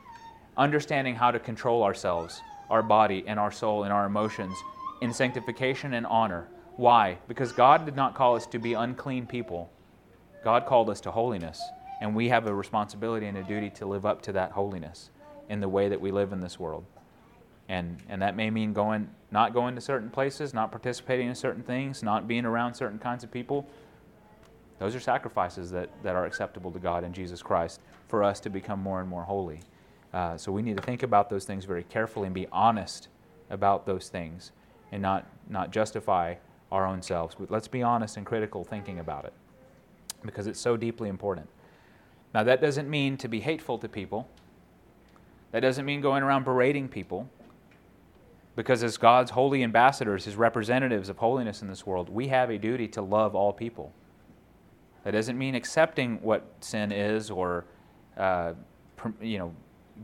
understanding 0.56 1.14
how 1.14 1.30
to 1.30 1.38
control 1.38 1.82
ourselves, 1.82 2.40
our 2.68 2.82
body, 2.82 3.24
and 3.26 3.38
our 3.38 3.52
soul 3.52 3.84
and 3.84 3.92
our 3.92 4.06
emotions 4.06 4.54
in 5.00 5.12
sanctification 5.12 5.94
and 5.94 6.06
honor. 6.06 6.48
Why? 6.80 7.18
Because 7.28 7.52
God 7.52 7.84
did 7.84 7.94
not 7.94 8.14
call 8.14 8.36
us 8.36 8.46
to 8.46 8.58
be 8.58 8.72
unclean 8.72 9.26
people. 9.26 9.70
God 10.42 10.64
called 10.64 10.88
us 10.88 10.98
to 11.02 11.10
holiness, 11.10 11.62
and 12.00 12.16
we 12.16 12.30
have 12.30 12.46
a 12.46 12.54
responsibility 12.54 13.26
and 13.26 13.36
a 13.36 13.42
duty 13.42 13.68
to 13.68 13.84
live 13.84 14.06
up 14.06 14.22
to 14.22 14.32
that 14.32 14.52
holiness 14.52 15.10
in 15.50 15.60
the 15.60 15.68
way 15.68 15.90
that 15.90 16.00
we 16.00 16.10
live 16.10 16.32
in 16.32 16.40
this 16.40 16.58
world. 16.58 16.86
And, 17.68 17.98
and 18.08 18.22
that 18.22 18.34
may 18.34 18.48
mean 18.48 18.72
going, 18.72 19.10
not 19.30 19.52
going 19.52 19.74
to 19.74 19.80
certain 19.82 20.08
places, 20.08 20.54
not 20.54 20.70
participating 20.70 21.28
in 21.28 21.34
certain 21.34 21.62
things, 21.62 22.02
not 22.02 22.26
being 22.26 22.46
around 22.46 22.72
certain 22.72 22.98
kinds 22.98 23.24
of 23.24 23.30
people. 23.30 23.68
Those 24.78 24.94
are 24.94 25.00
sacrifices 25.00 25.70
that, 25.72 25.90
that 26.02 26.16
are 26.16 26.24
acceptable 26.24 26.70
to 26.70 26.78
God 26.78 27.04
in 27.04 27.12
Jesus 27.12 27.42
Christ 27.42 27.82
for 28.08 28.24
us 28.24 28.40
to 28.40 28.48
become 28.48 28.80
more 28.80 29.02
and 29.02 29.08
more 29.10 29.24
holy. 29.24 29.60
Uh, 30.14 30.38
so 30.38 30.50
we 30.50 30.62
need 30.62 30.78
to 30.78 30.82
think 30.82 31.02
about 31.02 31.28
those 31.28 31.44
things 31.44 31.66
very 31.66 31.84
carefully 31.84 32.24
and 32.24 32.34
be 32.34 32.46
honest 32.50 33.08
about 33.50 33.84
those 33.84 34.08
things 34.08 34.52
and 34.92 35.02
not, 35.02 35.26
not 35.46 35.72
justify 35.72 36.36
our 36.70 36.87
own 36.87 37.02
selves. 37.02 37.37
Let's 37.48 37.68
be 37.68 37.83
honest 37.83 38.16
and 38.16 38.24
critical 38.24 38.64
thinking 38.64 38.98
about 38.98 39.24
it 39.24 39.33
because 40.24 40.47
it's 40.47 40.61
so 40.61 40.76
deeply 40.76 41.09
important. 41.09 41.49
Now, 42.34 42.44
that 42.44 42.61
doesn't 42.61 42.88
mean 42.88 43.16
to 43.18 43.28
be 43.28 43.40
hateful 43.40 43.78
to 43.78 43.88
people. 43.88 44.28
That 45.53 45.61
doesn't 45.61 45.84
mean 45.84 46.01
going 46.01 46.22
around 46.22 46.44
berating 46.44 46.88
people. 46.88 47.28
Because 48.57 48.82
as 48.82 48.99
God's 48.99 49.30
holy 49.30 49.62
ambassadors, 49.62 50.24
his 50.24 50.36
representatives 50.36 51.09
of 51.09 51.18
holiness 51.18 51.62
in 51.62 51.68
this 51.68 51.86
world, 51.86 52.09
we 52.09 52.28
have 52.28 52.51
a 52.51 52.59
duty 52.59 52.86
to 52.88 53.03
love 53.03 53.34
all 53.34 53.53
people. 53.53 53.92
That 55.05 55.12
doesn't 55.12 55.38
mean 55.38 55.55
accepting 55.55 56.20
what 56.20 56.44
sin 56.61 56.92
is 56.92 57.30
or 57.30 57.64
uh, 58.16 58.53
you 59.20 59.38
know, 59.38 59.55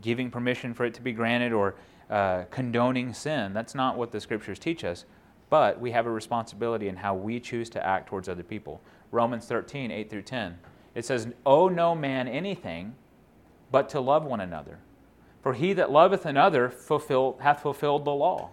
giving 0.01 0.31
permission 0.31 0.73
for 0.73 0.85
it 0.85 0.93
to 0.95 1.01
be 1.01 1.11
granted 1.11 1.53
or 1.53 1.75
uh, 2.09 2.43
condoning 2.49 3.13
sin. 3.13 3.53
That's 3.53 3.75
not 3.75 3.97
what 3.97 4.11
the 4.11 4.19
scriptures 4.19 4.59
teach 4.59 4.83
us. 4.83 5.05
But 5.49 5.79
we 5.79 5.91
have 5.91 6.05
a 6.05 6.11
responsibility 6.11 6.87
in 6.87 6.97
how 6.97 7.15
we 7.15 7.39
choose 7.39 7.69
to 7.71 7.85
act 7.85 8.07
towards 8.07 8.27
other 8.27 8.43
people. 8.43 8.81
Romans 9.11 9.45
13, 9.45 9.91
8 9.91 10.09
through 10.09 10.23
10. 10.23 10.57
It 10.93 11.05
says, 11.05 11.27
Owe 11.45 11.69
no 11.69 11.95
man 11.95 12.27
anything 12.27 12.95
but 13.71 13.89
to 13.89 13.99
love 13.99 14.25
one 14.25 14.41
another. 14.41 14.79
For 15.41 15.53
he 15.53 15.73
that 15.73 15.91
loveth 15.91 16.25
another 16.25 16.69
fulfill, 16.69 17.37
hath 17.41 17.61
fulfilled 17.61 18.05
the 18.05 18.11
law. 18.13 18.49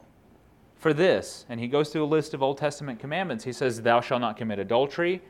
for 0.77 0.93
this, 0.93 1.47
and 1.49 1.59
he 1.59 1.67
goes 1.67 1.89
through 1.89 2.05
a 2.05 2.07
list 2.07 2.35
of 2.35 2.43
Old 2.43 2.59
Testament 2.59 3.01
commandments. 3.01 3.43
He 3.43 3.53
says, 3.55 3.81
Thou 3.81 4.03
shalt 4.03 4.21
not 4.21 4.37
commit 4.37 4.59
adultery. 4.59 5.23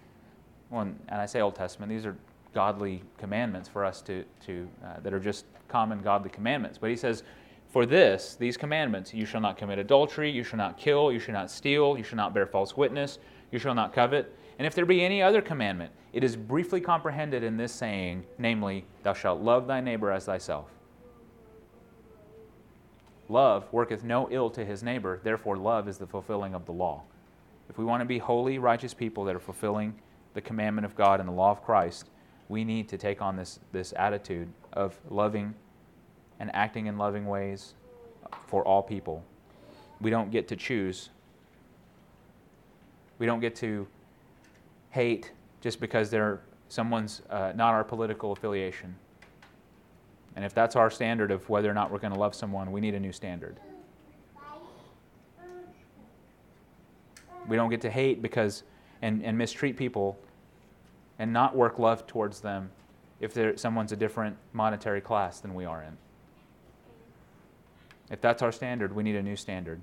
Well, 0.69 0.83
and 0.83 0.99
I 1.09 1.27
say 1.27 1.41
Old 1.41 1.55
Testament, 1.55 1.91
these 1.91 2.05
are 2.05 2.17
godly 2.53 3.05
commandments 3.19 3.69
for 3.69 3.85
us 3.85 4.03
to, 4.03 4.25
to 4.47 4.69
uh, 4.85 5.01
that 5.03 5.15
are 5.15 5.21
just 5.21 5.45
common 5.69 6.01
godly 6.03 6.31
commandments. 6.31 6.77
But 6.77 6.91
he 6.91 6.97
says, 6.97 7.23
For 7.75 7.87
this, 7.87 8.37
these 8.37 8.57
commandments, 8.57 9.12
you 9.12 9.27
shall 9.27 9.41
not 9.41 9.57
commit 9.57 9.81
adultery, 9.81 10.31
you 10.31 10.45
shall 10.45 10.59
not 10.59 10.79
kill, 10.79 11.11
you 11.11 11.18
shall 11.18 11.35
not 11.35 11.51
steal, 11.51 11.99
you 11.99 12.05
shall 12.05 12.18
not 12.18 12.33
bear 12.33 12.47
false 12.47 12.77
witness, 12.77 13.18
you 13.51 13.59
shall 13.59 13.75
not 13.75 13.93
covet. 13.93 14.33
And 14.61 14.64
if 14.64 14.77
there 14.77 14.87
be 14.87 15.05
any 15.05 15.20
other 15.20 15.43
commandment, 15.43 15.91
it 16.12 16.22
is 16.22 16.37
briefly 16.37 16.81
comprehended 16.81 17.43
in 17.43 17.57
this 17.57 17.72
saying, 17.72 18.27
namely, 18.39 18.87
Thou 19.03 19.12
shalt 19.12 19.41
love 19.41 19.66
thy 19.66 19.81
neighbor 19.81 20.12
as 20.12 20.27
thyself. 20.27 20.70
Love 23.29 23.66
worketh 23.72 24.05
no 24.05 24.29
ill 24.31 24.51
to 24.51 24.64
his 24.64 24.85
neighbor, 24.85 25.18
therefore, 25.25 25.57
love 25.57 25.89
is 25.89 25.99
the 25.99 26.07
fulfilling 26.07 26.55
of 26.55 26.66
the 26.66 26.72
law. 26.72 27.03
If 27.68 27.77
we 27.77 27.85
want 27.85 28.03
to 28.03 28.07
be 28.07 28.18
holy, 28.18 28.61
righteous 28.61 28.95
people 28.95 29.25
that 29.25 29.35
are 29.35 29.41
fulfilling 29.41 30.01
the 30.35 30.41
commandment 30.41 30.85
of 30.85 30.95
God 30.95 31.18
and 31.18 31.29
the 31.29 31.33
law 31.33 31.51
of 31.51 31.64
Christ, 31.64 32.09
we 32.49 32.62
need 32.62 32.89
to 32.91 32.97
take 32.97 33.20
on 33.20 33.35
this, 33.35 33.59
this 33.72 33.93
attitude 33.97 34.49
of 34.75 34.97
loving 35.11 35.57
and 36.41 36.51
acting 36.55 36.87
in 36.87 36.99
loving 36.99 37.26
ways 37.26 37.74
for 38.47 38.66
all 38.66 38.82
people. 38.82 39.24
We 40.01 40.11
don't 40.11 40.30
get 40.30 40.49
to 40.49 40.57
choose. 40.57 41.11
We 43.18 43.26
don't 43.26 43.41
get 43.41 43.55
to 43.57 43.87
hate 44.91 45.32
just 45.61 45.80
because 45.80 46.11
they're 46.11 46.41
someone's 46.68 47.22
uh, 47.30 47.53
not 47.55 47.74
our 47.74 47.85
political 47.85 48.32
affiliation. 48.32 48.97
And 50.37 50.45
if 50.45 50.53
that's 50.53 50.74
our 50.74 50.91
standard 50.91 51.30
of 51.30 51.49
whether 51.49 51.70
or 51.70 51.74
not 51.74 51.91
we're 51.91 51.99
going 51.99 52.12
to 52.12 52.18
love 52.18 52.35
someone, 52.35 52.72
we 52.72 52.80
need 52.80 52.95
a 52.95 53.01
new 53.01 53.12
standard. 53.12 53.61
We 57.47 57.57
don't 57.57 57.70
get 57.70 57.80
to 57.82 57.91
hate 57.91 58.22
because 58.22 58.64
and, 59.03 59.22
and 59.22 59.37
mistreat 59.37 59.76
people 59.76 60.18
and 61.18 61.32
not 61.32 61.55
work 61.55 61.78
love 61.78 62.07
towards 62.07 62.41
them 62.41 62.70
if 63.20 63.39
someone's 63.59 63.93
a 63.93 63.97
different 63.97 64.37
monetary 64.53 65.01
class 65.01 65.41
than 65.41 65.55
we 65.55 65.64
are 65.64 65.82
in. 65.82 65.97
If 68.11 68.21
that's 68.21 68.43
our 68.43 68.53
standard, 68.53 68.95
we 68.95 69.03
need 69.03 69.17
a 69.17 69.23
new 69.23 69.37
standard. 69.37 69.81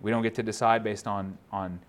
We 0.00 0.10
don't 0.10 0.22
get 0.22 0.34
to 0.34 0.42
decide 0.42 0.84
based 0.84 1.06
on, 1.06 1.38
on 1.50 1.80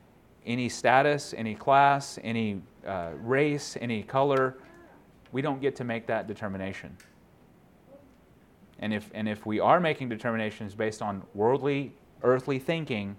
any 0.45 0.69
status, 0.69 1.33
any 1.35 1.55
class, 1.55 2.17
any 2.23 2.61
uh, 2.85 3.11
race, 3.21 3.77
any 3.81 4.03
color 4.03 4.55
we 5.35 5.41
don't 5.41 5.59
get 5.59 5.75
to 5.75 5.83
make 5.83 6.07
that 6.07 6.27
determination. 6.27 6.95
And 8.79 8.93
if, 8.93 9.11
and 9.13 9.27
if 9.27 9.45
we 9.45 9.59
are 9.59 9.81
making 9.81 10.07
determinations 10.07 10.75
based 10.75 11.01
on 11.01 11.23
worldly, 11.33 11.91
earthly 12.23 12.57
thinking, 12.57 13.17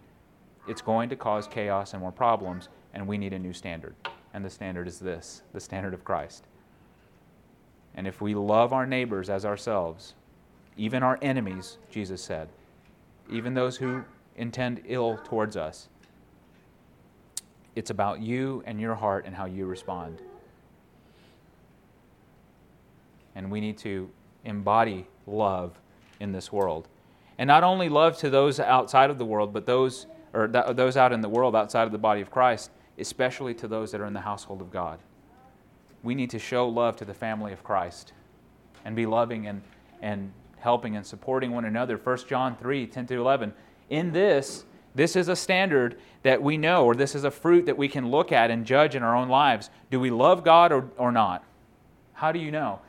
it's 0.67 0.81
going 0.81 1.11
to 1.11 1.17
cause 1.17 1.47
chaos 1.47 1.93
and 1.93 2.01
more 2.01 2.11
problems, 2.11 2.71
and 2.95 3.07
we 3.07 3.19
need 3.19 3.35
a 3.35 3.39
new 3.39 3.53
standard. 3.53 3.95
And 4.33 4.43
the 4.43 4.49
standard 4.49 4.89
is 4.89 4.99
this 4.99 5.43
the 5.53 5.61
standard 5.61 5.93
of 5.93 6.05
Christ. 6.05 6.45
And 7.95 8.07
if 8.07 8.23
we 8.23 8.35
love 8.35 8.73
our 8.73 8.87
neighbors 8.87 9.29
as 9.29 9.45
ourselves, 9.45 10.15
even 10.77 11.03
our 11.03 11.19
enemies, 11.23 11.79
Jesus 11.91 12.23
said, 12.23 12.49
even 13.31 13.55
those 13.55 13.77
who 13.77 14.05
intend 14.37 14.83
ill 14.87 15.19
towards 15.25 15.57
us, 15.57 15.89
it's 17.75 17.91
about 17.91 18.21
you 18.21 18.63
and 18.67 18.81
your 18.81 18.95
heart 18.95 19.27
and 19.27 19.35
how 19.35 19.47
you 19.47 19.67
respond 19.67 20.21
and 23.37 23.51
we 23.51 23.61
need 23.61 23.79
to 23.79 24.11
embody 24.45 25.07
love 25.27 25.79
in 26.19 26.33
this 26.33 26.51
world. 26.51 26.89
And 27.39 27.47
not 27.47 27.63
only 27.63 27.89
love 27.89 28.17
to 28.19 28.31
those 28.31 28.59
outside 28.59 29.11
of 29.11 29.19
the 29.19 29.27
world, 29.27 29.53
but 29.53 29.67
those 29.67 30.07
or 30.33 30.49
th- 30.49 30.75
those 30.75 30.97
out 30.97 31.13
in 31.13 31.21
the 31.21 31.29
world 31.29 31.55
outside 31.55 31.85
of 31.85 31.93
the 31.93 31.99
body 31.99 32.21
of 32.21 32.31
Christ, 32.31 32.71
especially 32.99 33.55
to 33.55 33.69
those 33.69 33.93
that 33.93 34.01
are 34.01 34.07
in 34.07 34.15
the 34.15 34.21
household 34.21 34.61
of 34.61 34.71
God. 34.71 34.99
We 36.03 36.15
need 36.15 36.31
to 36.31 36.39
show 36.39 36.69
love 36.69 36.97
to 36.97 37.05
the 37.05 37.15
family 37.15 37.53
of 37.53 37.63
Christ 37.63 38.13
and 38.85 38.97
be 38.97 39.07
loving 39.07 39.47
and, 39.47 39.63
and 40.01 40.33
helping 40.59 40.97
and 40.97 41.07
supporting 41.07 41.53
one 41.53 41.65
another. 41.65 41.97
1 41.97 42.19
John 42.29 42.57
3 42.57 42.87
10 42.87 43.07
to 43.07 43.15
11. 43.15 43.53
In 43.91 44.13
this, 44.13 44.65
this 44.95 45.15
is 45.15 45.29
a 45.29 45.37
standard 45.37 45.99
that 46.23 46.43
we 46.43 46.57
know, 46.57 46.85
or 46.85 46.95
this 46.95 47.15
is 47.15 47.25
a 47.25 47.31
fruit 47.31 47.67
that 47.67 47.77
we 47.77 47.89
can 47.89 48.11
look 48.11 48.33
at 48.33 48.51
and 48.51 48.65
judge 48.65 48.97
in 48.97 49.03
our 49.03 49.15
own 49.15 49.29
lives. 49.29 49.71
Do 49.91 50.01
we 50.01 50.11
love 50.11 50.43
God 50.43 50.73
or, 50.73 50.91
or 50.97 51.13
not? 51.13 51.45
How 52.15 52.33
do 52.33 52.39
you 52.39 52.51
know? 52.51 52.81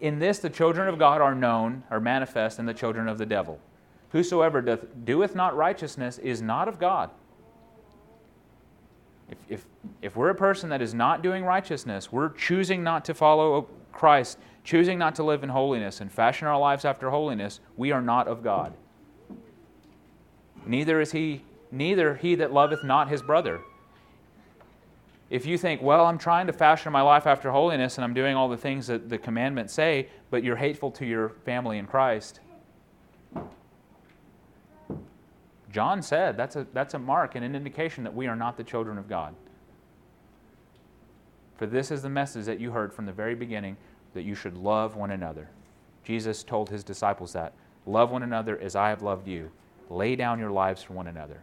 In 0.00 0.20
this 0.20 0.38
the 0.38 0.48
children 0.48 0.88
of 0.88 0.98
God 0.98 1.20
are 1.20 1.34
known, 1.34 1.82
or 1.90 1.98
manifest, 1.98 2.60
and 2.60 2.68
the 2.68 2.74
children 2.74 3.08
of 3.08 3.18
the 3.18 3.26
devil. 3.26 3.58
Whosoever 4.10 4.62
doth, 4.62 5.04
doeth 5.04 5.34
not 5.34 5.56
righteousness 5.56 6.18
is 6.18 6.40
not 6.40 6.68
of 6.68 6.78
God. 6.78 7.10
If, 9.28 9.38
if, 9.48 9.66
if 10.00 10.16
we're 10.16 10.30
a 10.30 10.34
person 10.34 10.70
that 10.70 10.80
is 10.80 10.94
not 10.94 11.22
doing 11.22 11.44
righteousness, 11.44 12.10
we're 12.10 12.30
choosing 12.30 12.82
not 12.82 13.04
to 13.06 13.14
follow 13.14 13.68
Christ, 13.92 14.38
choosing 14.68 14.98
not 14.98 15.14
to 15.14 15.22
live 15.22 15.42
in 15.42 15.48
holiness 15.48 15.98
and 15.98 16.12
fashion 16.12 16.46
our 16.46 16.58
lives 16.58 16.84
after 16.84 17.08
holiness, 17.08 17.60
we 17.78 17.90
are 17.90 18.02
not 18.02 18.28
of 18.28 18.42
God. 18.42 18.74
Neither 20.66 21.00
is 21.00 21.12
he, 21.12 21.42
neither 21.72 22.16
he 22.16 22.34
that 22.34 22.52
loveth 22.52 22.84
not 22.84 23.08
his 23.08 23.22
brother. 23.22 23.62
If 25.30 25.46
you 25.46 25.56
think, 25.56 25.80
well, 25.80 26.04
I'm 26.04 26.18
trying 26.18 26.48
to 26.48 26.52
fashion 26.52 26.92
my 26.92 27.00
life 27.00 27.26
after 27.26 27.50
holiness 27.50 27.96
and 27.96 28.04
I'm 28.04 28.12
doing 28.12 28.36
all 28.36 28.50
the 28.50 28.58
things 28.58 28.88
that 28.88 29.08
the 29.08 29.16
commandments 29.16 29.72
say, 29.72 30.08
but 30.28 30.44
you're 30.44 30.56
hateful 30.56 30.90
to 30.92 31.06
your 31.06 31.30
family 31.46 31.78
in 31.78 31.86
Christ, 31.86 32.40
John 35.72 36.02
said 36.02 36.36
that's 36.36 36.56
a, 36.56 36.66
that's 36.74 36.92
a 36.92 36.98
mark 36.98 37.36
and 37.36 37.42
an 37.42 37.56
indication 37.56 38.04
that 38.04 38.14
we 38.14 38.26
are 38.26 38.36
not 38.36 38.58
the 38.58 38.64
children 38.64 38.98
of 38.98 39.08
God. 39.08 39.34
For 41.56 41.64
this 41.64 41.90
is 41.90 42.02
the 42.02 42.10
message 42.10 42.44
that 42.44 42.60
you 42.60 42.72
heard 42.72 42.92
from 42.92 43.06
the 43.06 43.12
very 43.12 43.34
beginning 43.34 43.78
that 44.14 44.22
you 44.22 44.34
should 44.34 44.56
love 44.56 44.96
one 44.96 45.10
another. 45.10 45.48
Jesus 46.04 46.42
told 46.42 46.70
his 46.70 46.84
disciples 46.84 47.32
that. 47.32 47.52
Love 47.86 48.10
one 48.10 48.22
another 48.22 48.58
as 48.58 48.76
I 48.76 48.88
have 48.88 49.02
loved 49.02 49.28
you. 49.28 49.50
Lay 49.90 50.16
down 50.16 50.38
your 50.38 50.50
lives 50.50 50.82
for 50.82 50.92
one 50.92 51.06
another. 51.06 51.42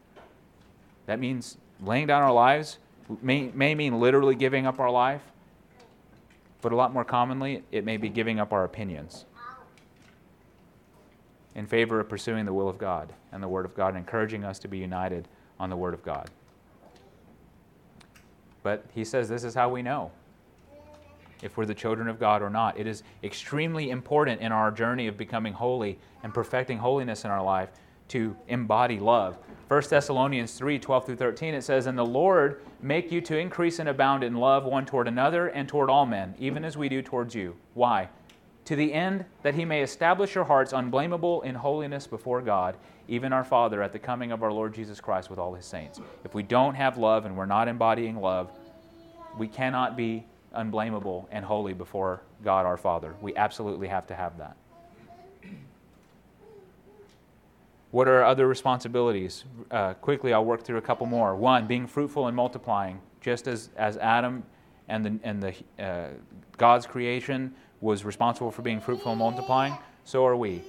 That 1.06 1.20
means 1.20 1.58
laying 1.82 2.08
down 2.08 2.22
our 2.22 2.34
lives 2.34 2.80
may, 3.22 3.52
may 3.54 3.76
mean 3.76 4.00
literally 4.00 4.36
giving 4.36 4.66
up 4.66 4.80
our 4.80 4.90
life, 4.90 5.22
but 6.62 6.72
a 6.72 6.76
lot 6.76 6.94
more 6.94 7.06
commonly, 7.06 7.64
it 7.72 7.86
may 7.86 7.98
be 7.98 8.10
giving 8.10 8.40
up 8.40 8.52
our 8.52 8.64
opinions 8.64 9.26
in 11.54 11.66
favor 11.66 12.00
of 12.00 12.10
pursuing 12.10 12.46
the 12.46 12.54
will 12.54 12.68
of 12.68 12.78
God 12.78 13.14
and 13.32 13.42
the 13.42 13.48
Word 13.48 13.66
of 13.66 13.76
God, 13.76 13.96
encouraging 13.96 14.44
us 14.44 14.60
to 14.60 14.68
be 14.68 14.78
united 14.78 15.28
on 15.60 15.70
the 15.70 15.78
Word 15.78 15.94
of 15.94 16.04
God. 16.04 16.30
But 18.62 18.84
he 18.94 19.06
says 19.06 19.30
this 19.30 19.44
is 19.44 19.54
how 19.54 19.70
we 19.70 19.82
know 19.82 20.12
if 21.42 21.58
we're 21.58 21.66
the 21.66 21.74
children 21.74 22.08
of 22.08 22.20
God 22.20 22.42
or 22.42 22.50
not. 22.50 22.78
It 22.78 22.88
is 22.88 23.04
extremely 23.24 23.90
important 23.90 24.42
in 24.42 24.52
our 24.52 24.72
journey 24.72 25.08
of 25.08 25.18
becoming 25.18 25.54
holy 25.54 26.00
and 26.24 26.34
perfecting 26.34 26.78
holiness 26.78 27.26
in 27.26 27.32
our 27.32 27.44
life 27.44 27.70
to 28.10 28.36
embody 28.48 29.00
love. 29.00 29.38
1 29.68 29.84
Thessalonians 29.90 30.54
3 30.54 30.78
12 30.78 31.06
through 31.06 31.16
13, 31.16 31.56
it 31.56 31.64
says, 31.64 31.88
And 31.88 31.98
the 31.98 32.06
Lord 32.06 32.62
make 32.82 33.12
you 33.12 33.20
to 33.22 33.38
increase 33.38 33.80
and 33.80 33.90
abound 33.90 34.24
in 34.24 34.36
love 34.36 34.66
one 34.66 34.86
toward 34.86 35.08
another 35.08 35.48
and 35.48 35.68
toward 35.68 35.90
all 35.90 36.06
men, 36.06 36.36
even 36.38 36.64
as 36.64 36.78
we 36.78 36.88
do 36.88 37.02
towards 37.02 37.34
you. 37.34 37.56
Why? 37.74 38.10
To 38.66 38.76
the 38.76 38.94
end 38.94 39.26
that 39.44 39.56
he 39.56 39.66
may 39.66 39.82
establish 39.82 40.36
your 40.36 40.44
hearts 40.44 40.74
unblameable 40.74 41.42
in 41.44 41.56
holiness 41.56 42.08
before 42.08 42.42
God, 42.42 42.78
even 43.08 43.34
our 43.34 43.44
Father, 43.44 43.82
at 43.82 43.92
the 43.92 44.00
coming 44.00 44.32
of 44.32 44.44
our 44.44 44.52
Lord 44.52 44.74
Jesus 44.74 45.00
Christ 45.00 45.30
with 45.30 45.40
all 45.40 45.54
his 45.54 45.66
saints. 45.66 46.00
If 46.24 46.34
we 46.34 46.44
don't 46.44 46.76
have 46.76 46.98
love 46.98 47.26
and 47.26 47.38
we're 47.38 47.46
not 47.46 47.68
embodying 47.68 48.20
love, 48.20 48.52
we 49.38 49.48
cannot 49.48 49.98
be 49.98 50.26
unblameable 50.56 51.28
and 51.32 51.46
holy 51.46 51.74
before 51.74 52.22
God 52.44 52.66
our 52.66 52.78
Father. 52.78 53.16
We 53.22 53.36
absolutely 53.36 53.88
have 53.88 54.08
to 54.08 54.16
have 54.16 54.38
that. 54.38 54.56
What 57.92 58.10
are 58.10 58.24
other 58.24 58.48
responsibilities? 58.48 59.46
Uh, 59.72 59.94
quickly, 59.94 60.34
I'll 60.34 60.44
work 60.44 60.64
through 60.64 60.78
a 60.78 60.82
couple 60.82 61.06
more. 61.06 61.36
One, 61.36 61.66
being 61.66 61.88
fruitful 61.88 62.28
and 62.28 62.36
multiplying, 62.36 63.00
just 63.22 63.48
as, 63.48 63.70
as 63.78 63.96
Adam 63.98 64.44
and, 64.90 65.06
the, 65.06 65.20
and 65.24 65.42
the, 65.42 65.84
uh, 65.84 66.10
God's 66.58 66.86
creation 66.86 67.56
was 67.82 68.04
responsible 68.04 68.52
for 68.52 68.64
being 68.64 68.82
fruitful 68.82 69.12
and 69.14 69.20
multiplying, 69.20 69.78
so 70.04 70.26
are 70.26 70.36
we. 70.36 70.62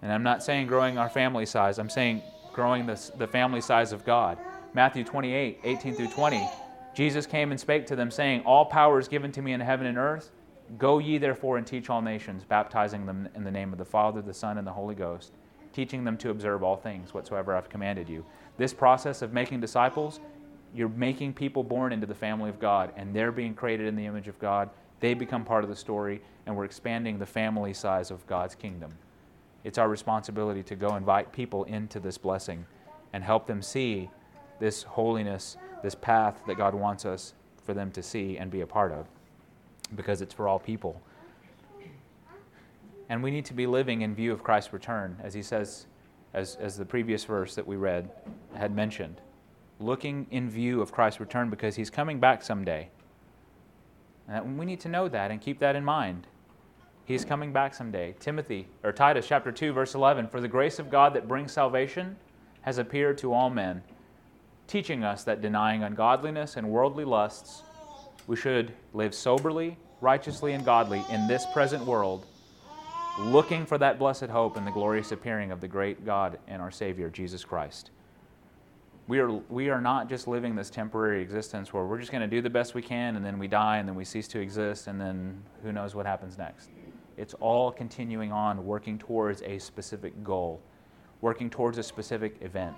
And 0.00 0.12
I'm 0.12 0.22
not 0.22 0.42
saying 0.42 0.66
growing 0.66 0.96
our 0.96 1.08
family 1.10 1.44
size, 1.44 1.78
I'm 1.78 1.90
saying 1.90 2.22
growing 2.52 2.86
the, 2.86 3.10
the 3.18 3.26
family 3.26 3.60
size 3.60 3.92
of 3.92 4.04
God. 4.04 4.38
Matthew 4.72 5.04
28, 5.04 5.60
18 5.62 5.94
through 5.94 6.08
20. 6.08 6.48
Jesus 6.96 7.26
came 7.26 7.52
and 7.52 7.60
spake 7.60 7.86
to 7.86 7.94
them, 7.94 8.10
saying, 8.10 8.40
All 8.40 8.64
power 8.64 8.98
is 8.98 9.06
given 9.06 9.30
to 9.32 9.42
me 9.42 9.52
in 9.52 9.60
heaven 9.60 9.86
and 9.86 9.98
earth. 9.98 10.32
Go 10.78 10.98
ye 10.98 11.18
therefore 11.18 11.58
and 11.58 11.66
teach 11.66 11.88
all 11.88 12.02
nations, 12.02 12.42
baptizing 12.42 13.06
them 13.06 13.28
in 13.36 13.44
the 13.44 13.50
name 13.52 13.70
of 13.70 13.78
the 13.78 13.84
Father, 13.84 14.20
the 14.20 14.34
Son, 14.34 14.58
and 14.58 14.66
the 14.66 14.72
Holy 14.72 14.96
Ghost 14.96 15.32
teaching 15.76 16.04
them 16.04 16.16
to 16.16 16.30
observe 16.30 16.62
all 16.62 16.74
things 16.74 17.12
whatsoever 17.12 17.54
I've 17.54 17.68
commanded 17.68 18.08
you. 18.08 18.24
This 18.56 18.72
process 18.72 19.20
of 19.20 19.34
making 19.34 19.60
disciples, 19.60 20.20
you're 20.74 20.88
making 20.88 21.34
people 21.34 21.62
born 21.62 21.92
into 21.92 22.06
the 22.06 22.14
family 22.14 22.48
of 22.48 22.58
God, 22.58 22.94
and 22.96 23.14
they're 23.14 23.30
being 23.30 23.52
created 23.52 23.86
in 23.86 23.94
the 23.94 24.06
image 24.06 24.26
of 24.26 24.38
God. 24.38 24.70
They 25.00 25.12
become 25.12 25.44
part 25.44 25.64
of 25.64 25.68
the 25.68 25.76
story, 25.76 26.22
and 26.46 26.56
we're 26.56 26.64
expanding 26.64 27.18
the 27.18 27.26
family 27.26 27.74
size 27.74 28.10
of 28.10 28.26
God's 28.26 28.54
kingdom. 28.54 28.94
it's 29.64 29.76
our 29.76 29.88
responsibility 29.88 30.62
to 30.62 30.76
go 30.76 30.96
invite 30.96 31.30
people 31.30 31.64
into 31.64 32.00
this 32.00 32.16
blessing 32.16 32.64
and 33.12 33.22
help 33.22 33.46
them 33.46 33.60
see 33.60 34.08
this 34.60 34.82
holiness, 34.84 35.58
this 35.86 35.94
path 35.94 36.42
that 36.48 36.56
God 36.56 36.74
wants 36.74 37.04
us 37.04 37.32
for 37.64 37.72
them 37.72 37.92
to 37.92 38.02
see 38.02 38.38
and 38.38 38.50
be 38.50 38.62
a 38.62 38.66
part 38.66 38.90
of 38.90 39.06
because 39.94 40.20
it's 40.20 40.34
for 40.34 40.48
all 40.48 40.58
people. 40.58 41.00
And 43.08 43.22
we 43.22 43.30
need 43.30 43.44
to 43.44 43.54
be 43.54 43.68
living 43.68 44.02
in 44.02 44.12
view 44.12 44.32
of 44.32 44.42
Christ's 44.42 44.72
return, 44.72 45.16
as 45.22 45.32
he 45.32 45.42
says, 45.42 45.86
as, 46.34 46.56
as 46.56 46.76
the 46.76 46.84
previous 46.84 47.24
verse 47.24 47.54
that 47.54 47.64
we 47.64 47.76
read 47.76 48.10
had 48.56 48.74
mentioned. 48.74 49.20
Looking 49.78 50.26
in 50.32 50.50
view 50.50 50.82
of 50.82 50.90
Christ's 50.90 51.20
return 51.20 51.50
because 51.50 51.76
he's 51.76 51.88
coming 51.88 52.18
back 52.18 52.42
someday. 52.42 52.88
And 54.26 54.58
we 54.58 54.66
need 54.66 54.80
to 54.80 54.88
know 54.88 55.06
that 55.08 55.30
and 55.30 55.40
keep 55.40 55.60
that 55.60 55.76
in 55.76 55.84
mind. 55.84 56.26
He's 57.04 57.24
coming 57.24 57.52
back 57.52 57.74
someday. 57.74 58.16
Timothy, 58.18 58.66
or 58.82 58.92
Titus 58.92 59.28
chapter 59.28 59.52
2, 59.52 59.72
verse 59.72 59.94
11 59.94 60.26
For 60.26 60.40
the 60.40 60.48
grace 60.48 60.80
of 60.80 60.90
God 60.90 61.14
that 61.14 61.28
brings 61.28 61.52
salvation 61.52 62.16
has 62.62 62.78
appeared 62.78 63.18
to 63.18 63.32
all 63.32 63.50
men, 63.50 63.84
teaching 64.66 65.04
us 65.04 65.24
that 65.24 65.40
denying 65.40 65.82
ungodliness 65.82 66.56
and 66.56 66.68
worldly 66.68 67.04
lusts, 67.04 67.62
we 68.26 68.36
should 68.36 68.72
live 68.92 69.14
soberly, 69.14 69.78
righteously, 70.00 70.52
and 70.52 70.64
godly 70.64 71.04
in 71.10 71.26
this 71.26 71.46
present 71.52 71.84
world 71.84 72.26
looking 73.18 73.64
for 73.64 73.78
that 73.78 73.98
blessed 73.98 74.26
hope 74.26 74.56
and 74.56 74.66
the 74.66 74.70
glorious 74.70 75.12
appearing 75.12 75.50
of 75.50 75.60
the 75.60 75.68
great 75.68 76.04
God 76.04 76.38
and 76.48 76.60
our 76.60 76.70
Savior, 76.70 77.08
Jesus 77.08 77.44
Christ. 77.44 77.90
We 79.08 79.20
are, 79.20 79.30
we 79.30 79.70
are 79.70 79.80
not 79.80 80.08
just 80.08 80.26
living 80.26 80.56
this 80.56 80.68
temporary 80.68 81.22
existence 81.22 81.72
where 81.72 81.84
we're 81.84 81.98
just 81.98 82.10
going 82.10 82.28
to 82.28 82.36
do 82.36 82.42
the 82.42 82.50
best 82.50 82.74
we 82.74 82.82
can 82.82 83.16
and 83.16 83.24
then 83.24 83.38
we 83.38 83.46
die 83.46 83.78
and 83.78 83.88
then 83.88 83.94
we 83.94 84.04
cease 84.04 84.28
to 84.28 84.40
exist 84.40 84.88
and 84.88 85.00
then 85.00 85.40
who 85.62 85.72
knows 85.72 85.94
what 85.94 86.06
happens 86.06 86.36
next. 86.36 86.70
It's 87.16 87.32
all 87.34 87.70
continuing 87.70 88.32
on, 88.32 88.66
working 88.66 88.98
towards 88.98 89.42
a 89.42 89.58
specific 89.58 90.22
goal, 90.22 90.60
working 91.20 91.48
towards 91.48 91.78
a 91.78 91.82
specific 91.82 92.36
event. 92.42 92.76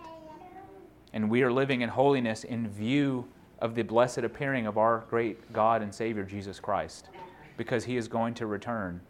And 1.13 1.31
we 1.31 1.43
are 1.43 1.53
living 1.53 1.81
in 1.81 1.89
holiness 1.89 2.45
in 2.45 2.69
view 2.69 3.27
of 3.61 3.75
the 3.75 3.83
blessed 3.83 4.19
appearing 4.19 4.67
of 4.67 4.79
our 4.79 5.05
great 5.09 5.53
God 5.53 5.83
and 5.83 5.95
Savior, 5.95 6.25
Jesus 6.25 6.61
Christ, 6.61 7.09
because 7.57 7.85
He 7.85 7.97
is 7.97 8.09
going 8.09 8.35
to 8.35 8.47
return 8.47 9.01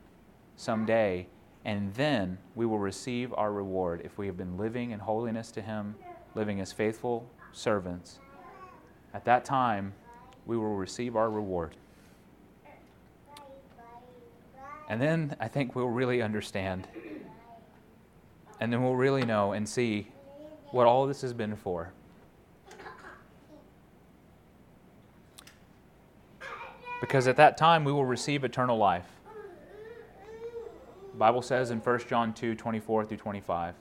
someday, 0.56 1.26
and 1.64 1.92
then 1.94 2.38
we 2.54 2.66
will 2.66 2.78
receive 2.78 3.34
our 3.34 3.52
reward 3.52 4.00
if 4.04 4.16
we 4.16 4.26
have 4.26 4.36
been 4.36 4.56
living 4.56 4.92
in 4.92 5.00
holiness 5.00 5.50
to 5.52 5.60
Him, 5.60 5.94
living 6.34 6.60
as 6.60 6.72
faithful 6.72 7.28
servants. 7.52 8.20
At 9.12 9.24
that 9.24 9.44
time, 9.44 9.92
we 10.46 10.56
will 10.56 10.76
receive 10.76 11.16
our 11.16 11.30
reward. 11.30 11.76
And 14.88 15.00
then 15.00 15.36
I 15.38 15.48
think 15.48 15.74
we'll 15.74 15.88
really 15.88 16.22
understand. 16.22 16.88
And 18.60 18.72
then 18.72 18.82
we'll 18.82 18.96
really 18.96 19.24
know 19.24 19.52
and 19.52 19.68
see 19.68 20.08
what 20.70 20.86
all 20.86 21.06
this 21.06 21.22
has 21.22 21.32
been 21.32 21.56
for. 21.56 21.92
Because 27.00 27.28
at 27.28 27.36
that 27.36 27.56
time, 27.56 27.84
we 27.84 27.92
will 27.92 28.04
receive 28.04 28.44
eternal 28.44 28.76
life. 28.76 29.06
The 31.12 31.18
Bible 31.18 31.42
says 31.42 31.70
in 31.70 31.78
1 31.78 32.00
John 32.08 32.32
2 32.34 32.54
24 32.54 33.04
through 33.04 33.16
25. 33.16 33.74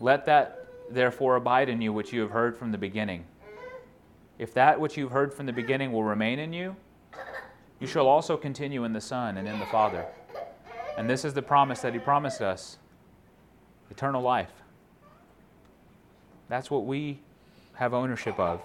Let 0.00 0.26
that 0.26 0.66
therefore 0.90 1.36
abide 1.36 1.68
in 1.68 1.80
you 1.80 1.92
which 1.92 2.12
you 2.12 2.20
have 2.20 2.30
heard 2.30 2.56
from 2.56 2.72
the 2.72 2.78
beginning. 2.78 3.24
If 4.38 4.54
that 4.54 4.80
which 4.80 4.96
you've 4.96 5.12
heard 5.12 5.32
from 5.32 5.46
the 5.46 5.52
beginning 5.52 5.92
will 5.92 6.04
remain 6.04 6.38
in 6.38 6.52
you, 6.52 6.74
you 7.78 7.86
shall 7.86 8.06
also 8.06 8.36
continue 8.36 8.84
in 8.84 8.92
the 8.92 9.00
Son 9.00 9.36
and 9.36 9.46
in 9.46 9.58
the 9.58 9.66
Father. 9.66 10.06
And 10.96 11.08
this 11.08 11.24
is 11.24 11.34
the 11.34 11.42
promise 11.42 11.80
that 11.80 11.92
He 11.92 11.98
promised 11.98 12.40
us 12.40 12.78
eternal 13.90 14.22
life. 14.22 14.59
That's 16.50 16.68
what 16.68 16.84
we 16.84 17.20
have 17.74 17.94
ownership 17.94 18.38
of. 18.40 18.60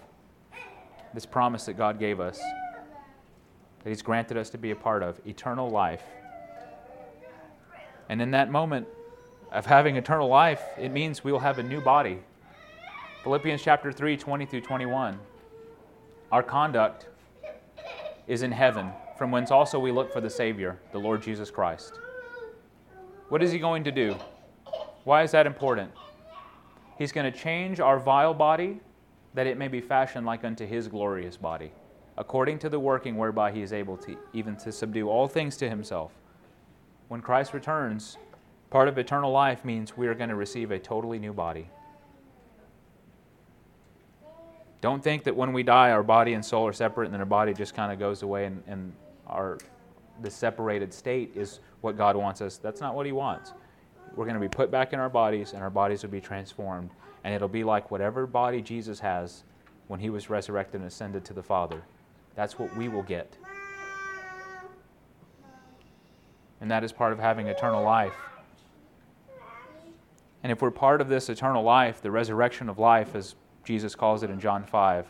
This 1.13 1.27
promise 1.27 1.65
that 1.67 1.77
God 1.77 1.99
gave 1.99 2.19
us, 2.19 2.39
that 3.83 3.89
He's 3.89 4.01
granted 4.01 4.37
us 4.37 4.49
to 4.49 4.57
be 4.57 4.71
a 4.71 4.75
part 4.75 5.03
of 5.03 5.21
eternal 5.27 5.69
life. 5.69 6.01
And 8.09 8.23
in 8.23 8.31
that 8.31 8.49
moment 8.49 8.87
of 9.51 9.67
having 9.67 9.97
eternal 9.97 10.27
life, 10.27 10.63
it 10.79 10.89
means 10.89 11.23
we 11.23 11.31
will 11.31 11.39
have 11.39 11.59
a 11.59 11.63
new 11.63 11.79
body. 11.79 12.17
Philippians 13.23 13.61
chapter 13.61 13.91
3, 13.91 14.17
20 14.17 14.47
through 14.47 14.61
21. 14.61 15.19
Our 16.31 16.41
conduct 16.41 17.05
is 18.25 18.41
in 18.41 18.51
heaven, 18.51 18.89
from 19.15 19.29
whence 19.29 19.51
also 19.51 19.79
we 19.79 19.91
look 19.91 20.11
for 20.11 20.21
the 20.21 20.29
Savior, 20.29 20.79
the 20.91 20.97
Lord 20.97 21.21
Jesus 21.21 21.51
Christ. 21.51 21.99
What 23.29 23.43
is 23.43 23.51
He 23.51 23.59
going 23.59 23.83
to 23.83 23.91
do? 23.91 24.15
Why 25.03 25.21
is 25.21 25.29
that 25.31 25.45
important? 25.45 25.91
He's 26.97 27.11
going 27.11 27.31
to 27.31 27.37
change 27.37 27.79
our 27.79 27.99
vile 27.99 28.33
body 28.33 28.79
that 29.33 29.47
it 29.47 29.57
may 29.57 29.67
be 29.67 29.81
fashioned 29.81 30.25
like 30.25 30.43
unto 30.43 30.65
His 30.65 30.87
glorious 30.87 31.37
body, 31.37 31.71
according 32.17 32.59
to 32.59 32.69
the 32.69 32.79
working 32.79 33.17
whereby 33.17 33.51
He 33.51 33.61
is 33.61 33.73
able 33.73 33.97
to 33.97 34.17
even 34.33 34.55
to 34.57 34.71
subdue 34.71 35.09
all 35.09 35.27
things 35.27 35.57
to 35.57 35.69
Himself 35.69 36.11
when 37.07 37.21
Christ 37.21 37.53
returns, 37.53 38.17
part 38.69 38.87
of 38.87 38.97
eternal 38.97 39.31
life 39.31 39.63
means 39.63 39.95
we 39.95 40.07
are 40.07 40.15
going 40.15 40.29
to 40.29 40.35
receive 40.35 40.71
a 40.71 40.79
totally 40.79 41.19
new 41.19 41.33
body. 41.33 41.69
Don't 44.81 45.03
think 45.03 45.23
that 45.23 45.35
when 45.35 45.53
we 45.53 45.63
die, 45.63 45.91
our 45.91 46.03
body 46.03 46.33
and 46.33 46.43
soul 46.43 46.67
are 46.67 46.73
separate 46.73 47.05
and 47.05 47.13
then 47.13 47.21
our 47.21 47.25
body 47.25 47.53
just 47.53 47.73
kind 47.73 47.91
of 47.91 47.99
goes 47.99 48.21
away 48.21 48.45
and, 48.45 48.63
and 48.67 48.93
our, 49.27 49.57
the 50.21 50.29
separated 50.29 50.93
state 50.93 51.31
is 51.35 51.59
what 51.81 51.97
God 51.97 52.15
wants 52.15 52.41
us. 52.41 52.57
That's 52.57 52.81
not 52.81 52.95
what 52.95 53.05
He 53.05 53.11
wants. 53.11 53.53
We're 54.15 54.25
going 54.25 54.35
to 54.35 54.39
be 54.39 54.49
put 54.49 54.71
back 54.71 54.93
in 54.93 54.99
our 54.99 55.09
bodies 55.09 55.53
and 55.53 55.61
our 55.61 55.69
bodies 55.69 56.03
will 56.03 56.09
be 56.09 56.21
transformed. 56.21 56.91
And 57.23 57.33
it'll 57.33 57.47
be 57.47 57.63
like 57.63 57.91
whatever 57.91 58.27
body 58.27 58.61
Jesus 58.61 58.99
has 58.99 59.43
when 59.87 59.99
He 59.99 60.09
was 60.09 60.29
resurrected 60.29 60.81
and 60.81 60.87
ascended 60.87 61.25
to 61.25 61.33
the 61.33 61.43
Father. 61.43 61.81
That's 62.35 62.59
what 62.59 62.75
we 62.75 62.87
will 62.87 63.03
get 63.03 63.37
and 66.65 66.71
that 66.71 66.83
is 66.83 66.91
part 66.91 67.13
of 67.13 67.19
having 67.19 67.47
eternal 67.47 67.83
life. 67.83 68.15
And 70.41 70.51
if 70.51 70.61
we're 70.61 70.71
part 70.71 71.01
of 71.01 71.09
this 71.09 71.29
eternal 71.29 71.63
life, 71.63 72.01
the 72.01 72.11
resurrection 72.11 72.69
of 72.69 72.79
life, 72.79 73.15
as 73.15 73.35
Jesus 73.63 73.95
calls 73.95 74.23
it 74.23 74.29
in 74.29 74.39
John 74.39 74.63
5, 74.63 75.05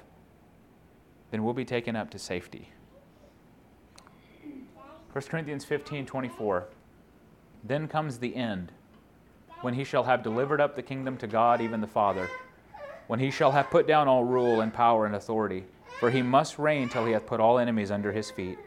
then 1.31 1.43
we'll 1.43 1.53
be 1.53 1.65
taken 1.65 1.95
up 1.95 2.09
to 2.11 2.19
safety. 2.19 2.69
1 5.11 5.23
Corinthians 5.29 5.63
15 5.65 6.05
24. 6.05 6.67
Then 7.63 7.87
comes 7.87 8.19
the 8.19 8.35
end, 8.35 8.73
when 9.61 9.73
he 9.73 9.83
shall 9.83 10.03
have 10.03 10.23
delivered 10.23 10.61
up 10.61 10.75
the 10.75 10.81
kingdom 10.81 11.17
to 11.17 11.27
God, 11.27 11.61
even 11.61 11.81
the 11.81 11.87
Father, 11.87 12.29
when 13.07 13.19
he 13.19 13.31
shall 13.31 13.51
have 13.51 13.69
put 13.69 13.87
down 13.87 14.07
all 14.07 14.23
rule 14.23 14.61
and 14.61 14.73
power 14.73 15.05
and 15.05 15.15
authority, 15.15 15.65
for 15.99 16.09
he 16.09 16.21
must 16.21 16.59
reign 16.59 16.89
till 16.89 17.05
he 17.05 17.13
hath 17.13 17.25
put 17.25 17.39
all 17.39 17.57
enemies 17.57 17.91
under 17.91 18.11
his 18.11 18.31
feet. 18.31 18.57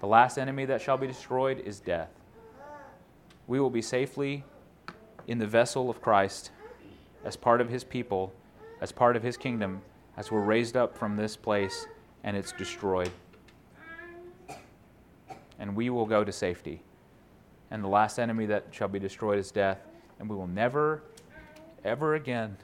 The 0.00 0.06
last 0.06 0.38
enemy 0.38 0.64
that 0.64 0.80
shall 0.80 0.96
be 0.96 1.06
destroyed 1.06 1.60
is 1.60 1.78
death. 1.78 2.10
We 3.46 3.60
will 3.60 3.70
be 3.70 3.82
safely 3.82 4.44
in 5.26 5.38
the 5.38 5.46
vessel 5.46 5.88
of 5.88 6.00
Christ 6.00 6.50
as 7.24 7.36
part 7.36 7.60
of 7.60 7.68
his 7.68 7.84
people, 7.84 8.32
as 8.80 8.90
part 8.90 9.16
of 9.16 9.22
his 9.22 9.36
kingdom, 9.36 9.82
as 10.16 10.30
we're 10.30 10.40
raised 10.40 10.76
up 10.76 10.96
from 10.96 11.16
this 11.16 11.36
place 11.36 11.86
and 12.24 12.36
it's 12.36 12.52
destroyed. 12.52 13.10
And 15.58 15.76
we 15.76 15.90
will 15.90 16.06
go 16.06 16.24
to 16.24 16.32
safety. 16.32 16.82
And 17.70 17.82
the 17.82 17.88
last 17.88 18.18
enemy 18.18 18.46
that 18.46 18.66
shall 18.70 18.88
be 18.88 18.98
destroyed 18.98 19.38
is 19.38 19.50
death. 19.50 19.78
And 20.22 20.30
we 20.30 20.36
will 20.36 20.46
never, 20.46 21.02
ever 21.84 22.14
again 22.14 22.56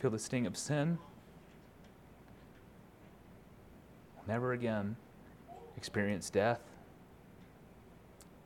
feel 0.00 0.12
the 0.12 0.20
sting 0.20 0.46
of 0.46 0.56
sin 0.56 0.98
never 4.28 4.52
again 4.52 4.94
experience 5.76 6.30
death. 6.30 6.60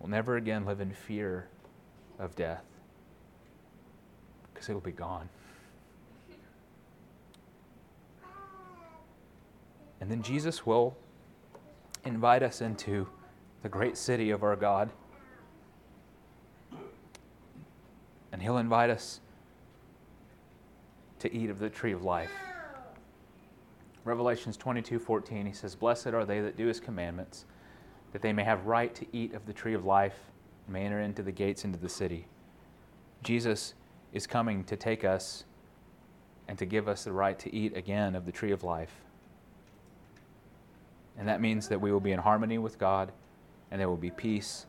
We'll 0.01 0.09
never 0.09 0.37
again 0.37 0.65
live 0.65 0.81
in 0.81 0.91
fear 0.91 1.49
of 2.19 2.35
death 2.35 2.65
because 4.55 4.71
it'll 4.71 4.81
be 4.81 4.91
gone. 4.91 5.29
And 10.01 10.11
then 10.11 10.23
Jesus 10.23 10.65
will 10.65 10.97
invite 12.05 12.43
us 12.43 12.61
into 12.61 13.07
the 13.63 13.69
great 13.69 13.97
city 13.97 14.31
of 14.31 14.43
our 14.43 14.57
God. 14.57 14.91
And 18.33 18.43
He'll 18.43 18.59
invite 18.59 18.91
us 18.91 19.21
to 21.21 21.33
eat 21.33 21.51
of 21.51 21.59
the 21.59 21.71
tree 21.71 21.93
of 21.93 22.03
life. 22.03 22.33
Revelations 24.05 24.57
22 24.57 24.99
14, 24.99 25.47
he 25.47 25.53
says, 25.53 25.77
Blessed 25.77 26.09
are 26.09 26.25
they 26.25 26.41
that 26.41 26.57
do 26.57 26.67
his 26.67 26.81
commandments, 26.81 27.45
that 28.13 28.21
they 28.21 28.33
may 28.33 28.43
have 28.43 28.67
right 28.67 28.93
to 28.97 29.07
eat 29.13 29.33
of 29.33 29.47
the 29.47 29.53
tree 29.53 29.75
of 29.75 29.85
life 29.85 30.17
and 30.67 30.73
may 30.73 30.85
enter 30.85 31.01
into 31.01 31.23
the 31.23 31.31
gates 31.31 31.65
into 31.65 31.79
the 31.79 31.89
city. 31.89 32.27
Jesus 33.23 33.75
is 34.13 34.27
coming 34.27 34.65
to 34.65 34.77
take 34.77 35.05
us 35.05 35.45
and 36.49 36.59
to 36.59 36.67
give 36.67 36.89
us 36.89 37.05
the 37.05 37.13
right 37.13 37.39
to 37.39 37.55
eat 37.55 37.77
again 37.77 38.17
of 38.17 38.27
the 38.27 38.33
tree 38.33 38.51
of 38.51 38.65
life. 38.65 38.93
And 41.19 41.29
that 41.29 41.41
means 41.41 41.69
that 41.69 41.81
we 41.81 41.93
will 41.93 42.01
be 42.01 42.13
in 42.13 42.19
harmony 42.19 42.59
with 42.59 42.79
God, 42.79 43.13
and 43.71 43.81
there 43.81 43.89
will 43.89 43.97
be 43.97 44.11
peace, 44.11 44.67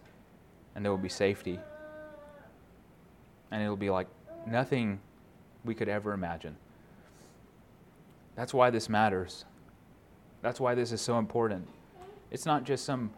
and 0.75 0.83
there 0.83 0.91
will 0.91 0.97
be 0.97 1.09
safety. 1.09 1.59
And 3.51 3.61
it'll 3.61 3.75
be 3.75 3.89
like 3.89 4.07
nothing 4.45 4.99
we 5.63 5.73
could 5.73 5.87
ever 5.87 6.13
imagine. 6.13 6.55
That's 8.35 8.53
why 8.53 8.69
this 8.69 8.89
matters. 8.89 9.45
That's 10.41 10.59
why 10.59 10.75
this 10.75 10.91
is 10.91 11.01
so 11.01 11.19
important. 11.19 11.67
It's 12.31 12.45
not 12.45 12.63
just 12.63 12.83
some 12.83 13.11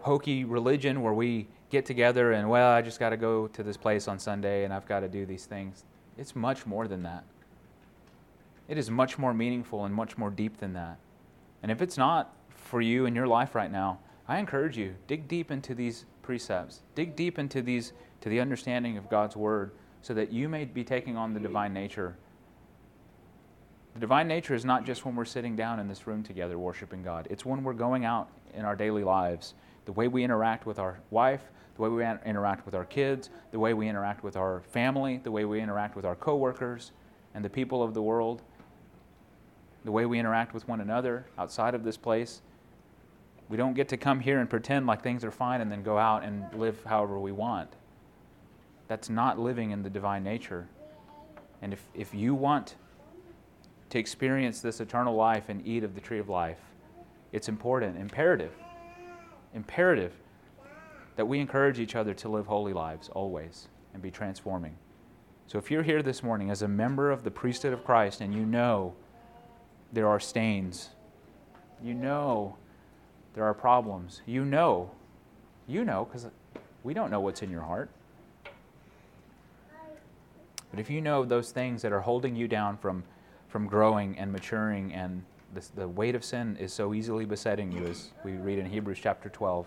hokey 0.00 0.44
religion 0.44 1.02
where 1.02 1.12
we 1.12 1.48
get 1.70 1.84
together 1.84 2.32
and, 2.32 2.48
well, 2.48 2.70
I 2.70 2.82
just 2.82 3.00
got 3.00 3.10
to 3.10 3.16
go 3.16 3.48
to 3.48 3.62
this 3.62 3.76
place 3.76 4.06
on 4.06 4.18
Sunday 4.18 4.64
and 4.64 4.72
I've 4.72 4.86
got 4.86 5.00
to 5.00 5.08
do 5.08 5.26
these 5.26 5.46
things. 5.46 5.84
It's 6.16 6.36
much 6.36 6.66
more 6.66 6.86
than 6.86 7.02
that. 7.02 7.24
It 8.68 8.78
is 8.78 8.90
much 8.90 9.18
more 9.18 9.34
meaningful 9.34 9.84
and 9.84 9.94
much 9.94 10.16
more 10.16 10.30
deep 10.30 10.58
than 10.58 10.72
that. 10.74 10.98
And 11.62 11.72
if 11.72 11.82
it's 11.82 11.98
not 11.98 12.32
for 12.74 12.80
you 12.80 13.06
in 13.06 13.14
your 13.14 13.28
life 13.28 13.54
right 13.54 13.70
now, 13.70 14.00
I 14.26 14.38
encourage 14.38 14.76
you, 14.76 14.96
dig 15.06 15.28
deep 15.28 15.52
into 15.52 15.76
these 15.76 16.06
precepts. 16.22 16.80
Dig 16.96 17.14
deep 17.14 17.38
into 17.38 17.62
these 17.62 17.92
to 18.20 18.28
the 18.28 18.40
understanding 18.40 18.98
of 18.98 19.08
God's 19.08 19.36
word 19.36 19.70
so 20.02 20.12
that 20.14 20.32
you 20.32 20.48
may 20.48 20.64
be 20.64 20.82
taking 20.82 21.16
on 21.16 21.34
the 21.34 21.38
divine 21.38 21.72
nature. 21.72 22.16
The 23.92 24.00
divine 24.00 24.26
nature 24.26 24.56
is 24.56 24.64
not 24.64 24.84
just 24.84 25.04
when 25.04 25.14
we're 25.14 25.24
sitting 25.24 25.54
down 25.54 25.78
in 25.78 25.86
this 25.86 26.08
room 26.08 26.24
together 26.24 26.58
worshiping 26.58 27.04
God. 27.04 27.28
It's 27.30 27.44
when 27.44 27.62
we're 27.62 27.74
going 27.74 28.04
out 28.04 28.28
in 28.54 28.64
our 28.64 28.74
daily 28.74 29.04
lives. 29.04 29.54
The 29.84 29.92
way 29.92 30.08
we 30.08 30.24
interact 30.24 30.66
with 30.66 30.80
our 30.80 30.98
wife, 31.10 31.42
the 31.76 31.82
way 31.82 31.90
we 31.90 32.04
interact 32.28 32.66
with 32.66 32.74
our 32.74 32.86
kids, 32.86 33.30
the 33.52 33.60
way 33.60 33.72
we 33.72 33.86
interact 33.86 34.24
with 34.24 34.36
our 34.36 34.62
family, 34.62 35.20
the 35.22 35.30
way 35.30 35.44
we 35.44 35.60
interact 35.60 35.94
with 35.94 36.04
our 36.04 36.16
coworkers 36.16 36.90
and 37.34 37.44
the 37.44 37.50
people 37.50 37.84
of 37.84 37.94
the 37.94 38.02
world 38.02 38.42
the 39.84 39.92
way 39.92 40.06
we 40.06 40.18
interact 40.18 40.54
with 40.54 40.66
one 40.66 40.80
another 40.80 41.26
outside 41.38 41.74
of 41.74 41.84
this 41.84 41.96
place. 41.96 42.40
We 43.48 43.56
don't 43.56 43.74
get 43.74 43.88
to 43.90 43.96
come 43.96 44.20
here 44.20 44.40
and 44.40 44.48
pretend 44.48 44.86
like 44.86 45.02
things 45.02 45.24
are 45.24 45.30
fine 45.30 45.60
and 45.60 45.70
then 45.70 45.82
go 45.82 45.98
out 45.98 46.24
and 46.24 46.44
live 46.54 46.82
however 46.84 47.18
we 47.18 47.32
want. 47.32 47.70
That's 48.88 49.10
not 49.10 49.38
living 49.38 49.70
in 49.70 49.82
the 49.82 49.90
divine 49.90 50.24
nature. 50.24 50.68
And 51.62 51.72
if, 51.72 51.82
if 51.94 52.14
you 52.14 52.34
want 52.34 52.76
to 53.90 53.98
experience 53.98 54.60
this 54.60 54.80
eternal 54.80 55.14
life 55.14 55.48
and 55.48 55.66
eat 55.66 55.84
of 55.84 55.94
the 55.94 56.00
tree 56.00 56.18
of 56.18 56.28
life, 56.28 56.58
it's 57.32 57.48
important, 57.48 57.98
imperative, 57.98 58.52
imperative 59.54 60.12
that 61.16 61.26
we 61.26 61.38
encourage 61.38 61.78
each 61.78 61.94
other 61.94 62.14
to 62.14 62.28
live 62.28 62.46
holy 62.46 62.72
lives 62.72 63.08
always 63.10 63.68
and 63.92 64.02
be 64.02 64.10
transforming. 64.10 64.76
So 65.46 65.58
if 65.58 65.70
you're 65.70 65.82
here 65.82 66.02
this 66.02 66.22
morning 66.22 66.50
as 66.50 66.62
a 66.62 66.68
member 66.68 67.10
of 67.10 67.22
the 67.22 67.30
priesthood 67.30 67.72
of 67.72 67.84
Christ 67.84 68.20
and 68.20 68.34
you 68.34 68.44
know 68.44 68.94
there 69.92 70.08
are 70.08 70.18
stains. 70.18 70.90
You 71.82 71.94
know 71.94 72.56
there 73.34 73.44
are 73.44 73.54
problems. 73.54 74.22
You 74.26 74.44
know. 74.44 74.90
You 75.66 75.84
know, 75.84 76.04
because 76.04 76.28
we 76.82 76.94
don't 76.94 77.10
know 77.10 77.20
what's 77.20 77.42
in 77.42 77.50
your 77.50 77.62
heart. 77.62 77.90
But 80.70 80.80
if 80.80 80.90
you 80.90 81.00
know 81.00 81.24
those 81.24 81.52
things 81.52 81.82
that 81.82 81.92
are 81.92 82.00
holding 82.00 82.34
you 82.34 82.48
down 82.48 82.76
from, 82.76 83.04
from 83.48 83.66
growing 83.66 84.18
and 84.18 84.32
maturing, 84.32 84.92
and 84.92 85.22
the, 85.54 85.62
the 85.76 85.88
weight 85.88 86.14
of 86.14 86.24
sin 86.24 86.56
is 86.58 86.72
so 86.72 86.92
easily 86.92 87.24
besetting 87.24 87.70
you, 87.70 87.86
as 87.86 88.10
we 88.24 88.32
read 88.32 88.58
in 88.58 88.66
Hebrews 88.66 88.98
chapter 89.00 89.28
12, 89.28 89.66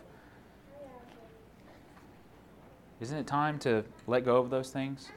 isn't 2.99 3.17
it 3.17 3.25
time 3.25 3.57
to 3.59 3.83
let 4.05 4.25
go 4.25 4.37
of 4.37 4.49
those 4.49 4.69
things? 4.69 5.09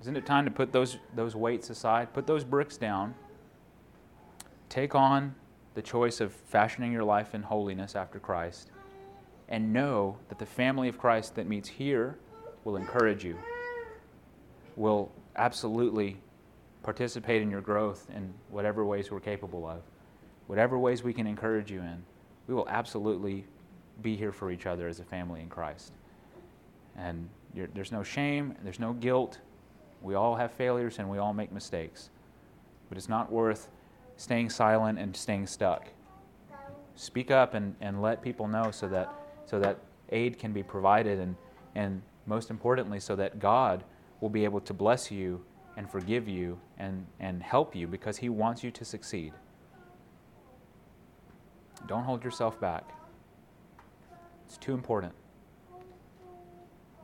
Isn't 0.00 0.16
it 0.16 0.24
time 0.24 0.44
to 0.44 0.50
put 0.50 0.72
those, 0.72 0.98
those 1.14 1.34
weights 1.34 1.68
aside? 1.68 2.12
Put 2.14 2.26
those 2.26 2.44
bricks 2.44 2.76
down. 2.76 3.14
Take 4.68 4.94
on 4.94 5.34
the 5.76 5.82
choice 5.82 6.22
of 6.22 6.32
fashioning 6.32 6.90
your 6.90 7.04
life 7.04 7.34
in 7.34 7.42
holiness 7.42 7.94
after 7.94 8.18
Christ. 8.18 8.70
And 9.48 9.72
know 9.72 10.16
that 10.28 10.38
the 10.38 10.46
family 10.46 10.88
of 10.88 10.98
Christ 10.98 11.36
that 11.36 11.46
meets 11.46 11.68
here 11.68 12.18
will 12.64 12.76
encourage 12.76 13.24
you, 13.24 13.38
will 14.74 15.12
absolutely 15.36 16.16
participate 16.82 17.42
in 17.42 17.50
your 17.50 17.60
growth 17.60 18.08
in 18.16 18.32
whatever 18.50 18.84
ways 18.84 19.10
we're 19.10 19.20
capable 19.20 19.66
of. 19.66 19.82
Whatever 20.46 20.78
ways 20.78 21.02
we 21.04 21.12
can 21.12 21.26
encourage 21.26 21.70
you 21.70 21.80
in, 21.80 22.02
we 22.48 22.54
will 22.54 22.68
absolutely 22.68 23.44
be 24.02 24.16
here 24.16 24.32
for 24.32 24.50
each 24.50 24.66
other 24.66 24.88
as 24.88 24.98
a 24.98 25.04
family 25.04 25.42
in 25.42 25.48
Christ. 25.48 25.92
And 26.96 27.28
there's 27.54 27.92
no 27.92 28.02
shame, 28.02 28.54
there's 28.64 28.80
no 28.80 28.94
guilt, 28.94 29.38
we 30.00 30.14
all 30.14 30.36
have 30.36 30.52
failures 30.52 30.98
and 30.98 31.10
we 31.10 31.18
all 31.18 31.34
make 31.34 31.52
mistakes. 31.52 32.08
But 32.88 32.96
it's 32.96 33.08
not 33.08 33.30
worth 33.30 33.68
staying 34.16 34.50
silent 34.50 34.98
and 34.98 35.16
staying 35.16 35.46
stuck. 35.46 35.88
Speak 36.94 37.30
up 37.30 37.54
and, 37.54 37.74
and 37.80 38.00
let 38.00 38.22
people 38.22 38.48
know 38.48 38.70
so 38.70 38.88
that, 38.88 39.12
so 39.44 39.58
that 39.60 39.78
aid 40.10 40.38
can 40.38 40.52
be 40.52 40.62
provided 40.62 41.20
and, 41.20 41.36
and 41.74 42.02
most 42.26 42.50
importantly, 42.50 42.98
so 42.98 43.14
that 43.16 43.38
God 43.38 43.84
will 44.20 44.30
be 44.30 44.44
able 44.44 44.60
to 44.60 44.72
bless 44.72 45.10
you 45.10 45.44
and 45.76 45.90
forgive 45.90 46.26
you 46.26 46.58
and, 46.78 47.06
and 47.20 47.42
help 47.42 47.76
you 47.76 47.86
because 47.86 48.16
He 48.16 48.28
wants 48.28 48.64
you 48.64 48.70
to 48.70 48.84
succeed. 48.84 49.32
Don't 51.86 52.04
hold 52.04 52.24
yourself 52.24 52.58
back. 52.58 52.90
It's 54.46 54.56
too 54.56 54.72
important. 54.72 55.12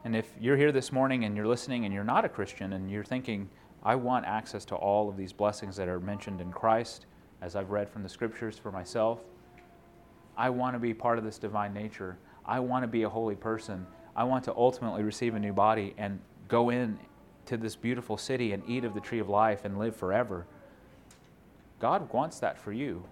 And 0.05 0.17
if 0.17 0.33
you're 0.41 0.57
here 0.57 0.73
this 0.73 0.91
morning 0.91 1.25
and 1.25 1.37
you're 1.37 1.47
listening 1.47 1.85
and 1.85 1.95
you're 1.95 2.03
not 2.03 2.25
a 2.25 2.29
Christian 2.29 2.73
and 2.73 2.91
you're 2.91 3.05
thinking, 3.05 3.49
I 3.85 3.97
want 3.97 4.27
access 4.27 4.65
to 4.67 4.77
all 4.77 5.09
of 5.09 5.17
these 5.17 5.33
blessings 5.33 5.77
that 5.77 5.89
are 5.89 6.01
mentioned 6.01 6.41
in 6.41 6.53
Christ, 6.53 7.07
as 7.41 7.57
I've 7.57 7.71
read 7.71 7.89
from 7.89 8.03
the 8.03 8.09
scriptures 8.09 8.57
for 8.57 8.71
myself, 8.71 9.21
I 10.37 10.51
want 10.51 10.75
to 10.75 10.79
be 10.79 10.95
part 10.95 11.19
of 11.19 11.25
this 11.25 11.39
divine 11.39 11.75
nature. 11.75 12.17
I 12.47 12.61
want 12.61 12.85
to 12.85 12.89
be 12.89 13.03
a 13.03 13.09
holy 13.09 13.35
person. 13.35 13.87
I 14.17 14.25
want 14.25 14.45
to 14.45 14.55
ultimately 14.55 15.03
receive 15.03 15.35
a 15.35 15.39
new 15.39 15.53
body 15.53 15.95
and 15.99 16.21
go 16.49 16.71
in 16.71 16.99
to 17.47 17.57
this 17.57 17.77
beautiful 17.77 18.17
city 18.17 18.53
and 18.53 18.63
eat 18.69 18.85
of 18.85 18.95
the 18.95 19.01
tree 19.01 19.19
of 19.19 19.29
life 19.29 19.65
and 19.65 19.79
live 19.79 19.97
forever. 19.97 20.47
God 21.81 22.13
wants 22.13 22.39
that 22.39 22.59
for 22.59 22.73
you. 22.73 23.05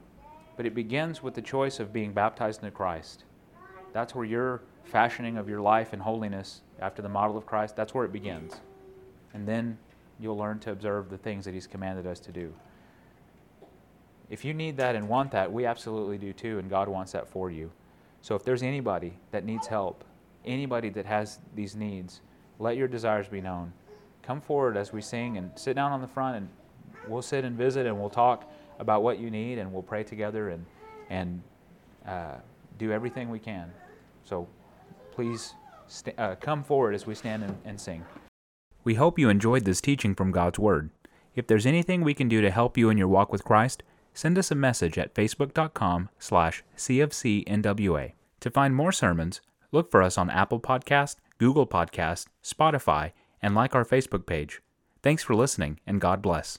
But 0.57 0.67
it 0.67 0.75
begins 0.75 1.23
with 1.23 1.35
the 1.35 1.43
choice 1.43 1.81
of 1.81 1.93
being 1.93 2.13
baptized 2.13 2.63
into 2.63 2.71
Christ. 2.71 3.25
That's 3.93 4.15
where 4.15 4.25
your 4.25 4.63
fashioning 4.85 5.37
of 5.37 5.49
your 5.49 5.61
life 5.61 5.93
and 5.93 6.03
holiness 6.03 6.63
after 6.81 7.03
the 7.03 7.09
model 7.09 7.37
of 7.37 7.47
Christ, 7.47 7.77
that's 7.77 7.95
where 7.95 8.05
it 8.05 8.13
begins. 8.13 8.55
And 9.33 9.47
then 9.47 9.79
you'll 10.21 10.37
learn 10.37 10.59
to 10.61 10.71
observe 10.71 11.09
the 11.09 11.19
things 11.19 11.45
that 11.45 11.55
He's 11.55 11.67
commanded 11.67 12.07
us 12.07 12.21
to 12.21 12.33
do. 12.33 12.53
If 14.29 14.45
you 14.45 14.55
need 14.55 14.77
that 14.77 14.95
and 14.95 15.09
want 15.09 15.33
that, 15.33 15.53
we 15.53 15.67
absolutely 15.67 16.19
do 16.19 16.33
too, 16.33 16.59
and 16.59 16.71
God 16.71 16.89
wants 16.89 17.13
that 17.13 17.29
for 17.29 17.51
you. 17.51 17.73
So 18.23 18.35
if 18.35 18.45
there's 18.45 18.63
anybody 18.63 19.15
that 19.33 19.45
needs 19.45 19.67
help, 19.67 20.05
anybody 20.45 20.89
that 20.91 21.07
has 21.07 21.41
these 21.55 21.75
needs, 21.75 22.21
let 22.59 22.77
your 22.77 22.87
desires 22.87 23.27
be 23.29 23.41
known. 23.41 23.73
Come 24.23 24.41
forward 24.41 24.77
as 24.77 24.93
we 24.93 25.01
sing 25.01 25.37
and 25.37 25.51
sit 25.57 25.75
down 25.75 25.91
on 25.91 26.01
the 26.01 26.07
front, 26.07 26.37
and 26.37 26.49
we'll 27.09 27.23
sit 27.23 27.45
and 27.45 27.57
visit 27.57 27.87
and 27.87 27.99
we'll 27.99 28.11
talk 28.11 28.51
about 28.79 29.03
what 29.03 29.19
you 29.19 29.31
need, 29.31 29.59
and 29.59 29.73
we'll 29.73 29.83
pray 29.83 30.05
together 30.05 30.51
and, 30.51 30.65
and 31.09 31.43
uh, 32.07 32.37
do 32.79 32.93
everything 32.93 33.31
we 33.31 33.39
can. 33.39 33.71
So 34.25 34.47
please 35.11 35.55
st- 35.89 36.19
uh, 36.19 36.37
come 36.37 36.63
forward 36.63 36.95
as 36.95 37.07
we 37.07 37.15
stand 37.15 37.43
and, 37.43 37.57
and 37.65 37.81
sing. 37.81 38.05
We 38.91 38.97
hope 38.97 39.21
you 39.21 39.29
enjoyed 39.29 39.67
this 39.67 39.81
teaching 39.81 40.17
from 40.17 40.33
God's 40.33 40.59
Word. 40.59 40.91
If 41.37 41.47
there's 41.47 41.65
anything 41.65 42.03
we 42.03 42.13
can 42.13 42.27
do 42.29 42.41
to 42.41 42.51
help 42.51 42.77
you 42.77 42.91
in 42.91 42.99
your 42.99 43.07
walk 43.07 43.31
with 43.31 43.45
Christ, 43.45 43.85
send 44.15 44.37
us 44.37 44.51
a 44.51 44.57
message 44.57 44.99
at 44.99 45.15
facebook.com 45.15 46.09
slash 46.19 46.65
cfcnwa. 46.77 48.13
To 48.41 48.51
find 48.51 48.75
more 48.75 48.91
sermons, 48.91 49.41
look 49.71 49.93
for 49.93 50.03
us 50.03 50.19
on 50.19 50.29
Apple 50.29 50.59
Podcast, 50.59 51.19
Google 51.39 51.69
Podcast, 51.69 52.27
Spotify, 52.43 53.13
and 53.41 53.55
like 53.55 53.77
our 53.77 53.85
Facebook 53.85 54.27
page. 54.27 54.61
Thanks 55.05 55.23
for 55.23 55.37
listening, 55.37 55.79
and 55.87 56.01
God 56.01 56.21
bless. 56.21 56.59